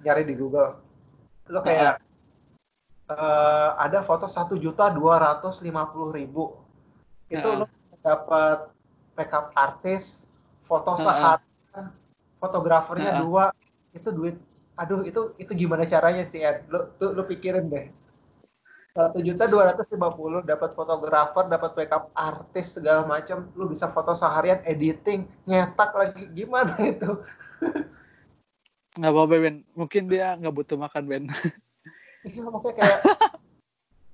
[0.06, 0.72] nyari di Google,
[1.54, 1.93] lo kayak
[3.08, 6.55] eh, ada foto satu juta dua ratus lima puluh ribu,
[7.32, 7.64] itu Ah.
[7.64, 7.66] lo
[8.03, 8.72] dapat
[9.18, 10.28] makeup artis,
[10.64, 11.91] foto seharian,
[12.39, 13.20] fotografernya ah.
[13.24, 13.45] dua,
[13.91, 14.36] itu duit,
[14.78, 16.68] aduh itu itu gimana caranya sih Ed?
[16.70, 17.88] Lo, lo, lo pikirin deh.
[18.97, 23.93] Satu juta dua ratus lima puluh dapat fotografer, dapat makeup artis segala macam, lu bisa
[23.93, 27.22] foto seharian, editing, nyetak lagi, gimana itu?
[28.97, 31.24] nggak apa-apa Ben mungkin dia nggak butuh makan Ben
[32.28, 32.99] Iya makanya kayak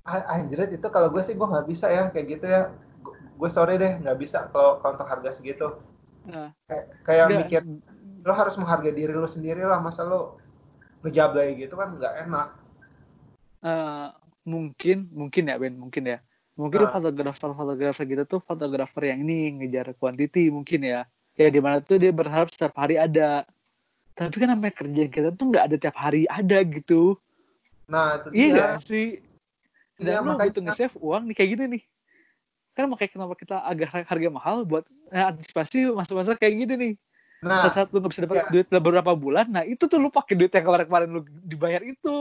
[0.05, 2.69] ah, anjrit itu kalau gue sih gue nggak bisa ya kayak gitu ya.
[3.01, 5.73] Gu- Gue sorry deh nggak bisa kalau untuk harga segitu.
[6.23, 7.61] Nah, Kayak, kayak nggak- mikir
[8.23, 10.39] lo harus menghargai diri lo sendiri lah masa lo
[11.03, 12.47] ngejablay gitu kan nggak enak.
[13.59, 14.07] eh,
[14.43, 16.19] mungkin mungkin ya Ben mungkin ya
[16.53, 16.91] mungkin Ah.
[16.91, 21.95] fotografer fotografer gitu tuh fotografer yang ini ngejar quantity mungkin ya ya di mana tuh
[21.95, 23.47] dia berharap setiap hari ada
[24.13, 27.15] tapi kan namanya kerjaan kita tuh nggak ada tiap hari ada gitu
[27.91, 28.79] Nah itu iya dia.
[28.89, 29.05] sih
[30.01, 31.83] Iya dan lu makanya butuh nge-save uang nih kayak gini nih
[32.73, 36.93] kan makanya kenapa kita agak harga mahal buat eh, antisipasi masa-masa kayak gini nih
[37.43, 38.47] nah saat lu nggak bisa dapat iya.
[38.51, 42.13] duit beberapa bulan nah itu tuh lu pakai duit yang kemarin-kemarin lu dibayar itu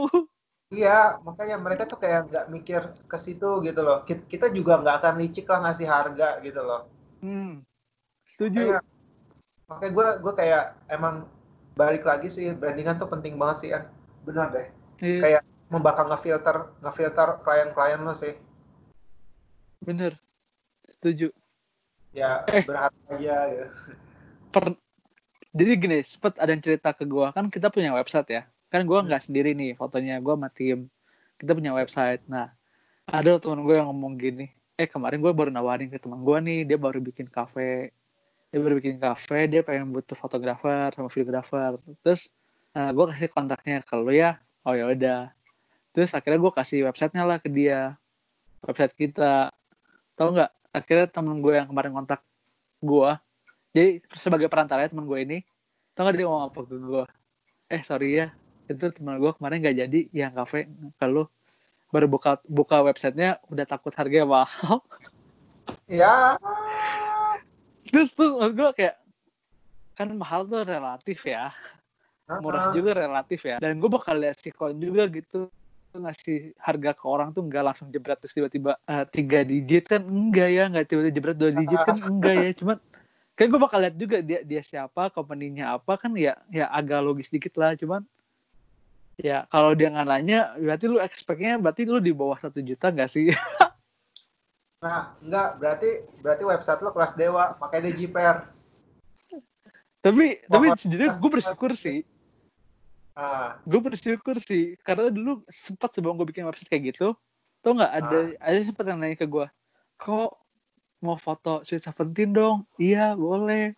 [0.79, 0.97] iya
[1.27, 3.97] makanya mereka tuh kayak nggak mikir ke situ gitu loh.
[4.07, 6.81] Ki- Kita juga nggak akan licik lah ngasih harga gitu loh.
[7.21, 7.63] hmm.
[8.27, 8.79] setuju Makanya,
[9.69, 11.15] makanya gue gue kayak emang
[11.79, 13.83] balik lagi sih brandingan tuh penting banget sih kan.
[14.27, 14.67] Benar deh.
[15.01, 15.41] Iya, kayak
[15.73, 18.37] membakar ngefilter ngefilter klien-klien lo sih.
[19.81, 20.13] Bener.
[20.85, 21.33] Setuju.
[22.13, 22.61] Ya Eh.
[22.61, 23.65] berharap aja gitu.
[24.53, 24.77] per
[25.49, 27.33] jadi gini sempet ada yang cerita ke gua.
[27.33, 28.43] Kan kita punya website ya.
[28.69, 30.93] Kan gua nggak sendiri nih fotonya gua sama tim.
[31.41, 32.21] Kita punya website.
[32.29, 32.53] Nah
[33.09, 34.47] ada teman gue yang ngomong gini.
[34.79, 36.59] Eh kemarin gue baru nawarin ke teman gue nih.
[36.69, 37.91] Dia baru bikin cafe
[38.53, 41.73] dia baru bikin cafe dia pengen butuh fotografer sama videografer
[42.05, 42.29] terus
[42.77, 44.37] gue kasih kontaknya ke lu ya.
[44.61, 45.33] Oh ya udah
[45.93, 47.95] terus akhirnya gue kasih websitenya lah ke dia.
[48.65, 49.53] Website kita.
[50.17, 50.51] Tau nggak?
[50.73, 52.25] Akhirnya temen gue yang kemarin kontak
[52.83, 53.09] gue
[53.73, 55.37] jadi sebagai perantara teman gue ini
[55.97, 57.03] tau gak dia ngomong apa ke gue
[57.73, 58.27] eh sorry ya.
[58.69, 59.99] Itu teman gue kemarin gak jadi.
[60.13, 60.59] Yang cafe
[61.01, 61.25] kalau
[61.89, 64.85] baru buka buka websitenya udah takut harganya mahal.
[65.89, 66.37] Ya
[67.89, 68.95] terus terus maksud gue kayak
[69.93, 71.53] kan mahal tuh relatif ya.
[72.41, 73.57] Murah juga relatif ya.
[73.57, 75.49] Dan gue bakal lihat sikon juga gitu
[75.99, 80.49] ngasih harga ke orang tuh nggak langsung jebret terus tiba-tiba eh, tiga digit kan enggak
[80.49, 82.49] ya nggak tiba-tiba jebret dua digit kan enggak ya.
[82.57, 82.77] Cuman
[83.33, 87.29] kan gue bakal lihat juga dia dia siapa company-nya apa kan ya ya agak logis
[87.29, 87.73] dikit lah.
[87.77, 88.01] Cuman
[89.17, 93.09] ya kalau dia nggak nanya berarti lu expect-nya berarti lu di bawah satu juta nggak
[93.09, 93.29] sih?
[94.83, 95.89] Nah enggak berarti
[96.19, 98.51] berarti website lo kelas dewa makanya dia jiper
[100.03, 102.03] tapi tapi Mohon- sejujurnya gue bersyukur sih
[103.17, 103.59] ah.
[103.63, 107.13] Gue bersyukur sih karena dulu sempat sebelum gue bikin website kayak gitu
[107.63, 109.47] tau nggak ada ada sempat yang nanya ke gue
[109.95, 110.35] kok
[111.03, 112.63] mau foto Sweet Seventeen dong?
[112.79, 113.75] Iya boleh.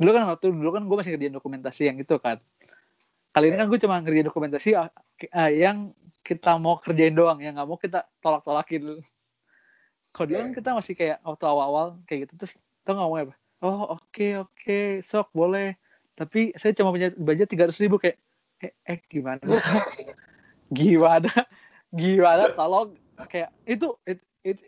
[0.00, 2.40] Dulu kan waktu dulu kan gue masih ngerjain dokumentasi yang itu kan.
[3.32, 4.88] Kali ini kan gue cuma ngerjain dokumentasi ah,
[5.36, 5.92] ah, yang
[6.24, 9.02] kita mau kerjain doang yang nggak mau kita tolak tolakin dulu
[10.16, 12.52] kalau dulu kan kita masih kayak waktu awal-awal kayak gitu terus
[12.88, 13.34] tau nggak ngomongnya apa?
[13.60, 15.76] Oh oke oke sok boleh.
[16.16, 18.16] Tapi saya cuma punya budget tiga ratus ribu kayak
[18.62, 19.42] eh, eh gimana?
[20.78, 21.30] Gimana?
[21.92, 22.50] Gimana?
[22.52, 22.96] Tolong
[23.28, 24.62] kayak itu itu itu,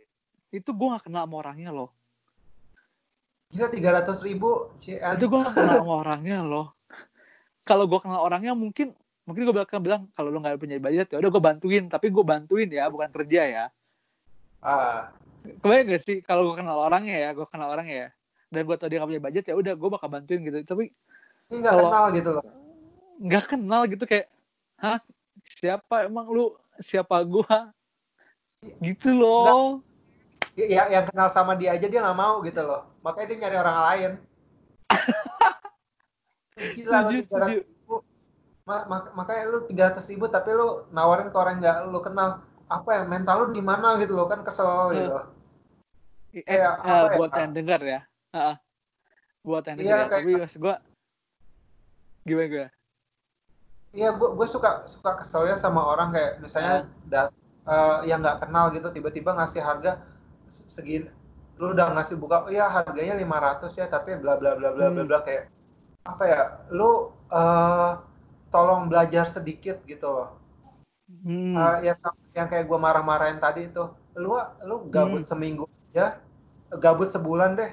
[0.54, 1.90] itu gue gak kenal sama orangnya loh.
[3.48, 5.16] Gila tiga ratus ribu CN.
[5.16, 6.66] itu gue gak kenal sama orangnya loh.
[7.64, 8.94] Kalau gue kenal orangnya mungkin
[9.28, 11.84] mungkin gue bakal bilang kalau lo nggak punya budget ya udah gue bantuin.
[11.90, 13.64] Tapi gue bantuin ya bukan kerja ya.
[14.62, 15.12] Ah.
[15.42, 18.10] Kebayang gak sih kalau gue kenal orangnya ya gue kenal orangnya ya.
[18.48, 20.62] Dan gue tau dia gak punya budget ya udah gue bakal bantuin gitu.
[20.64, 20.94] Tapi
[21.48, 22.67] ini nggak kenal gitu loh
[23.18, 24.30] nggak kenal gitu kayak
[24.78, 25.02] hah?
[25.44, 26.54] Siapa emang lu?
[26.78, 27.70] Siapa gua?
[28.82, 29.82] Gitu loh.
[30.58, 32.86] Ya yang kenal sama dia aja dia nggak mau gitu loh.
[33.02, 34.10] Makanya dia nyari orang lain.
[36.74, 36.98] Gila
[38.68, 38.84] ma
[39.16, 42.44] makanya lu tiga ratus ribu tapi lu nawarin ke orang nggak lu kenal.
[42.68, 45.38] Apa ya mental lu di mana gitu lo kan kesel gitu
[46.36, 47.38] eh, kayak uh, buat ya?
[47.44, 48.00] yang dengar ya.
[48.34, 48.54] Uh,
[49.42, 50.12] buat yang iya, dengar ya.
[50.12, 50.74] tapi mas gue
[52.28, 52.66] gimana gue
[53.92, 57.08] iya gue gue suka suka keselnya sama orang kayak misalnya uh.
[57.08, 57.28] dat,
[57.64, 60.04] uh, yang nggak kenal gitu tiba-tiba ngasih harga
[60.48, 61.08] segini
[61.58, 65.02] lu udah ngasih buka oh ya harganya 500 ya tapi bla bla bla bla bla
[65.02, 65.08] hmm.
[65.10, 65.50] bla kayak
[66.06, 66.40] apa ya
[66.70, 67.98] lu uh,
[68.54, 70.38] tolong belajar sedikit gitu loh
[71.26, 71.58] hmm.
[71.58, 71.98] uh, ya
[72.32, 73.84] yang kayak gue marah-marahin tadi itu
[74.14, 75.30] lu lu gabut hmm.
[75.30, 76.22] seminggu ya
[76.78, 77.70] gabut sebulan deh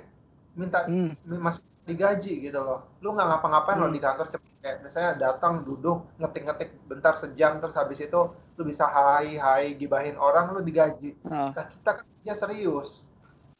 [0.57, 1.13] minta hmm.
[1.37, 3.85] masih digaji gitu loh lu nggak ngapa-ngapain hmm.
[3.85, 8.21] lo di kantor cepet kayak misalnya datang duduk ngetik-ngetik bentar sejam terus habis itu
[8.57, 11.53] lu bisa hai hai gibahin orang lu digaji oh.
[11.53, 13.05] nah kita ya serius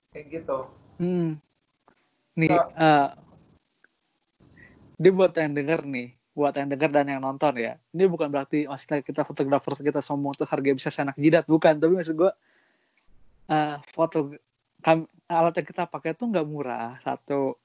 [0.09, 0.65] kayak gitu
[0.97, 1.37] hmm.
[2.41, 3.07] nih so, uh,
[4.97, 7.79] dia buat yang denger nih buat yang dengar dan yang nonton ya.
[7.95, 11.95] Ini bukan berarti maksudnya kita fotografer kita sombong tuh harga bisa senak jidat bukan, tapi
[11.95, 12.31] maksud gue
[13.47, 14.35] uh, foto
[15.31, 16.99] alat yang kita pakai tuh nggak murah.
[16.99, 17.55] Satu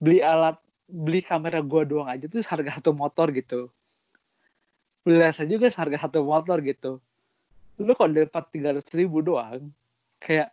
[0.00, 0.56] beli alat
[0.92, 3.72] beli kamera gue doang aja tuh harga satu motor gitu.
[5.00, 7.00] Beli lensa juga harga satu motor gitu.
[7.80, 9.72] Lu kok dapat tiga ratus ribu doang,
[10.20, 10.52] kayak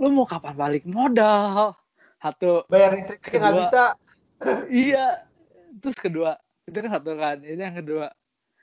[0.00, 1.76] lu mau kapan balik modal?
[2.16, 3.84] Satu bayar listrik nggak bisa.
[4.72, 5.28] iya,
[5.76, 8.06] terus kedua itu kan satu kan ini yang kedua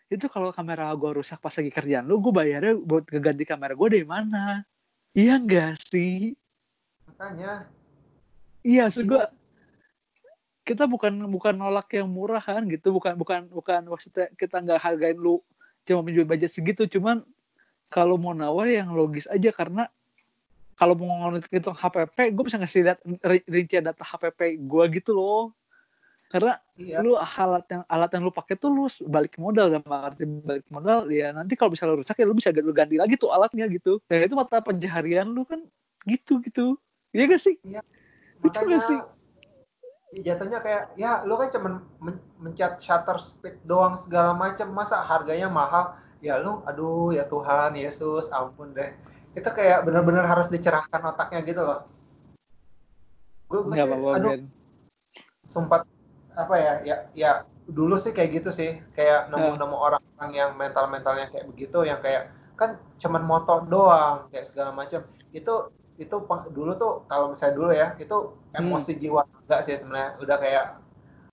[0.08, 3.88] itu kalau kamera gue rusak pas lagi kerjaan lu gue bayarnya buat ngeganti kamera gue
[3.92, 4.64] dari mana
[5.12, 6.32] iya enggak sih
[7.12, 7.68] makanya
[8.64, 9.24] iya maksud gue
[10.68, 15.40] kita bukan bukan nolak yang murahan gitu bukan bukan bukan maksudnya kita nggak hargain lu
[15.88, 17.24] cuma menjual budget segitu cuman
[17.88, 19.88] kalau mau nawar yang logis aja karena
[20.76, 23.00] kalau mau ngitung HPP gue bisa ngasih lihat
[23.48, 25.56] rincian data HPP gue gitu loh.
[26.28, 27.00] Karena iya.
[27.00, 31.08] lu alat yang alat yang lu pakai tuh lu balik modal dan arti balik modal
[31.08, 34.04] ya nanti kalau bisa lu rusak ya lu bisa lu ganti lagi tuh alatnya gitu.
[34.12, 35.64] Ya itu mata pencaharian lu kan
[36.04, 36.78] gitu gitu.
[37.16, 37.56] Iya gak sih?
[37.64, 37.82] Iya.
[38.44, 39.00] Itu gak sih
[40.24, 45.50] jatuhnya kayak ya lu kan cuman men mencet shutter speed doang segala macam masa harganya
[45.50, 45.98] mahal?
[46.24, 48.94] Ya lu aduh ya Tuhan Yesus ampun deh.
[49.38, 51.86] Itu kayak benar-benar harus dicerahkan otaknya gitu loh.
[53.52, 54.42] Gue gue aduh.
[55.46, 55.86] Sempat
[56.38, 57.32] apa ya ya ya
[57.68, 58.82] dulu sih kayak gitu sih.
[58.98, 59.86] Kayak nemu-nemu hmm.
[59.86, 60.04] orang
[60.34, 65.06] yang mental-mentalnya kayak begitu yang kayak kan cuman moto doang kayak segala macam.
[65.30, 66.16] Itu itu
[66.54, 68.18] dulu tuh kalau misalnya dulu ya itu
[68.54, 69.02] emosi hmm.
[69.02, 70.66] jiwa enggak sih sebenarnya udah kayak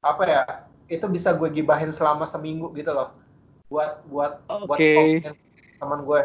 [0.00, 0.42] apa ya
[0.88, 3.12] itu bisa gue gibahin selama seminggu gitu loh
[3.68, 5.20] buat buat okay.
[5.20, 5.36] buat
[5.80, 6.20] teman gue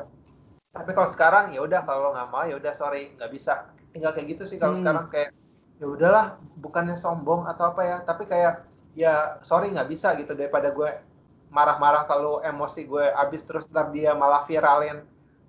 [0.71, 4.37] tapi kalau sekarang ya udah kalau nggak mau ya udah sorry nggak bisa tinggal kayak
[4.37, 4.83] gitu sih kalau hmm.
[4.83, 5.29] sekarang kayak
[5.79, 6.25] ya udahlah
[6.59, 10.91] bukannya sombong atau apa ya tapi kayak ya sorry nggak bisa gitu daripada gue
[11.49, 15.01] marah-marah kalau emosi gue habis terus ntar dia malah viralin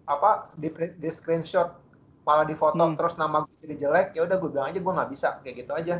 [0.08, 1.76] apa di, di screenshot
[2.30, 2.94] malah di foto hmm.
[2.94, 5.72] terus nama gue jadi jelek ya udah gue bilang aja gue nggak bisa kayak gitu
[5.74, 5.94] aja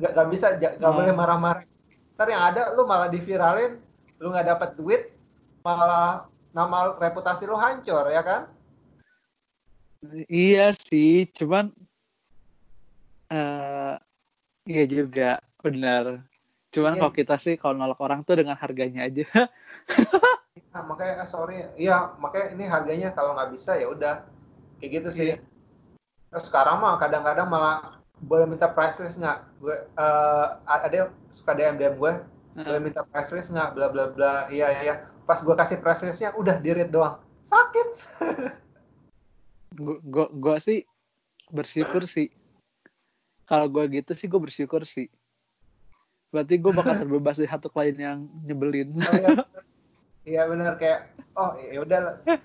[0.00, 0.96] nggak nggak bisa nggak hmm.
[0.96, 1.64] boleh marah-marah
[2.16, 3.76] ntar yang ada lu malah diviralin
[4.16, 5.12] lu nggak dapat duit
[5.60, 6.24] malah
[6.56, 8.48] nama reputasi lu hancur ya kan
[10.32, 11.68] iya sih cuman
[13.28, 14.00] uh,
[14.64, 16.24] iya juga benar
[16.74, 17.00] Cuman yeah.
[17.06, 19.22] kalau kita sih kalau nolak orang tuh dengan harganya aja.
[20.74, 24.26] ya, makanya ah, sorry, iya makanya ini harganya kalau nggak bisa ya udah
[24.84, 25.26] kayak gitu sih.
[25.32, 25.40] Yeah.
[26.28, 29.40] Terus sekarang mah kadang-kadang malah boleh minta price list nggak?
[29.64, 32.64] Gue uh, ada yang suka DM DM gue, uh.
[32.68, 33.72] boleh minta price list nggak?
[33.72, 34.52] Bla bla bla.
[34.52, 34.94] Iya iya.
[35.24, 37.16] Pas gue kasih price listnya udah dirit doang.
[37.48, 37.88] Sakit.
[39.80, 40.84] gue gue sih
[41.48, 42.28] bersyukur sih.
[43.48, 45.08] Kalau gue gitu sih gue bersyukur sih
[46.34, 48.90] Berarti gue bakal terbebas dari satu klien yang nyebelin.
[48.98, 49.38] Oh, iya.
[50.24, 51.98] iya benar kayak oh ya udah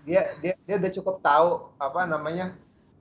[0.04, 2.56] dia dia dia udah cukup tahu apa namanya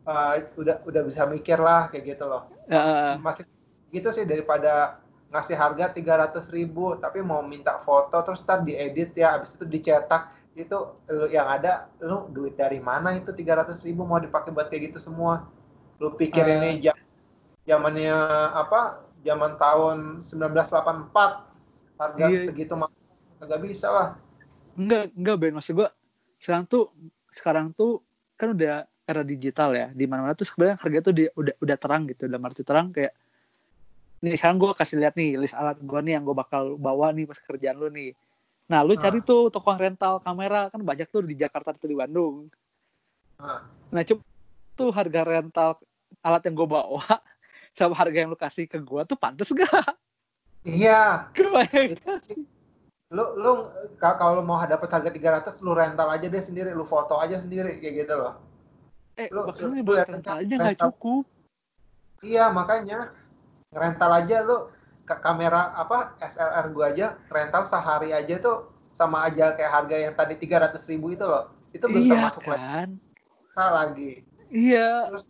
[0.06, 2.46] uh, udah udah bisa mikir lah kayak gitu loh.
[2.70, 3.44] Uh, Masih
[3.90, 9.12] gitu sih daripada ngasih harga tiga ratus ribu tapi mau minta foto terus ntar diedit
[9.12, 10.74] ya habis itu dicetak itu
[11.30, 14.98] yang ada lu duit dari mana itu tiga ratus ribu mau dipakai buat kayak gitu
[14.98, 15.46] semua?
[16.00, 16.96] Lu pikir uh, ini jam
[17.68, 18.16] zamannya
[18.56, 21.12] apa zaman tahun 1984
[21.98, 22.46] harga iya.
[22.48, 22.88] segitu mah
[23.42, 24.08] nggak bisa lah
[24.78, 25.90] enggak enggak Ben maksud gua
[26.38, 26.94] sekarang tuh
[27.34, 28.00] sekarang tuh
[28.38, 31.76] kan udah era digital ya di mana mana tuh sebenarnya harga tuh di, udah udah
[31.80, 33.12] terang gitu udah arti terang kayak
[34.18, 37.24] nih sekarang gue kasih lihat nih list alat gue nih yang gue bakal bawa nih
[37.26, 38.12] pas kerjaan lu nih
[38.68, 38.98] nah lu ah.
[39.00, 42.50] cari tuh toko rental kamera kan banyak tuh di Jakarta tuh di Bandung
[43.40, 43.64] ah.
[43.90, 44.22] nah coba
[44.78, 45.70] tuh harga rental
[46.22, 47.02] alat yang gue bawa
[47.78, 49.70] sama harga yang lu kasih ke gua tuh pantas gak?
[50.66, 51.22] Iya.
[51.36, 51.94] Kebayang
[53.08, 53.52] lu lu
[54.00, 58.04] kalau mau dapat harga 300 lu rental aja deh sendiri lu foto aja sendiri kayak
[58.04, 58.36] gitu loh.
[59.16, 61.24] Eh lu, bahkan lu, buat rental aja nggak cukup.
[62.20, 63.16] Iya makanya
[63.72, 64.68] rental aja lu
[65.08, 70.12] ke kamera apa SLR gua aja rental sehari aja tuh sama aja kayak harga yang
[70.12, 71.48] tadi 300 ribu itu loh.
[71.72, 72.88] Itu belum iya, termasuk kan?
[73.56, 74.22] lagi.
[74.52, 75.08] Iya.
[75.08, 75.24] Terus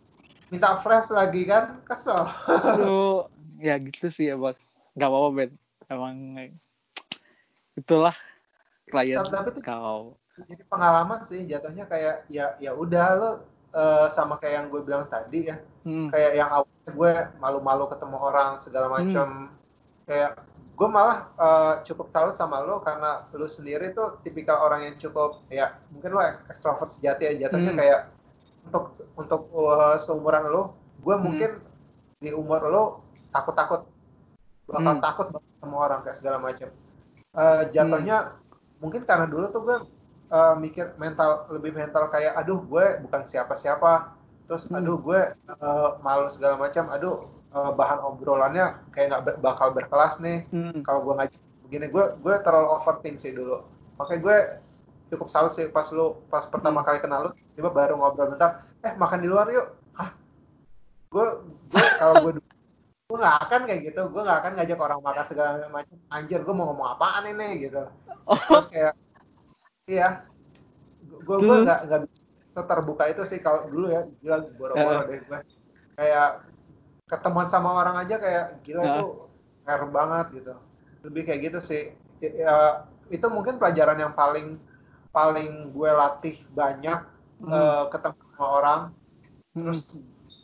[0.51, 2.27] minta fresh lagi kan kesel.
[2.75, 3.23] Lu
[3.67, 4.57] ya gitu sih ya bang
[4.99, 5.51] nggak apa-apa Ben.
[5.87, 6.15] Emang
[7.79, 8.15] itulah
[8.91, 13.31] klien tapi itu kau jadi pengalaman sih jatuhnya kayak ya ya udah lo
[13.75, 16.09] uh, sama kayak yang gue bilang tadi ya hmm.
[16.13, 20.07] kayak yang awalnya gue malu-malu ketemu orang segala macam hmm.
[20.07, 20.31] kayak
[20.79, 25.43] gue malah uh, cukup salut sama lo karena lo sendiri tuh tipikal orang yang cukup
[25.51, 27.79] ya mungkin lo ekstrovert sejati ya jatuhnya hmm.
[27.79, 28.01] kayak
[28.69, 28.83] untuk
[29.19, 30.71] untuk uh, seumuran lo
[31.03, 31.23] gue hmm.
[31.23, 31.51] mungkin
[32.23, 32.83] di umur lo
[33.35, 33.83] takut-takut
[34.69, 35.03] bakal hmm.
[35.03, 36.69] takut ketemu orang kayak segala macam
[37.35, 38.81] uh, jatuhnya hmm.
[38.81, 39.77] mungkin karena dulu tuh gue
[40.33, 44.15] uh, mikir mental lebih mental kayak aduh gue bukan siapa-siapa
[44.49, 44.79] terus hmm.
[44.81, 45.21] aduh gue
[45.61, 50.81] uh, malu segala macam aduh uh, bahan obrolannya kayak nggak bakal berkelas nih hmm.
[50.85, 51.37] kalau gue ngaji
[51.69, 53.61] begini gue gue terlalu overthink sih dulu
[54.01, 54.37] makanya gue
[55.09, 56.87] cukup salut sih pas lu pas pertama hmm.
[56.87, 60.09] kali kenal lu tiba baru ngobrol bentar eh makan di luar yuk hah
[61.13, 61.27] gue
[61.73, 62.33] gue kalau gue
[63.09, 66.53] gue nggak akan kayak gitu gue nggak akan ngajak orang makan segala macam anjir gue
[66.53, 67.89] mau ngomong apaan ini gitu
[68.29, 68.37] oh.
[68.37, 68.93] terus kayak
[69.89, 70.21] iya
[71.01, 75.05] gue gue nggak nggak terbuka itu sih kalau dulu ya gila boro-boro uh.
[75.09, 75.39] deh gue
[75.97, 76.45] kayak
[77.09, 78.89] ketemuan sama orang aja kayak gila uh.
[78.93, 79.05] itu
[79.65, 80.53] fair banget gitu
[81.09, 81.83] lebih kayak gitu sih
[82.21, 84.61] ya, itu mungkin pelajaran yang paling
[85.09, 87.01] paling gue latih banyak
[87.41, 87.49] hmm.
[87.49, 88.81] uh, ketemu sama orang
[89.57, 89.65] hmm.
[89.65, 89.81] terus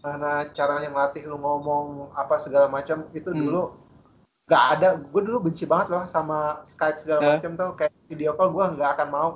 [0.06, 3.40] mana cara yang latih lu ngomong apa segala macam itu hmm.
[3.41, 3.64] dulu
[4.45, 7.30] gak ada gue dulu benci banget loh sama Skype segala eh?
[7.41, 9.30] macam tuh kayak video call gue nggak akan mau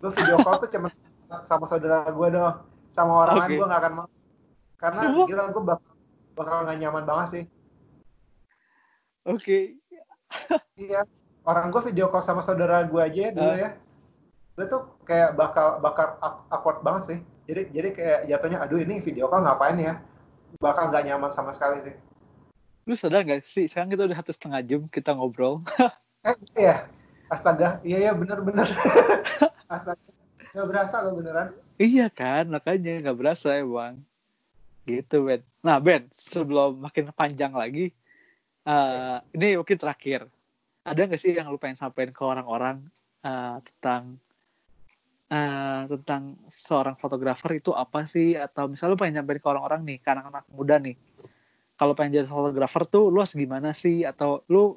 [0.00, 0.88] lu video call tuh cuma
[1.48, 2.64] sama saudara gue doang
[2.96, 3.44] sama orang okay.
[3.44, 4.08] lain gue nggak akan mau
[4.80, 5.92] karena gila gue bakal
[6.32, 7.44] bakal nggak nyaman banget sih
[9.28, 9.62] oke okay.
[10.80, 11.04] iya
[11.44, 13.58] orang gue video call sama saudara gue aja dulu uh.
[13.60, 13.70] ya
[14.56, 16.16] gue tuh kayak bakal bakal
[16.48, 20.00] awkward banget sih jadi jadi kayak jatuhnya aduh ini video call ngapain ya
[20.58, 21.94] bakal nggak nyaman sama sekali sih.
[22.84, 25.64] Lu sadar gak sih, sekarang kita udah satu setengah jam kita ngobrol.
[26.28, 26.84] eh, iya.
[27.32, 28.68] Astaga, iya ya bener-bener.
[29.72, 30.04] Astaga,
[30.52, 31.56] gak berasa lo beneran.
[31.80, 34.04] Iya kan, makanya gak berasa emang.
[34.84, 35.40] Gitu, Ben.
[35.64, 37.96] Nah, Ben, sebelum makin panjang lagi,
[38.68, 40.28] uh, ini mungkin terakhir.
[40.84, 42.84] Ada gak sih yang lu pengen sampaikan ke orang-orang
[43.24, 44.20] uh, tentang
[45.30, 48.34] uh, tentang seorang fotografer itu apa sih?
[48.34, 50.96] Atau misalnya lu pengen nyampein ke orang-orang nih ke anak-anak muda nih.
[51.74, 54.02] Kalau pengen jadi fotografer tuh lu harus gimana sih?
[54.04, 54.76] Atau lu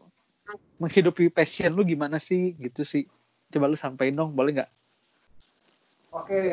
[0.80, 2.53] menghidupi passion lu gimana sih?
[2.56, 3.03] Gitu sih.
[3.49, 4.72] Coba lu sampaikan dong boleh nggak?
[6.11, 6.44] Oke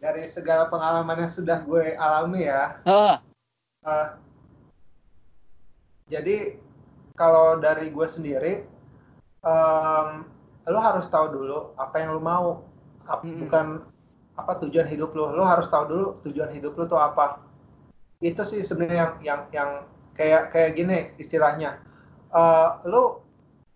[0.00, 2.78] dari segala pengalaman yang sudah gue alami ya.
[2.84, 3.18] Ah.
[3.82, 4.08] uh,
[6.06, 6.60] jadi
[7.16, 8.52] kalau dari gue sendiri
[9.42, 10.22] um,
[10.68, 12.46] lo harus tahu dulu apa yang lo mau
[13.06, 13.46] hmm.
[13.46, 13.66] bukan
[14.36, 17.40] apa tujuan hidup lo lo harus tahu dulu tujuan hidup lo tuh apa
[18.20, 19.70] itu sih sebenarnya yang yang yang
[20.16, 21.80] kayak kayak gini istilahnya
[22.32, 23.24] uh, lo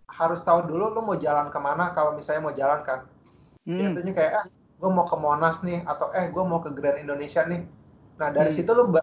[0.09, 2.99] harus tahu dulu lo mau jalan ke mana kalau misalnya mau jalan kan
[3.65, 3.79] hmm.
[3.79, 4.45] Jatuhnya kayak eh
[4.81, 7.61] gue mau ke Monas nih atau eh gue mau ke Grand Indonesia nih
[8.17, 8.57] nah dari hmm.
[8.57, 9.01] situ lo ba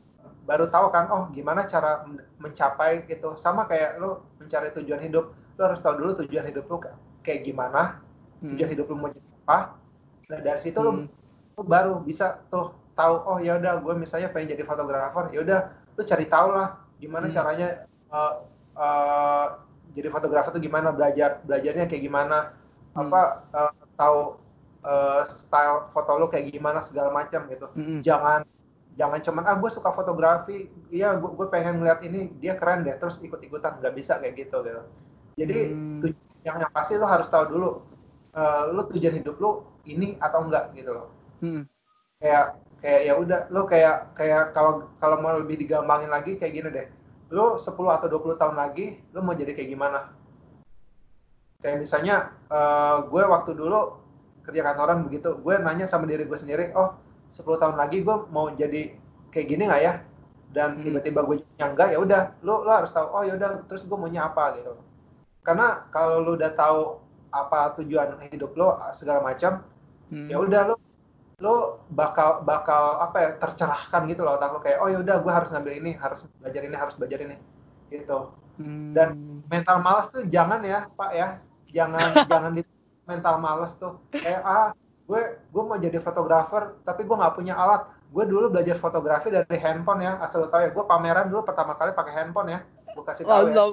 [0.48, 2.08] baru tahu kan oh gimana cara
[2.40, 6.82] mencapai gitu sama kayak lo mencari tujuan hidup lo harus tahu dulu tujuan hidup lo
[7.22, 8.02] kayak gimana
[8.42, 8.54] hmm.
[8.54, 9.77] tujuan hidup lo mau jadi apa
[10.28, 10.86] Nah dari situ hmm.
[10.86, 10.92] lu,
[11.56, 15.60] lu baru bisa tuh tahu oh ya udah gue misalnya pengen jadi fotografer ya udah
[15.94, 17.34] lu cari tahu lah gimana hmm.
[17.34, 17.68] caranya
[18.10, 18.42] uh,
[18.74, 19.46] uh,
[19.94, 22.52] jadi fotografer tuh gimana belajar belajarnya kayak gimana
[22.92, 23.06] hmm.
[23.06, 23.22] apa
[23.54, 24.18] uh, tahu
[24.82, 28.02] uh, style foto lu kayak gimana segala macam gitu hmm.
[28.02, 28.42] jangan
[28.98, 32.98] jangan cuman ah gue suka fotografi iya gue, gue pengen ngeliat ini dia keren deh
[32.98, 34.82] terus ikut ikutan nggak bisa kayak gitu gitu
[35.38, 36.02] jadi hmm.
[36.42, 37.70] yang yang pasti lu harus tahu dulu
[38.34, 41.08] uh, lu tujuan hidup lu ini atau enggak gitu loh.
[41.38, 41.62] Hmm.
[42.18, 46.68] kayak kayak ya udah lo kayak kayak kalau kalau mau lebih digampangin lagi kayak gini
[46.70, 46.86] deh.
[47.30, 50.10] Lo 10 atau 20 tahun lagi lo mau jadi kayak gimana?
[51.62, 54.02] Kayak misalnya uh, gue waktu dulu
[54.42, 56.96] kerja kantoran begitu gue nanya sama diri gue sendiri oh
[57.30, 58.96] 10 tahun lagi gue mau jadi
[59.30, 59.94] kayak gini nggak ya?
[60.48, 60.84] Dan hmm.
[60.90, 63.94] tiba-tiba gue yang enggak ya udah lo lo harus tahu oh ya udah terus gue
[63.94, 64.58] maunya apa?
[64.58, 64.88] Gitu
[65.48, 67.00] karena kalau lo udah tahu
[67.32, 69.64] apa tujuan hidup lo segala macam
[70.10, 70.28] hmm.
[70.28, 70.76] ya udah lo
[71.38, 75.32] lo bakal bakal apa ya tercerahkan gitu loh otak lo kayak oh ya udah gue
[75.32, 77.36] harus ngambil ini harus belajar ini harus belajar ini.
[77.88, 78.20] Gitu.
[78.58, 78.90] Hmm.
[78.90, 79.14] dan
[79.46, 81.28] mental malas tuh jangan ya pak ya.
[81.70, 82.66] Jangan jangan di
[83.06, 84.02] mental males tuh.
[84.10, 84.68] Kayak ah
[85.06, 87.86] gue gue mau jadi fotografer tapi gue nggak punya alat.
[88.10, 90.74] Gue dulu belajar fotografi dari handphone ya asal lo tau ya.
[90.74, 92.60] Gue pameran dulu pertama kali pakai handphone ya.
[92.98, 93.64] Gue kasih tahu ya.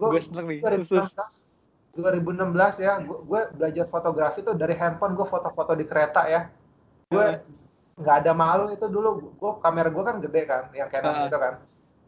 [0.00, 1.49] gue seneng nih 2016,
[1.96, 6.46] 2016 ya gue, belajar fotografi tuh dari handphone gue foto-foto di kereta ya
[7.10, 7.26] gue
[8.00, 11.36] nggak ada malu itu dulu gue kamera gue kan gede kan yang Canon uh, itu
[11.36, 11.54] kan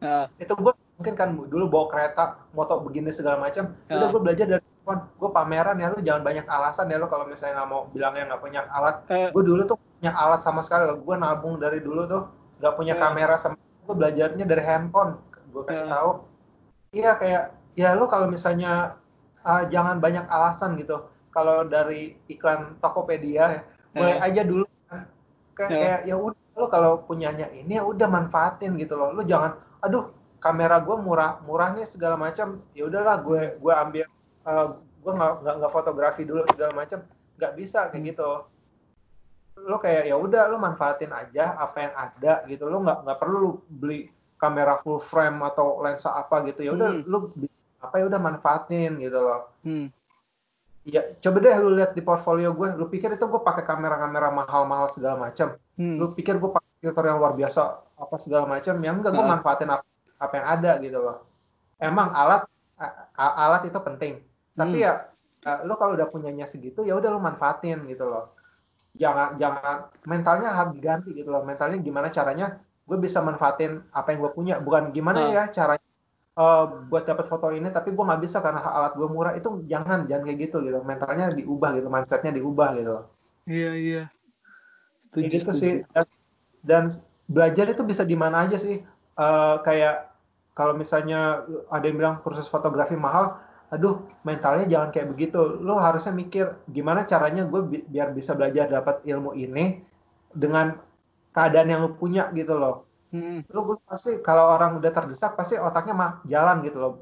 [0.00, 0.26] uh.
[0.40, 3.98] itu gue mungkin kan dulu bawa kereta moto begini segala macam uh.
[3.98, 7.28] udah gue belajar dari handphone gue pameran ya lu jangan banyak alasan ya lu kalau
[7.28, 9.28] misalnya nggak mau bilangnya nggak punya alat uh.
[9.34, 12.22] gue dulu tuh punya alat sama sekali gue nabung dari dulu tuh
[12.62, 13.00] nggak punya uh.
[13.02, 15.18] kamera sama gue belajarnya dari handphone
[15.52, 15.92] gue kasih uh.
[15.92, 16.10] tahu
[16.94, 17.44] iya kayak
[17.74, 19.01] ya lu kalau misalnya
[19.46, 21.06] uh, jangan banyak alasan gitu.
[21.32, 24.26] Kalau dari iklan Tokopedia mulai uh.
[24.26, 24.64] aja dulu
[25.52, 25.80] kayak yeah.
[25.80, 29.12] kayak ya udah lo kalau punyanya ini ya udah manfaatin gitu loh.
[29.12, 30.12] Lo jangan aduh
[30.42, 32.60] kamera gue murah murah nih segala macam.
[32.76, 34.04] Ya udahlah gue gue ambil
[34.44, 34.68] uh, eh,
[35.02, 37.04] gue nggak nggak fotografi dulu segala macam.
[37.36, 38.30] Nggak bisa kayak gitu.
[39.62, 42.68] Lo kayak ya udah lo manfaatin aja apa yang ada gitu.
[42.68, 46.64] Lo nggak nggak perlu beli kamera full frame atau lensa apa gitu.
[46.64, 47.04] Ya udah hmm.
[47.08, 47.18] lo
[47.82, 49.50] apa ya udah manfaatin gitu loh.
[49.66, 49.90] Hmm.
[50.86, 54.90] Ya coba deh lu lihat di portfolio gue lu pikir itu gue pakai kamera-kamera mahal-mahal
[54.90, 55.94] segala macam hmm.
[55.94, 57.60] lu pikir gue pakai filter yang luar biasa
[57.94, 59.86] apa segala macam yang enggak gue manfaatin apa,
[60.18, 61.22] apa yang ada gitu loh.
[61.78, 62.46] Emang alat
[63.14, 64.14] alat itu penting.
[64.54, 64.86] Tapi hmm.
[64.86, 64.92] ya
[65.66, 68.34] lu kalau udah punyanya segitu ya udah lu manfaatin gitu loh.
[68.98, 71.46] Jangan jangan mentalnya harus diganti gitu loh.
[71.46, 74.54] Mentalnya gimana caranya gue bisa manfaatin apa yang gue punya.
[74.58, 75.30] Bukan gimana hmm.
[75.30, 75.91] ya caranya
[76.36, 80.08] uh, buat dapat foto ini tapi gue nggak bisa karena alat gue murah itu jangan
[80.08, 80.78] jangan kayak gitu gitu.
[80.84, 82.96] Mentalnya diubah gitu mindsetnya diubah gitu.
[83.48, 84.02] Iya iya.
[85.08, 85.60] Setuju, gitu setuju.
[85.60, 85.72] sih.
[85.92, 86.06] Dan,
[86.64, 86.84] dan
[87.28, 88.80] belajar itu bisa di mana aja sih.
[89.12, 90.08] Uh, kayak
[90.56, 93.36] kalau misalnya ada yang bilang kursus fotografi mahal
[93.72, 95.40] aduh mentalnya jangan kayak begitu.
[95.60, 99.80] Lo harusnya mikir gimana caranya gue bi biar bisa belajar dapat ilmu ini
[100.32, 100.76] dengan
[101.32, 103.44] keadaan yang lo punya gitu loh Hmm.
[103.52, 106.92] Lu pasti kalau orang udah terdesak pasti otaknya mah jalan gitu loh.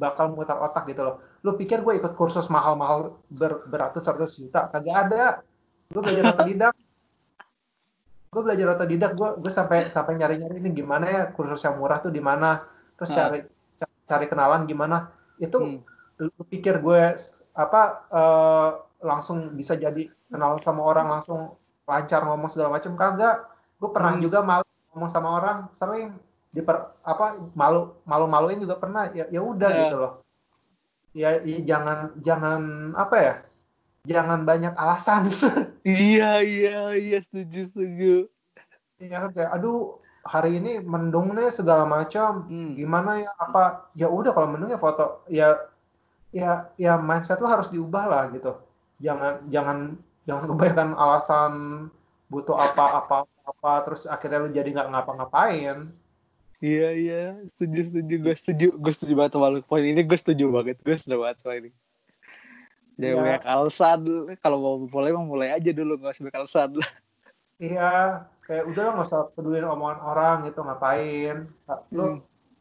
[0.00, 1.20] Bakal mutar otak gitu loh.
[1.44, 4.72] Lu pikir gue ikut kursus mahal-mahal ber, beratus-ratus juta?
[4.72, 5.24] Kagak ada.
[5.92, 6.74] Gue belajar otodidak.
[8.30, 9.12] gue belajar otodidak.
[9.12, 12.64] Gue gue sampai sampai nyari-nyari ini gimana ya kursus yang murah tuh di mana.
[12.96, 13.44] Terus cari
[14.08, 15.12] cari kenalan gimana.
[15.36, 16.24] Itu hmm.
[16.24, 17.20] lu pikir gue
[17.52, 18.70] apa uh,
[19.04, 21.52] langsung bisa jadi kenal sama orang langsung
[21.84, 23.44] lancar ngomong segala macam kagak.
[23.76, 24.24] Gue pernah hmm.
[24.24, 26.18] juga malu ngomong sama orang sering
[26.50, 29.10] diper apa malu malu maluin juga pernah.
[29.14, 29.80] Ya ya udah yeah.
[29.86, 30.12] gitu loh.
[31.10, 32.60] Ya, ya jangan jangan
[32.94, 33.34] apa ya
[34.06, 35.30] jangan banyak alasan.
[35.80, 38.14] Iya iya iya setuju setuju.
[39.00, 42.44] Kan kayak aduh hari ini mendung nih segala macam.
[42.44, 42.76] Hmm.
[42.76, 43.88] gimana ya apa?
[43.96, 45.56] Ya udah kalau mendung ya foto ya
[46.36, 48.60] ya ya mindset lo harus diubah lah gitu.
[49.00, 49.96] Jangan jangan
[50.28, 51.52] jangan kebanyakan alasan
[52.28, 55.90] butuh apa apa terus akhirnya lu jadi nggak ngapa-ngapain.
[56.60, 57.22] Iya iya.
[57.56, 58.14] Setuju setuju.
[58.20, 58.66] Gue setuju.
[58.76, 59.60] Gue setuju banget sama lu.
[59.64, 60.76] Poin ini gue setuju banget.
[60.84, 61.70] Gue setuju banget sama ini.
[63.00, 63.22] Jangan ya.
[63.24, 64.00] banyak alasan
[64.44, 65.96] kalau mau mulai mau mulai aja dulu.
[65.96, 66.70] Nggak usah banyak alasan
[67.60, 67.92] iya.
[68.44, 70.60] Kayak udah lo nggak usah pedulin omongan orang gitu.
[70.60, 71.36] Ngapain?
[71.96, 72.18] Lu hmm.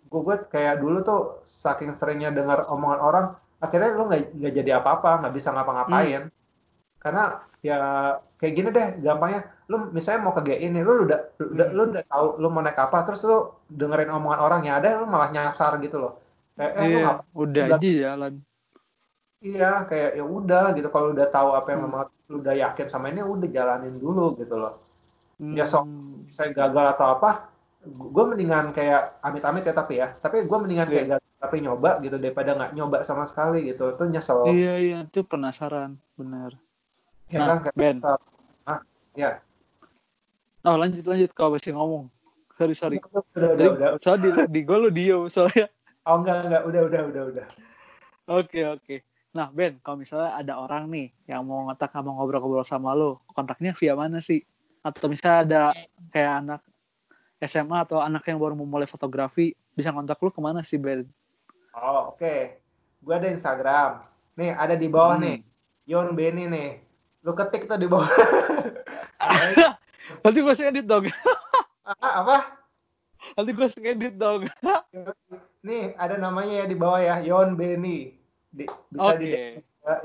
[0.07, 3.25] gue, gue kayak dulu tuh saking seringnya dengar omongan orang
[3.59, 5.27] akhirnya lu nggak nggak jadi apa-apa.
[5.27, 6.31] Nggak bisa ngapa-ngapain.
[6.31, 6.37] Hmm.
[6.99, 7.77] karena ya
[8.39, 9.41] kayak gini deh gampangnya.
[9.69, 12.79] Lu misalnya mau ke GI ini lu udah udah lu udah tahu lu mau naik
[12.79, 16.13] apa terus lu dengerin omongan orang ya ada lu malah nyasar gitu loh.
[16.55, 18.33] Kayak eh, iya, lu ngapa, udah aja jalan.
[19.39, 20.87] Iya kayak ya udah gitu.
[20.91, 22.31] Kalau udah tahu apa yang hmm.
[22.31, 24.75] lu udah yakin sama ini udah jalanin dulu gitu loh.
[25.39, 25.55] Hmm.
[25.55, 25.87] ya sok
[26.27, 27.47] saya gagal atau apa
[27.87, 30.15] gue mendingan kayak amit-amit ya tapi ya.
[30.19, 30.95] Tapi gue mendingan yeah.
[30.95, 33.95] kayak gagal tapi nyoba gitu daripada nggak nyoba sama sekali gitu.
[33.95, 34.47] Itu nyesel.
[34.51, 34.99] Iya iya.
[35.07, 36.59] Itu penasaran benar
[37.29, 37.97] ya nah, kan Ben
[38.65, 38.81] ah,
[39.13, 39.41] ya
[40.67, 42.11] Oh lanjut lanjut kau masih ngomong.
[42.59, 42.97] Sorry sorry.
[42.99, 43.67] Udah udah udah.
[43.71, 43.89] udah.
[44.03, 45.71] Soalnya di, di gue lu diem soalnya.
[46.03, 47.45] Oh enggak enggak udah udah udah udah.
[48.27, 48.95] Oke oke.
[49.31, 53.71] Nah Ben, kalau misalnya ada orang nih yang mau ngontak mau ngobrol-ngobrol sama lo, kontaknya
[53.71, 54.43] via mana sih?
[54.83, 55.61] Atau misalnya ada
[56.11, 56.61] kayak anak
[57.39, 61.07] SMA atau anak yang baru memulai fotografi, bisa kontak lu ke mana sih Ben?
[61.71, 62.19] Oh oke.
[62.19, 62.59] Okay.
[62.99, 64.03] Gue ada Instagram.
[64.35, 65.23] Nih ada di bawah hmm.
[65.23, 65.37] nih.
[65.87, 66.71] Yon Benny nih.
[67.23, 68.07] Lu ketik tuh di bawah.
[70.23, 71.05] Nanti gue edit dong.
[71.99, 72.59] Apa?
[73.35, 74.47] Nanti gue edit dong.
[75.59, 78.15] Nih, ada namanya ya di bawah ya, Yon Beni.
[78.49, 79.19] Di, bisa okay.
[79.19, 79.29] di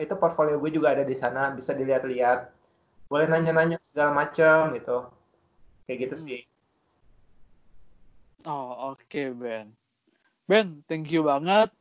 [0.03, 2.51] itu portfolio gue juga ada di sana, bisa dilihat-lihat.
[3.07, 5.07] Boleh nanya-nanya segala macam gitu.
[5.86, 6.41] Kayak gitu sih.
[8.45, 9.73] Oh, oke okay, Ben.
[10.45, 11.73] Ben, thank you banget.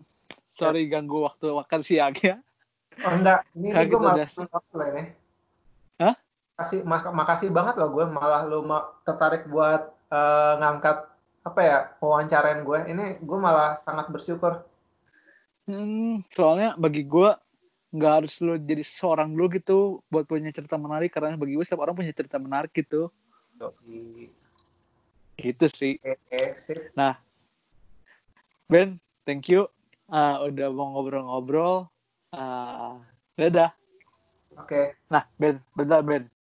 [0.55, 2.39] Sorry ganggu waktu makan siang ya.
[3.01, 5.22] Oh enggak, ini, ini gue malah loh ini.
[6.02, 6.15] Hah?
[6.53, 10.98] Kasih, mak- makasih banget loh gue malah lu ma- tertarik buat eh, ngangkat
[11.44, 12.80] apa ya wawancarain gue.
[12.94, 14.64] Ini gue malah sangat bersyukur.
[15.64, 17.32] Hmm, soalnya bagi gue
[17.94, 19.78] nggak harus lo jadi seorang dulu gitu
[20.10, 23.14] buat punya cerita menarik karena bagi gue setiap orang punya cerita menarik gitu
[23.61, 24.34] Oke,
[25.38, 26.02] gitu sih
[26.57, 26.90] sip.
[28.65, 28.98] Ben
[29.30, 29.70] thank you
[30.10, 31.86] Ah, udah mau ngobrol-ngobrol
[32.34, 32.98] Ah,
[33.38, 33.78] dadah
[34.57, 36.30] Oke, nah Ben bentar Ben